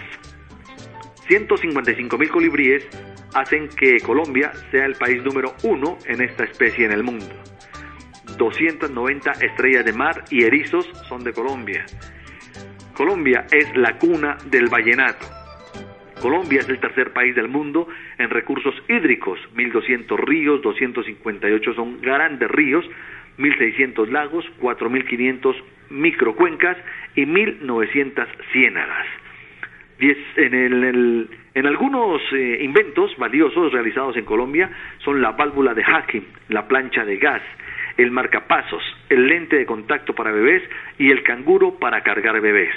155.000 1.27 2.29
colibríes 2.29 2.87
hacen 3.33 3.69
que 3.69 3.99
Colombia 3.99 4.51
sea 4.71 4.85
el 4.85 4.95
país 4.95 5.23
número 5.23 5.53
uno 5.63 5.97
en 6.05 6.21
esta 6.21 6.43
especie 6.43 6.85
en 6.85 6.91
el 6.91 7.03
mundo. 7.03 7.33
290 8.37 9.31
estrellas 9.31 9.85
de 9.85 9.93
mar 9.93 10.23
y 10.29 10.43
erizos 10.43 10.85
son 11.07 11.23
de 11.23 11.33
Colombia. 11.33 11.85
Colombia 12.93 13.45
es 13.51 13.75
la 13.75 13.97
cuna 13.97 14.37
del 14.49 14.67
vallenato. 14.69 15.27
Colombia 16.21 16.61
es 16.61 16.69
el 16.69 16.79
tercer 16.79 17.13
país 17.13 17.35
del 17.35 17.47
mundo 17.47 17.87
en 18.17 18.29
recursos 18.29 18.73
hídricos. 18.89 19.39
1.200 19.55 20.17
ríos, 20.17 20.61
258 20.61 21.73
son 21.75 22.01
grandes 22.01 22.49
ríos, 22.49 22.85
1.600 23.37 24.09
lagos, 24.09 24.45
4.500 24.59 25.55
microcuencas 25.89 26.77
y 27.15 27.25
1.900 27.25 28.27
ciénagas. 28.51 29.07
En, 29.99 30.53
el, 30.53 30.83
en 30.83 31.29
algunos 31.65 32.21
eh, 32.33 32.59
inventos 32.61 33.15
valiosos 33.17 33.71
realizados 33.71 34.15
en 34.17 34.25
Colombia 34.25 34.69
son 34.99 35.21
la 35.21 35.31
válvula 35.31 35.73
de 35.73 35.83
Hakim, 35.83 36.23
la 36.49 36.67
plancha 36.67 37.03
de 37.03 37.17
gas, 37.17 37.41
el 37.97 38.11
marcapasos, 38.11 38.83
el 39.09 39.27
lente 39.27 39.57
de 39.57 39.65
contacto 39.65 40.13
para 40.13 40.31
bebés 40.31 40.61
y 40.99 41.09
el 41.09 41.23
canguro 41.23 41.79
para 41.79 42.03
cargar 42.03 42.39
bebés. 42.41 42.75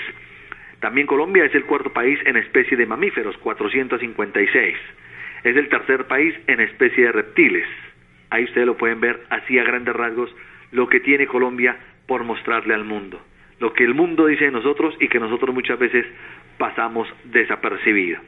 También 0.80 1.06
Colombia 1.06 1.44
es 1.44 1.54
el 1.54 1.64
cuarto 1.64 1.92
país 1.92 2.18
en 2.24 2.38
especie 2.38 2.76
de 2.76 2.86
mamíferos, 2.86 3.36
456. 3.38 4.76
Es 5.44 5.56
el 5.56 5.68
tercer 5.68 6.06
país 6.06 6.34
en 6.46 6.60
especie 6.60 7.04
de 7.04 7.12
reptiles. 7.12 7.66
Ahí 8.30 8.44
ustedes 8.44 8.66
lo 8.66 8.78
pueden 8.78 9.00
ver 9.00 9.20
así 9.28 9.58
a 9.58 9.64
grandes 9.64 9.94
rasgos 9.94 10.34
lo 10.72 10.88
que 10.88 11.00
tiene 11.00 11.26
Colombia 11.26 11.76
por 12.06 12.24
mostrarle 12.24 12.72
al 12.72 12.84
mundo. 12.84 13.20
Lo 13.58 13.74
que 13.74 13.84
el 13.84 13.94
mundo 13.94 14.26
dice 14.26 14.46
de 14.46 14.52
nosotros 14.52 14.94
y 15.00 15.08
que 15.08 15.20
nosotros 15.20 15.54
muchas 15.54 15.78
veces 15.78 16.06
pasamos 16.56 17.08
desapercibido. 17.24 18.20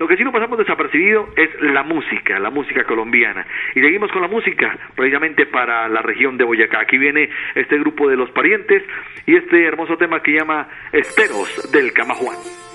Lo 0.00 0.08
que 0.08 0.16
sí 0.16 0.24
no 0.24 0.32
pasamos 0.32 0.56
desapercibido 0.56 1.28
es 1.36 1.50
la 1.60 1.82
música, 1.82 2.38
la 2.38 2.48
música 2.48 2.84
colombiana. 2.84 3.46
Y 3.74 3.80
seguimos 3.82 4.10
con 4.10 4.22
la 4.22 4.28
música, 4.28 4.78
precisamente 4.96 5.44
para 5.44 5.88
la 5.90 6.00
región 6.00 6.38
de 6.38 6.44
Boyacá. 6.44 6.80
Aquí 6.80 6.96
viene 6.96 7.28
este 7.54 7.78
grupo 7.78 8.08
de 8.08 8.16
los 8.16 8.30
parientes 8.30 8.82
y 9.26 9.36
este 9.36 9.62
hermoso 9.62 9.98
tema 9.98 10.22
que 10.22 10.32
llama 10.32 10.68
Esperos 10.90 11.70
del 11.70 11.92
Camajuan. 11.92 12.69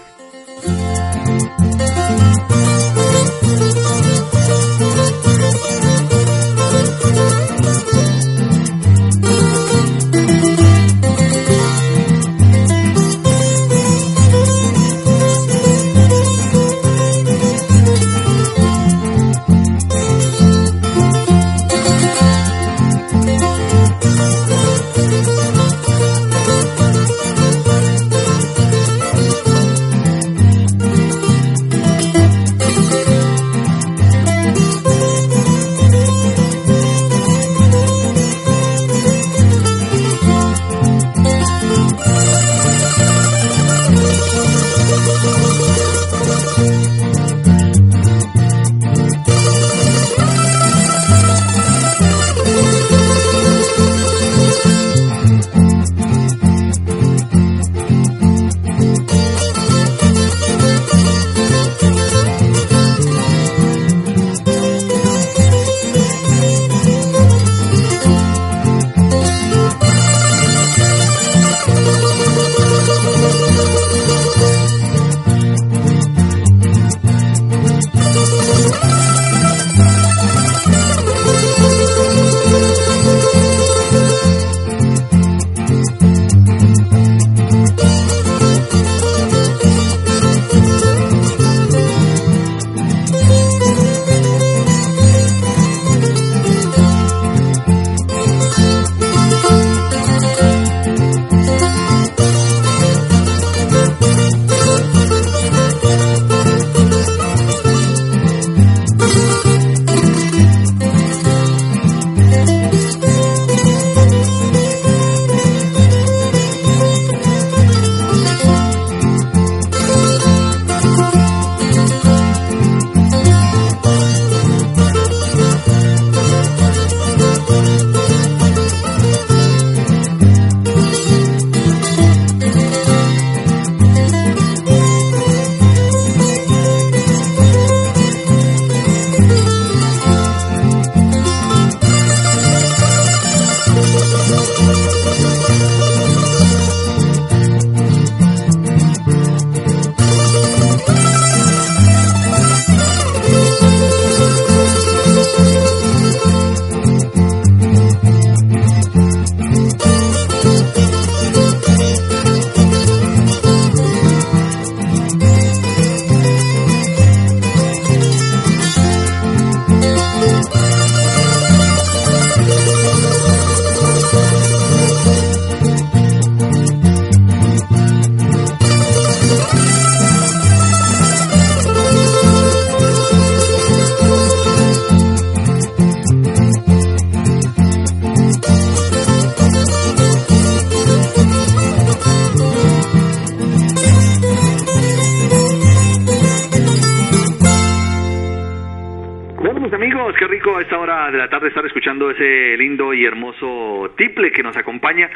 De 201.15 201.21
la 201.21 201.29
tarde 201.29 201.47
estar 201.47 201.65
escuchando 201.65 202.11
ese 202.11 202.57
lindo 202.57 202.93
y 202.93 203.05
hermoso 203.05 203.93
tiple 203.97 204.31
que 204.31 204.43
nos 204.43 204.57
acompaña 204.57 205.09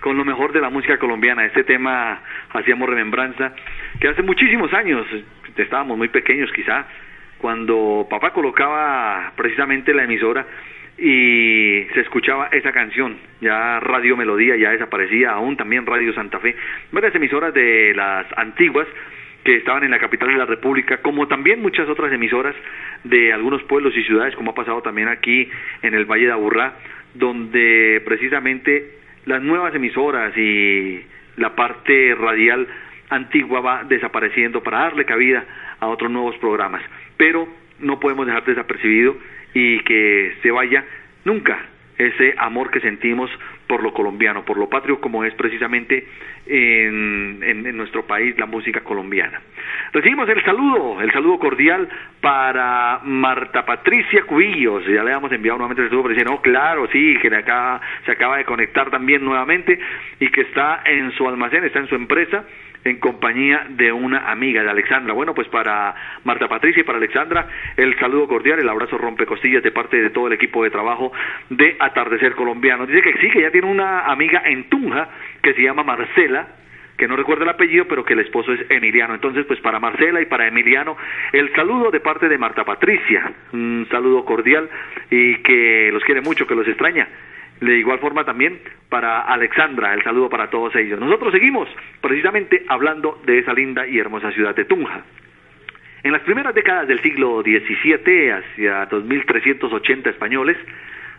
con 0.00 0.16
lo 0.16 0.24
mejor 0.24 0.52
de 0.52 0.60
la 0.60 0.70
música 0.70 0.96
colombiana. 0.98 1.44
Este 1.44 1.64
tema 1.64 2.22
hacíamos 2.50 2.88
remembranza 2.88 3.52
que 4.00 4.08
hace 4.08 4.22
muchísimos 4.22 4.72
años, 4.72 5.04
estábamos 5.56 5.98
muy 5.98 6.08
pequeños 6.08 6.52
quizá, 6.52 6.86
cuando 7.38 8.06
papá 8.08 8.32
colocaba 8.32 9.32
precisamente 9.36 9.92
la 9.92 10.04
emisora 10.04 10.46
y 10.96 11.84
se 11.94 12.00
escuchaba 12.00 12.48
esa 12.52 12.70
canción, 12.70 13.16
ya 13.40 13.80
Radio 13.80 14.16
Melodía 14.16 14.56
ya 14.56 14.70
desaparecía, 14.70 15.32
aún 15.32 15.56
también 15.56 15.84
Radio 15.84 16.12
Santa 16.14 16.38
Fe, 16.38 16.54
varias 16.92 17.14
emisoras 17.14 17.52
de 17.52 17.92
las 17.96 18.26
antiguas 18.36 18.86
que 19.44 19.56
estaban 19.56 19.84
en 19.84 19.90
la 19.90 19.98
capital 19.98 20.28
de 20.28 20.36
la 20.36 20.46
República, 20.46 20.98
como 20.98 21.26
también 21.28 21.62
muchas 21.62 21.88
otras 21.88 22.12
emisoras 22.12 22.54
de 23.04 23.32
algunos 23.32 23.62
pueblos 23.64 23.96
y 23.96 24.04
ciudades, 24.04 24.34
como 24.34 24.50
ha 24.50 24.54
pasado 24.54 24.82
también 24.82 25.08
aquí 25.08 25.48
en 25.82 25.94
el 25.94 26.04
Valle 26.04 26.26
de 26.26 26.32
Aburrá, 26.32 26.74
donde 27.14 28.02
precisamente 28.04 28.98
las 29.26 29.42
nuevas 29.42 29.74
emisoras 29.74 30.36
y 30.36 31.00
la 31.36 31.54
parte 31.54 32.14
radial 32.14 32.66
antigua 33.08 33.60
va 33.60 33.84
desapareciendo 33.84 34.62
para 34.62 34.80
darle 34.80 35.04
cabida 35.04 35.44
a 35.80 35.88
otros 35.88 36.10
nuevos 36.10 36.36
programas. 36.38 36.82
Pero 37.16 37.48
no 37.80 37.98
podemos 37.98 38.26
dejar 38.26 38.44
desapercibido 38.44 39.16
y 39.54 39.80
que 39.80 40.34
se 40.42 40.50
vaya 40.50 40.84
nunca 41.24 41.69
ese 42.06 42.34
amor 42.38 42.70
que 42.70 42.80
sentimos 42.80 43.30
por 43.66 43.82
lo 43.82 43.92
colombiano, 43.92 44.44
por 44.44 44.56
lo 44.56 44.68
patrio 44.68 45.00
como 45.00 45.22
es 45.24 45.34
precisamente 45.34 46.06
en, 46.46 47.40
en, 47.42 47.76
nuestro 47.76 48.06
país 48.06 48.36
la 48.38 48.46
música 48.46 48.80
colombiana. 48.80 49.40
Recibimos 49.92 50.28
el 50.28 50.42
saludo, 50.42 51.00
el 51.00 51.12
saludo 51.12 51.38
cordial 51.38 51.88
para 52.20 53.00
Marta 53.04 53.64
Patricia 53.64 54.22
Cubillos, 54.22 54.84
ya 54.86 55.04
le 55.04 55.12
hemos 55.12 55.30
enviado 55.30 55.58
nuevamente 55.58 55.82
el 55.82 55.88
saludo, 55.88 56.04
pero 56.04 56.14
dice, 56.14 56.28
no, 56.28 56.40
claro, 56.40 56.88
sí, 56.90 57.16
que 57.20 57.34
acá, 57.34 57.80
se 58.06 58.12
acaba 58.12 58.38
de 58.38 58.44
conectar 58.44 58.90
también 58.90 59.24
nuevamente 59.24 59.78
y 60.18 60.28
que 60.28 60.42
está 60.42 60.82
en 60.86 61.12
su 61.12 61.28
almacén, 61.28 61.64
está 61.64 61.80
en 61.80 61.88
su 61.88 61.94
empresa, 61.94 62.44
en 62.84 62.98
compañía 62.98 63.66
de 63.70 63.92
una 63.92 64.30
amiga 64.30 64.62
de 64.62 64.70
Alexandra. 64.70 65.12
Bueno, 65.12 65.34
pues 65.34 65.48
para 65.48 65.94
Marta 66.24 66.48
Patricia 66.48 66.80
y 66.80 66.84
para 66.84 66.98
Alexandra, 66.98 67.46
el 67.76 67.98
saludo 67.98 68.28
cordial, 68.28 68.58
el 68.58 68.68
abrazo 68.68 68.98
rompecostillas 68.98 69.62
de 69.62 69.70
parte 69.70 70.00
de 70.00 70.10
todo 70.10 70.26
el 70.26 70.32
equipo 70.32 70.64
de 70.64 70.70
trabajo 70.70 71.12
de 71.50 71.76
Atardecer 71.78 72.34
Colombiano. 72.34 72.86
Dice 72.86 73.02
que 73.02 73.18
sí, 73.18 73.28
que 73.30 73.42
ya 73.42 73.50
tiene 73.50 73.66
una 73.66 74.06
amiga 74.06 74.42
en 74.44 74.68
Tunja 74.68 75.08
que 75.42 75.54
se 75.54 75.62
llama 75.62 75.82
Marcela, 75.82 76.48
que 76.96 77.08
no 77.08 77.16
recuerda 77.16 77.44
el 77.44 77.50
apellido, 77.50 77.86
pero 77.86 78.04
que 78.04 78.12
el 78.12 78.20
esposo 78.20 78.52
es 78.52 78.70
Emiliano. 78.70 79.14
Entonces, 79.14 79.46
pues 79.46 79.58
para 79.60 79.80
Marcela 79.80 80.20
y 80.20 80.26
para 80.26 80.46
Emiliano, 80.46 80.96
el 81.32 81.50
saludo 81.54 81.90
de 81.90 82.00
parte 82.00 82.28
de 82.28 82.36
Marta 82.36 82.64
Patricia, 82.64 83.32
un 83.52 83.86
saludo 83.90 84.24
cordial 84.24 84.68
y 85.10 85.36
que 85.36 85.90
los 85.92 86.04
quiere 86.04 86.20
mucho, 86.20 86.46
que 86.46 86.54
los 86.54 86.68
extraña. 86.68 87.08
De 87.60 87.76
igual 87.76 87.98
forma 87.98 88.24
también 88.24 88.58
para 88.88 89.20
Alexandra, 89.20 89.92
el 89.92 90.02
saludo 90.02 90.30
para 90.30 90.48
todos 90.48 90.74
ellos. 90.76 90.98
Nosotros 90.98 91.32
seguimos 91.32 91.68
precisamente 92.00 92.64
hablando 92.68 93.20
de 93.26 93.38
esa 93.38 93.52
linda 93.52 93.86
y 93.86 93.98
hermosa 93.98 94.32
ciudad 94.32 94.54
de 94.54 94.64
Tunja. 94.64 95.02
En 96.02 96.12
las 96.12 96.22
primeras 96.22 96.54
décadas 96.54 96.88
del 96.88 97.00
siglo 97.00 97.42
XVII, 97.42 98.30
hacia 98.30 98.88
2.380 98.88 100.06
españoles, 100.06 100.56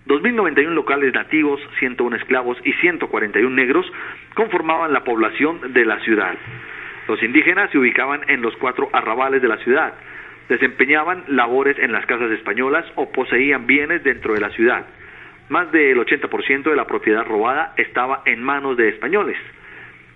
2.091 0.08 0.74
locales 0.74 1.14
nativos, 1.14 1.62
101 1.78 2.16
esclavos 2.16 2.58
y 2.64 2.74
141 2.74 3.56
negros 3.56 3.86
conformaban 4.34 4.92
la 4.92 5.04
población 5.04 5.74
de 5.74 5.86
la 5.86 6.00
ciudad. 6.00 6.34
Los 7.08 7.22
indígenas 7.22 7.70
se 7.70 7.78
ubicaban 7.78 8.22
en 8.28 8.42
los 8.42 8.56
cuatro 8.58 8.90
arrabales 8.94 9.44
de 9.44 9.48
la 9.48 9.58
ciudad, 9.58 9.94
desempeñaban 10.50 11.24
labores 11.28 11.78
en 11.78 11.92
las 11.92 12.08
casas 12.08 12.32
españolas 12.32 12.84
o 12.96 13.12
poseían 13.12 13.68
bienes 13.68 14.04
dentro 14.04 14.34
de 14.34 14.42
la 14.42 14.50
ciudad 14.50 14.88
más 15.52 15.70
del 15.74 15.98
80% 15.98 16.64
de 16.64 16.76
la 16.78 16.88
propiedad 16.88 17.26
robada 17.26 17.74
estaba 17.76 18.24
en 18.26 18.42
manos 18.42 18.78
de 18.78 18.88
españoles. 18.88 19.38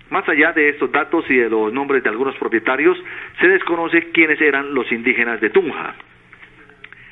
Más 0.08 0.26
allá 0.28 0.52
de 0.52 0.70
estos 0.70 0.90
datos 0.90 1.28
y 1.28 1.36
de 1.36 1.50
los 1.50 1.72
nombres 1.72 2.02
de 2.02 2.08
algunos 2.08 2.34
propietarios, 2.36 2.96
se 3.38 3.46
desconoce 3.46 4.10
quiénes 4.12 4.40
eran 4.40 4.72
los 4.72 4.90
indígenas 4.90 5.40
de 5.42 5.50
Tunja. 5.50 5.94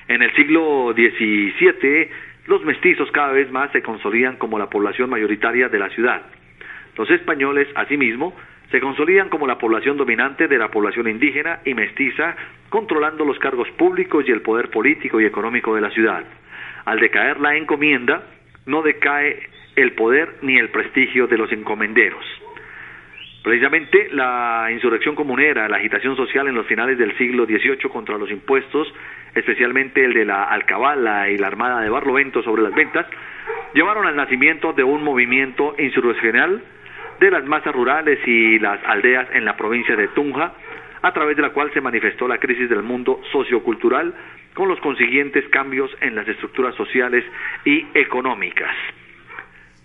En 0.08 0.22
el 0.22 0.34
siglo 0.34 0.94
XVII, 0.94 2.08
los 2.46 2.64
mestizos 2.64 3.10
cada 3.10 3.32
vez 3.32 3.50
más 3.50 3.70
se 3.72 3.82
consolidan 3.82 4.36
como 4.36 4.58
la 4.58 4.70
población 4.70 5.10
mayoritaria 5.10 5.68
de 5.68 5.78
la 5.78 5.90
ciudad. 5.90 6.22
Los 6.96 7.10
españoles, 7.10 7.68
asimismo, 7.74 8.34
se 8.70 8.80
consolidan 8.80 9.28
como 9.28 9.46
la 9.46 9.58
población 9.58 9.98
dominante 9.98 10.48
de 10.48 10.56
la 10.56 10.68
población 10.68 11.08
indígena 11.08 11.60
y 11.66 11.74
mestiza, 11.74 12.36
controlando 12.70 13.26
los 13.26 13.38
cargos 13.38 13.68
públicos 13.72 14.24
y 14.26 14.32
el 14.32 14.40
poder 14.40 14.70
político 14.70 15.20
y 15.20 15.26
económico 15.26 15.74
de 15.74 15.82
la 15.82 15.90
ciudad. 15.90 16.24
Al 16.84 17.00
decaer 17.00 17.40
la 17.40 17.56
encomienda, 17.56 18.22
no 18.66 18.82
decae 18.82 19.48
el 19.76 19.92
poder 19.92 20.36
ni 20.42 20.58
el 20.58 20.70
prestigio 20.70 21.26
de 21.26 21.38
los 21.38 21.50
encomenderos. 21.52 22.24
Precisamente 23.42 24.08
la 24.12 24.68
insurrección 24.72 25.14
comunera, 25.14 25.68
la 25.68 25.76
agitación 25.76 26.16
social 26.16 26.48
en 26.48 26.54
los 26.54 26.66
finales 26.66 26.96
del 26.96 27.16
siglo 27.18 27.44
XVIII 27.44 27.90
contra 27.92 28.16
los 28.16 28.30
impuestos, 28.30 28.90
especialmente 29.34 30.02
el 30.02 30.14
de 30.14 30.24
la 30.24 30.44
alcabala 30.44 31.28
y 31.28 31.36
la 31.36 31.48
armada 31.48 31.82
de 31.82 31.90
Barlovento 31.90 32.42
sobre 32.42 32.62
las 32.62 32.74
ventas, 32.74 33.06
llevaron 33.74 34.06
al 34.06 34.16
nacimiento 34.16 34.72
de 34.72 34.82
un 34.82 35.04
movimiento 35.04 35.74
insurreccional 35.78 36.62
de 37.20 37.30
las 37.30 37.44
masas 37.44 37.74
rurales 37.74 38.18
y 38.26 38.58
las 38.58 38.82
aldeas 38.86 39.28
en 39.34 39.44
la 39.44 39.56
provincia 39.56 39.94
de 39.94 40.08
Tunja, 40.08 40.54
a 41.02 41.12
través 41.12 41.36
de 41.36 41.42
la 41.42 41.50
cual 41.50 41.70
se 41.74 41.82
manifestó 41.82 42.26
la 42.26 42.38
crisis 42.38 42.70
del 42.70 42.82
mundo 42.82 43.20
sociocultural 43.30 44.14
con 44.54 44.68
los 44.68 44.80
consiguientes 44.80 45.46
cambios 45.48 45.90
en 46.00 46.14
las 46.14 46.26
estructuras 46.28 46.74
sociales 46.76 47.24
y 47.64 47.86
económicas. 47.94 48.74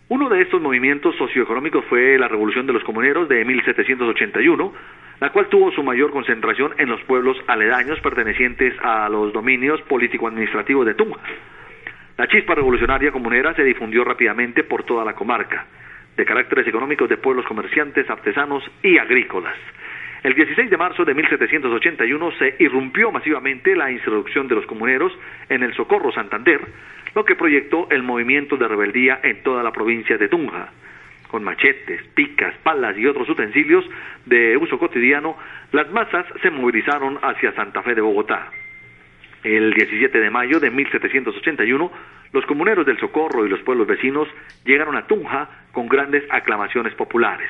Uno 0.10 0.30
de 0.30 0.42
estos 0.42 0.62
movimientos 0.62 1.16
socioeconómicos 1.18 1.86
fue 1.86 2.18
la 2.18 2.28
Revolución 2.28 2.66
de 2.66 2.74
los 2.74 2.84
Comuneros 2.84 3.30
de 3.30 3.46
1781, 3.46 4.74
la 5.20 5.32
cual 5.32 5.48
tuvo 5.50 5.72
su 5.72 5.84
mayor 5.84 6.12
concentración 6.12 6.74
en 6.78 6.90
los 6.90 7.02
pueblos 7.02 7.38
aledaños 7.48 8.00
pertenecientes 8.00 8.74
a 8.82 9.10
los 9.10 9.34
dominios 9.34 9.82
político-administrativos 9.84 10.86
de 10.86 10.94
Tunja. 10.96 11.22
La 12.18 12.28
chispa 12.28 12.56
revolucionaria 12.56 13.12
comunera 13.12 13.54
se 13.54 13.64
difundió 13.64 14.04
rápidamente 14.04 14.64
por 14.64 14.84
toda 14.84 15.06
la 15.06 15.14
comarca, 15.14 15.66
de 16.18 16.26
caracteres 16.26 16.68
económicos 16.68 17.08
de 17.08 17.18
pueblos 17.18 17.46
comerciantes, 17.46 18.10
artesanos 18.10 18.64
y 18.84 18.98
agrícolas. 18.98 19.56
El 20.22 20.34
16 20.34 20.70
de 20.70 20.78
marzo 20.78 21.06
de 21.06 21.14
1781 21.14 22.32
se 22.34 22.56
irrumpió 22.60 23.10
masivamente 23.10 23.74
la 23.74 23.90
insurrección 23.90 24.50
de 24.50 24.56
los 24.56 24.66
comuneros 24.66 25.18
en 25.48 25.64
el 25.64 25.74
Socorro 25.76 26.12
Santander, 26.12 26.60
lo 27.16 27.24
que 27.24 27.38
proyectó 27.38 27.88
el 27.90 28.04
movimiento 28.04 28.58
de 28.58 28.68
rebeldía 28.68 29.22
en 29.24 29.42
toda 29.44 29.64
la 29.64 29.72
provincia 29.72 30.18
de 30.18 30.28
Tunja. 30.28 30.72
Con 31.30 31.44
machetes, 31.44 32.04
picas, 32.16 32.54
palas 32.64 32.98
y 32.98 33.06
otros 33.06 33.30
utensilios 33.30 33.86
de 34.26 34.58
uso 34.58 34.78
cotidiano, 34.78 35.38
las 35.72 35.90
masas 35.92 36.26
se 36.42 36.50
movilizaron 36.50 37.18
hacia 37.22 37.54
Santa 37.54 37.82
Fe 37.82 37.96
de 37.96 38.02
Bogotá. 38.02 38.52
El 39.44 39.74
17 39.74 40.20
de 40.20 40.30
mayo 40.30 40.60
de 40.60 40.70
1781, 40.70 41.92
los 42.34 42.46
comuneros 42.46 42.86
del 42.86 43.00
Socorro 43.00 43.46
y 43.46 43.50
los 43.50 43.62
pueblos 43.62 43.88
vecinos 43.88 44.28
llegaron 44.66 44.98
a 44.98 45.08
Tunja 45.08 45.48
con 45.72 45.88
grandes 45.88 46.26
aclamaciones 46.30 46.94
populares. 46.96 47.50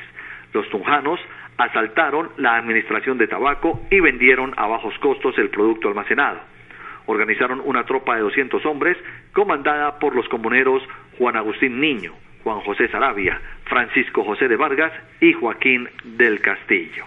Los 0.52 0.68
tunjanos 0.70 1.20
asaltaron 1.56 2.30
la 2.38 2.56
administración 2.56 3.18
de 3.18 3.28
tabaco 3.28 3.80
y 3.90 4.00
vendieron 4.00 4.54
a 4.56 4.66
bajos 4.66 4.98
costos 4.98 5.36
el 5.38 5.50
producto 5.50 5.88
almacenado. 5.88 6.40
Organizaron 7.06 7.60
una 7.64 7.84
tropa 7.84 8.16
de 8.16 8.22
200 8.22 8.64
hombres 8.66 8.96
comandada 9.32 9.98
por 9.98 10.14
los 10.14 10.28
comuneros 10.28 10.82
Juan 11.18 11.36
Agustín 11.36 11.80
Niño, 11.80 12.14
Juan 12.44 12.60
José 12.60 12.88
Sarabia, 12.88 13.40
Francisco 13.64 14.24
José 14.24 14.48
de 14.48 14.56
Vargas 14.56 14.92
y 15.20 15.32
Joaquín 15.32 15.88
del 16.04 16.40
Castillo. 16.40 17.04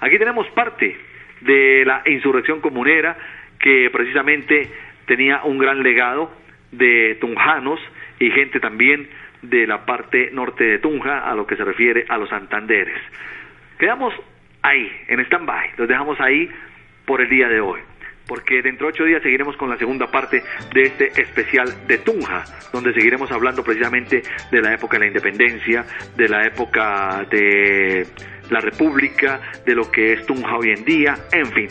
Aquí 0.00 0.18
tenemos 0.18 0.46
parte 0.50 0.96
de 1.40 1.84
la 1.86 2.02
insurrección 2.06 2.60
comunera 2.60 3.16
que 3.58 3.90
precisamente 3.90 4.70
tenía 5.06 5.42
un 5.44 5.58
gran 5.58 5.82
legado 5.82 6.32
de 6.72 7.16
tunjanos 7.20 7.80
y 8.18 8.30
gente 8.30 8.60
también 8.60 9.08
de 9.42 9.66
la 9.66 9.84
parte 9.84 10.30
norte 10.32 10.64
de 10.64 10.78
Tunja 10.78 11.20
a 11.20 11.34
lo 11.34 11.46
que 11.46 11.56
se 11.56 11.64
refiere 11.64 12.04
a 12.08 12.18
los 12.18 12.28
Santanderes. 12.28 13.00
Quedamos 13.78 14.14
ahí, 14.62 14.90
en 15.08 15.20
stand-by, 15.20 15.72
los 15.76 15.88
dejamos 15.88 16.20
ahí 16.20 16.50
por 17.06 17.20
el 17.20 17.28
día 17.28 17.48
de 17.48 17.60
hoy 17.60 17.80
porque 18.30 18.62
dentro 18.62 18.86
de 18.86 18.92
ocho 18.92 19.04
días 19.04 19.20
seguiremos 19.24 19.56
con 19.56 19.68
la 19.68 19.76
segunda 19.76 20.06
parte 20.06 20.40
de 20.72 20.82
este 20.82 21.20
especial 21.20 21.88
de 21.88 21.98
Tunja, 21.98 22.44
donde 22.72 22.94
seguiremos 22.94 23.32
hablando 23.32 23.64
precisamente 23.64 24.22
de 24.52 24.62
la 24.62 24.72
época 24.72 24.96
de 24.96 25.00
la 25.00 25.06
independencia, 25.08 25.84
de 26.16 26.28
la 26.28 26.46
época 26.46 27.26
de 27.28 28.06
la 28.48 28.60
república, 28.60 29.40
de 29.66 29.74
lo 29.74 29.90
que 29.90 30.12
es 30.12 30.26
Tunja 30.26 30.56
hoy 30.56 30.70
en 30.70 30.84
día, 30.84 31.16
en 31.32 31.46
fin. 31.46 31.68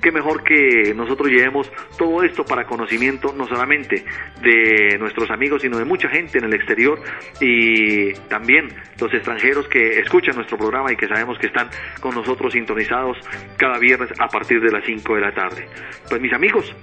Qué 0.00 0.12
mejor 0.12 0.42
que 0.42 0.94
nosotros 0.94 1.28
llevemos 1.28 1.70
todo 1.96 2.22
esto 2.22 2.44
para 2.44 2.64
conocimiento 2.64 3.32
no 3.36 3.46
solamente 3.46 4.04
de 4.42 4.98
nuestros 4.98 5.30
amigos, 5.30 5.62
sino 5.62 5.78
de 5.78 5.84
mucha 5.84 6.08
gente 6.08 6.38
en 6.38 6.44
el 6.44 6.54
exterior 6.54 7.00
y 7.40 8.12
también 8.28 8.68
los 9.00 9.12
extranjeros 9.12 9.68
que 9.68 10.00
escuchan 10.00 10.36
nuestro 10.36 10.58
programa 10.58 10.92
y 10.92 10.96
que 10.96 11.06
sabemos 11.06 11.38
que 11.38 11.48
están 11.48 11.68
con 12.00 12.14
nosotros 12.14 12.52
sintonizados 12.52 13.18
cada 13.56 13.78
viernes 13.78 14.10
a 14.18 14.28
partir 14.28 14.60
de 14.60 14.70
las 14.70 14.84
5 14.84 15.14
de 15.14 15.20
la 15.20 15.32
tarde. 15.32 15.66
Pues 16.08 16.20
mis 16.20 16.32
amigos, 16.32 16.74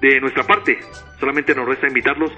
de 0.00 0.20
nuestra 0.20 0.44
parte, 0.44 0.78
solamente 1.18 1.54
nos 1.54 1.66
resta 1.66 1.88
invitarlos 1.88 2.30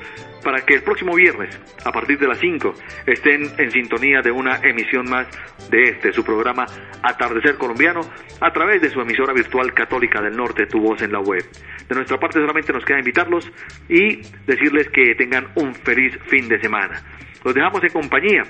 para 0.42 0.62
que 0.62 0.74
el 0.74 0.82
próximo 0.82 1.14
viernes, 1.14 1.58
a 1.84 1.92
partir 1.92 2.18
de 2.18 2.26
las 2.26 2.38
5, 2.38 2.72
estén 3.06 3.42
en 3.58 3.70
sintonía 3.70 4.22
de 4.22 4.30
una 4.30 4.56
emisión 4.62 5.08
más 5.08 5.28
de 5.70 5.84
este, 5.84 6.12
su 6.12 6.24
programa 6.24 6.64
Atardecer 7.02 7.56
Colombiano, 7.56 8.00
a 8.40 8.50
través 8.52 8.80
de 8.80 8.88
su 8.88 9.00
emisora 9.00 9.34
virtual 9.34 9.74
Católica 9.74 10.19
del 10.22 10.36
Norte, 10.36 10.66
Tu 10.66 10.80
Voz 10.80 11.02
en 11.02 11.12
la 11.12 11.20
Web. 11.20 11.44
De 11.88 11.94
nuestra 11.94 12.18
parte 12.18 12.38
solamente 12.40 12.72
nos 12.72 12.84
queda 12.84 12.98
invitarlos 12.98 13.50
y 13.88 14.22
decirles 14.46 14.88
que 14.90 15.14
tengan 15.14 15.48
un 15.56 15.74
feliz 15.74 16.18
fin 16.28 16.48
de 16.48 16.60
semana. 16.60 17.02
Los 17.44 17.54
dejamos 17.54 17.82
en 17.82 17.90
compañía 17.90 18.44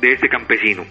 de 0.00 0.12
este 0.12 0.28
campesino 0.28 0.84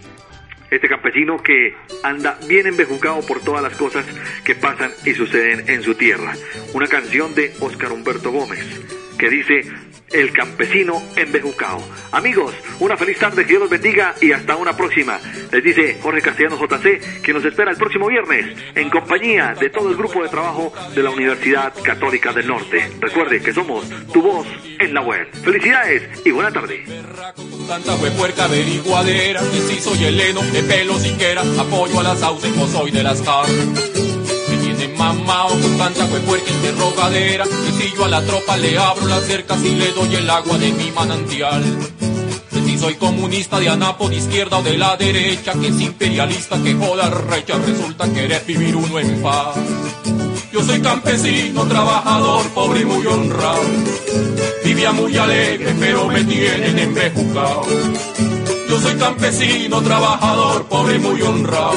este 0.70 0.88
campesino 0.88 1.36
que 1.36 1.74
anda 2.02 2.36
bien 2.48 2.66
embejucado 2.66 3.20
por 3.26 3.40
todas 3.40 3.62
las 3.62 3.76
cosas 3.76 4.04
que 4.44 4.54
pasan 4.54 4.90
y 5.04 5.12
suceden 5.12 5.68
en 5.68 5.82
su 5.82 5.94
tierra. 5.94 6.32
Una 6.72 6.88
canción 6.88 7.34
de 7.34 7.52
Oscar 7.60 7.92
Humberto 7.92 8.32
Gómez 8.32 9.03
que 9.24 9.30
dice 9.30 9.62
El 10.12 10.32
campesino 10.32 11.02
embejucado. 11.16 11.82
Amigos, 12.12 12.54
una 12.78 12.94
feliz 12.94 13.18
tarde, 13.18 13.42
que 13.42 13.48
Dios 13.48 13.60
los 13.62 13.70
bendiga 13.70 14.14
y 14.20 14.32
hasta 14.32 14.54
una 14.54 14.76
próxima. 14.76 15.18
Les 15.50 15.64
dice 15.64 15.98
Jorge 16.02 16.20
Castellanos 16.20 16.60
JC 16.60 17.22
que 17.22 17.32
nos 17.32 17.42
espera 17.42 17.70
el 17.70 17.78
próximo 17.78 18.06
viernes 18.08 18.54
en 18.74 18.90
compañía 18.90 19.54
de 19.58 19.70
todo 19.70 19.88
el 19.88 19.96
grupo 19.96 20.22
de 20.22 20.28
trabajo 20.28 20.74
de 20.94 21.02
la 21.02 21.08
Universidad 21.08 21.72
Católica 21.82 22.34
del 22.34 22.46
Norte. 22.46 22.90
Recuerde 23.00 23.40
que 23.40 23.54
somos 23.54 23.88
tu 24.12 24.20
voz 24.20 24.46
en 24.78 24.92
la 24.92 25.00
web. 25.00 25.26
Felicidades 25.42 26.02
y 26.22 26.30
buena 26.30 26.52
tarde. 26.52 26.84
Mamao 34.96 35.48
con 35.48 35.78
tanta 35.78 36.06
puerca 36.06 36.50
interrogadera, 36.50 37.44
que 37.44 37.72
si 37.82 37.96
yo 37.96 38.04
a 38.04 38.08
la 38.08 38.22
tropa 38.22 38.56
le 38.56 38.78
abro 38.78 39.06
las 39.06 39.24
cercas 39.24 39.62
y 39.64 39.74
le 39.74 39.92
doy 39.92 40.14
el 40.14 40.28
agua 40.30 40.56
de 40.58 40.72
mi 40.72 40.90
manantial. 40.90 41.62
Que 42.50 42.60
si 42.62 42.78
soy 42.78 42.94
comunista 42.94 43.58
de 43.58 43.68
anapo 43.68 44.08
de 44.08 44.16
izquierda 44.16 44.58
o 44.58 44.62
de 44.62 44.78
la 44.78 44.96
derecha, 44.96 45.52
que 45.54 45.68
es 45.68 45.80
imperialista, 45.80 46.62
que 46.62 46.74
joda 46.74 47.10
recha, 47.10 47.58
resulta 47.58 48.12
querer 48.12 48.44
vivir 48.46 48.76
uno 48.76 48.98
en 48.98 49.22
paz. 49.22 49.56
Yo 50.52 50.62
soy 50.62 50.80
campesino, 50.80 51.66
trabajador, 51.66 52.48
pobre 52.50 52.80
y 52.80 52.84
muy 52.84 53.04
honrado. 53.06 53.62
Vivía 54.64 54.92
muy 54.92 55.16
alegre, 55.16 55.74
pero 55.80 56.06
me 56.06 56.22
tienen 56.24 56.78
embejucado. 56.78 57.66
Yo 58.68 58.80
soy 58.80 58.94
campesino, 58.94 59.82
trabajador, 59.82 60.66
pobre 60.66 60.94
y 60.96 60.98
muy 61.00 61.20
honrado. 61.22 61.74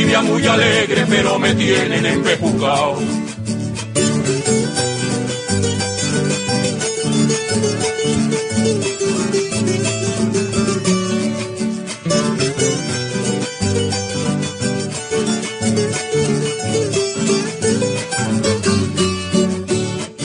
Vivía 0.00 0.22
muy 0.22 0.46
alegre, 0.46 1.04
pero 1.06 1.38
me 1.38 1.54
tienen 1.54 2.06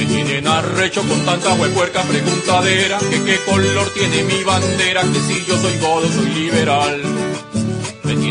tienen 0.05 0.47
arrecho 0.47 1.01
con 1.01 1.19
tanta 1.25 1.53
huepuerca 1.55 2.01
preguntadera 2.03 2.97
Que 2.99 3.21
qué 3.23 3.37
color 3.45 3.93
tiene 3.93 4.23
mi 4.23 4.41
bandera 4.45 5.01
Que 5.01 5.19
si 5.19 5.43
yo 5.45 5.57
soy 5.57 5.77
godo, 5.79 6.07
soy 6.07 6.29
liberal 6.29 7.24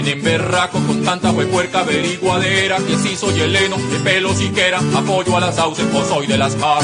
Me 0.04 0.10
tienen 0.10 0.24
berraco 0.24 0.78
con 0.86 1.02
tanta 1.02 1.30
huepuerca 1.30 1.80
averiguadera 1.80 2.76
Que 2.76 2.94
si 2.98 3.16
soy 3.16 3.40
heleno, 3.40 3.78
de 3.78 4.00
pelo 4.00 4.34
siquiera 4.34 4.78
Apoyo 4.94 5.34
a 5.34 5.40
las 5.40 5.56
sauces 5.56 5.86
o 5.94 6.04
soy 6.04 6.26
de 6.26 6.36
las 6.36 6.54
par 6.56 6.82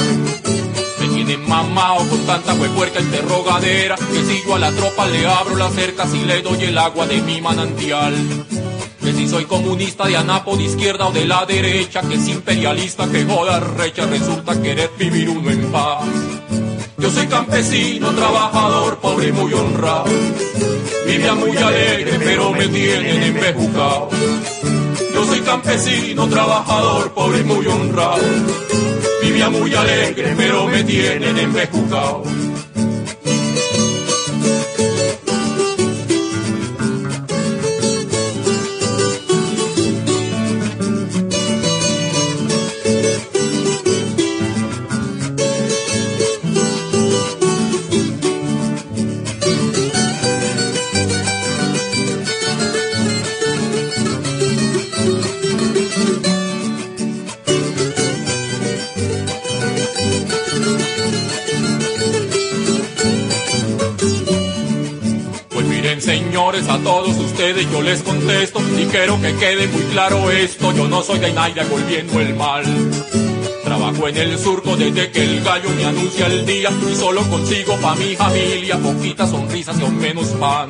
Me 0.98 1.06
tienen 1.06 1.46
mamao 1.46 1.98
con 2.08 2.24
tanta 2.24 2.54
huepuerca 2.54 2.98
interrogadera 2.98 3.96
Que 3.96 4.24
si 4.24 4.42
yo 4.42 4.54
a 4.54 4.58
la 4.58 4.72
tropa 4.72 5.06
le 5.06 5.26
abro 5.26 5.54
las 5.56 5.74
cercas 5.74 6.14
Y 6.14 6.24
le 6.24 6.40
doy 6.40 6.64
el 6.64 6.78
agua 6.78 7.06
de 7.06 7.20
mi 7.20 7.42
manantial 7.42 8.14
que 9.02 9.12
si 9.12 9.28
soy 9.28 9.44
comunista 9.44 10.06
de 10.06 10.16
anapo 10.16 10.58
de 10.58 10.64
izquierda 10.64 11.06
o 11.06 11.10
de 11.10 11.24
la 11.24 11.46
derecha, 11.46 12.02
que 12.02 12.16
es 12.16 12.28
imperialista, 12.28 13.10
que 13.10 13.24
joda 13.24 13.58
recha, 13.58 14.04
resulta 14.04 14.60
querer 14.60 14.90
vivir 14.98 15.30
uno 15.30 15.50
en 15.50 15.72
paz. 15.72 16.06
Yo 17.00 17.10
soy 17.10 17.26
campesino, 17.28 18.10
trabajador, 18.14 18.98
pobre 18.98 19.28
y 19.28 19.32
muy 19.32 19.52
honrado. 19.54 20.04
Vivía 21.06 21.34
muy 21.34 21.56
alegre, 21.56 22.18
pero 22.18 22.52
me 22.52 22.68
tienen 22.68 23.22
embejucado. 23.22 24.10
Yo 25.14 25.24
soy 25.24 25.40
campesino, 25.40 26.28
trabajador, 26.28 27.12
pobre 27.12 27.40
y 27.40 27.44
muy 27.44 27.66
honrado. 27.66 28.22
Vivía 29.22 29.48
muy 29.48 29.74
alegre, 29.74 30.34
pero 30.36 30.66
me 30.66 30.84
tienen 30.84 31.38
embejucado. 31.38 32.22
Señores, 66.50 66.68
a 66.68 66.78
todos 66.82 67.16
ustedes 67.16 67.70
yo 67.70 67.82
les 67.82 68.02
contesto 68.02 68.60
y 68.76 68.84
quiero 68.86 69.20
que 69.20 69.34
quede 69.34 69.68
muy 69.68 69.82
claro 69.84 70.30
esto, 70.30 70.72
yo 70.72 70.88
no 70.88 71.02
soy 71.02 71.18
de 71.18 71.32
Naida 71.32 71.64
volviendo 71.70 72.18
el 72.20 72.34
mal. 72.34 72.64
Trabajo 73.64 74.08
en 74.08 74.16
el 74.16 74.38
surco 74.38 74.76
desde 74.76 75.10
que 75.10 75.22
el 75.22 75.44
gallo 75.44 75.70
me 75.76 75.84
anuncia 75.84 76.26
el 76.26 76.44
día 76.46 76.70
y 76.90 76.94
solo 76.94 77.22
consigo 77.28 77.76
pa' 77.76 77.94
mi 77.94 78.16
familia 78.16 78.78
poquitas 78.78 79.30
sonrisas 79.30 79.78
y 79.78 79.82
aún 79.82 79.98
menos 79.98 80.28
pan. 80.40 80.68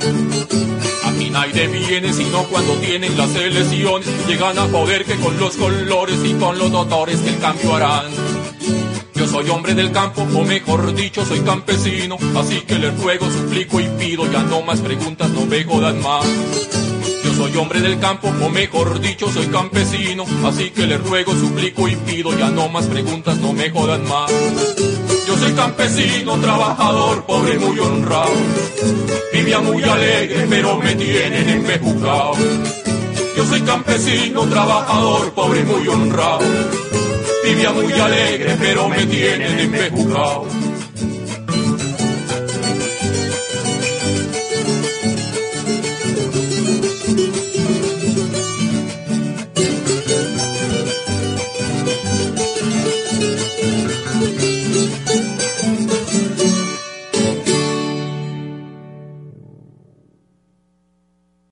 Aquí 1.05 1.31
nadie 1.31 1.67
viene 1.69 2.13
sino 2.13 2.45
cuando 2.45 2.75
tienen 2.75 3.17
las 3.17 3.35
elecciones, 3.35 4.09
llegan 4.27 4.59
a 4.59 4.67
poder 4.67 5.05
que 5.05 5.17
con 5.17 5.39
los 5.39 5.57
colores 5.57 6.19
y 6.25 6.35
con 6.35 6.59
los 6.59 6.71
doctores 6.71 7.21
que 7.21 7.31
el 7.31 7.39
cambio 7.39 7.75
harán. 7.77 8.30
Soy 9.41 9.49
hombre 9.49 9.75
del 9.75 9.91
campo, 9.91 10.21
o 10.21 10.45
mejor 10.45 10.95
dicho, 10.95 11.25
soy 11.25 11.41
campesino. 11.41 12.19
Así 12.37 12.61
que 12.61 12.79
les 12.79 12.95
ruego, 13.03 13.25
suplico 13.31 13.81
y 13.81 13.89
pido, 13.99 14.31
ya 14.31 14.43
no 14.43 14.61
más 14.61 14.81
preguntas, 14.81 15.31
no 15.31 15.47
me 15.47 15.65
jodan 15.65 15.99
más. 16.03 16.27
Yo 17.25 17.33
soy 17.33 17.57
hombre 17.57 17.81
del 17.81 17.99
campo, 17.99 18.29
o 18.29 18.51
mejor 18.51 19.01
dicho, 19.01 19.33
soy 19.33 19.47
campesino. 19.47 20.27
Así 20.45 20.69
que 20.69 20.87
les 20.87 21.03
ruego, 21.03 21.33
suplico 21.33 21.89
y 21.89 21.97
pido, 21.97 22.37
ya 22.37 22.51
no 22.51 22.69
más 22.69 22.85
preguntas, 22.85 23.39
no 23.39 23.55
me 23.55 23.71
jodan 23.71 24.07
más. 24.07 24.31
Yo 25.27 25.39
soy 25.39 25.55
campesino, 25.55 26.39
trabajador, 26.39 27.25
pobre, 27.25 27.59
muy 27.59 27.79
honrado. 27.79 28.35
Vivía 29.33 29.61
muy 29.61 29.83
alegre, 29.83 30.47
pero 30.51 30.77
me 30.77 30.95
tienen 30.97 31.49
embejucado. 31.49 32.33
Yo 33.35 33.47
soy 33.47 33.63
campesino, 33.63 34.43
trabajador, 34.43 35.33
pobre, 35.33 35.65
muy 35.65 35.89
honrado. 35.89 36.41
Vivía 37.45 37.73
muy 37.73 37.93
alegre, 37.93 38.57
pero 38.61 38.89
me 38.89 39.07
tienen 39.07 39.59
embejucado. 39.59 40.47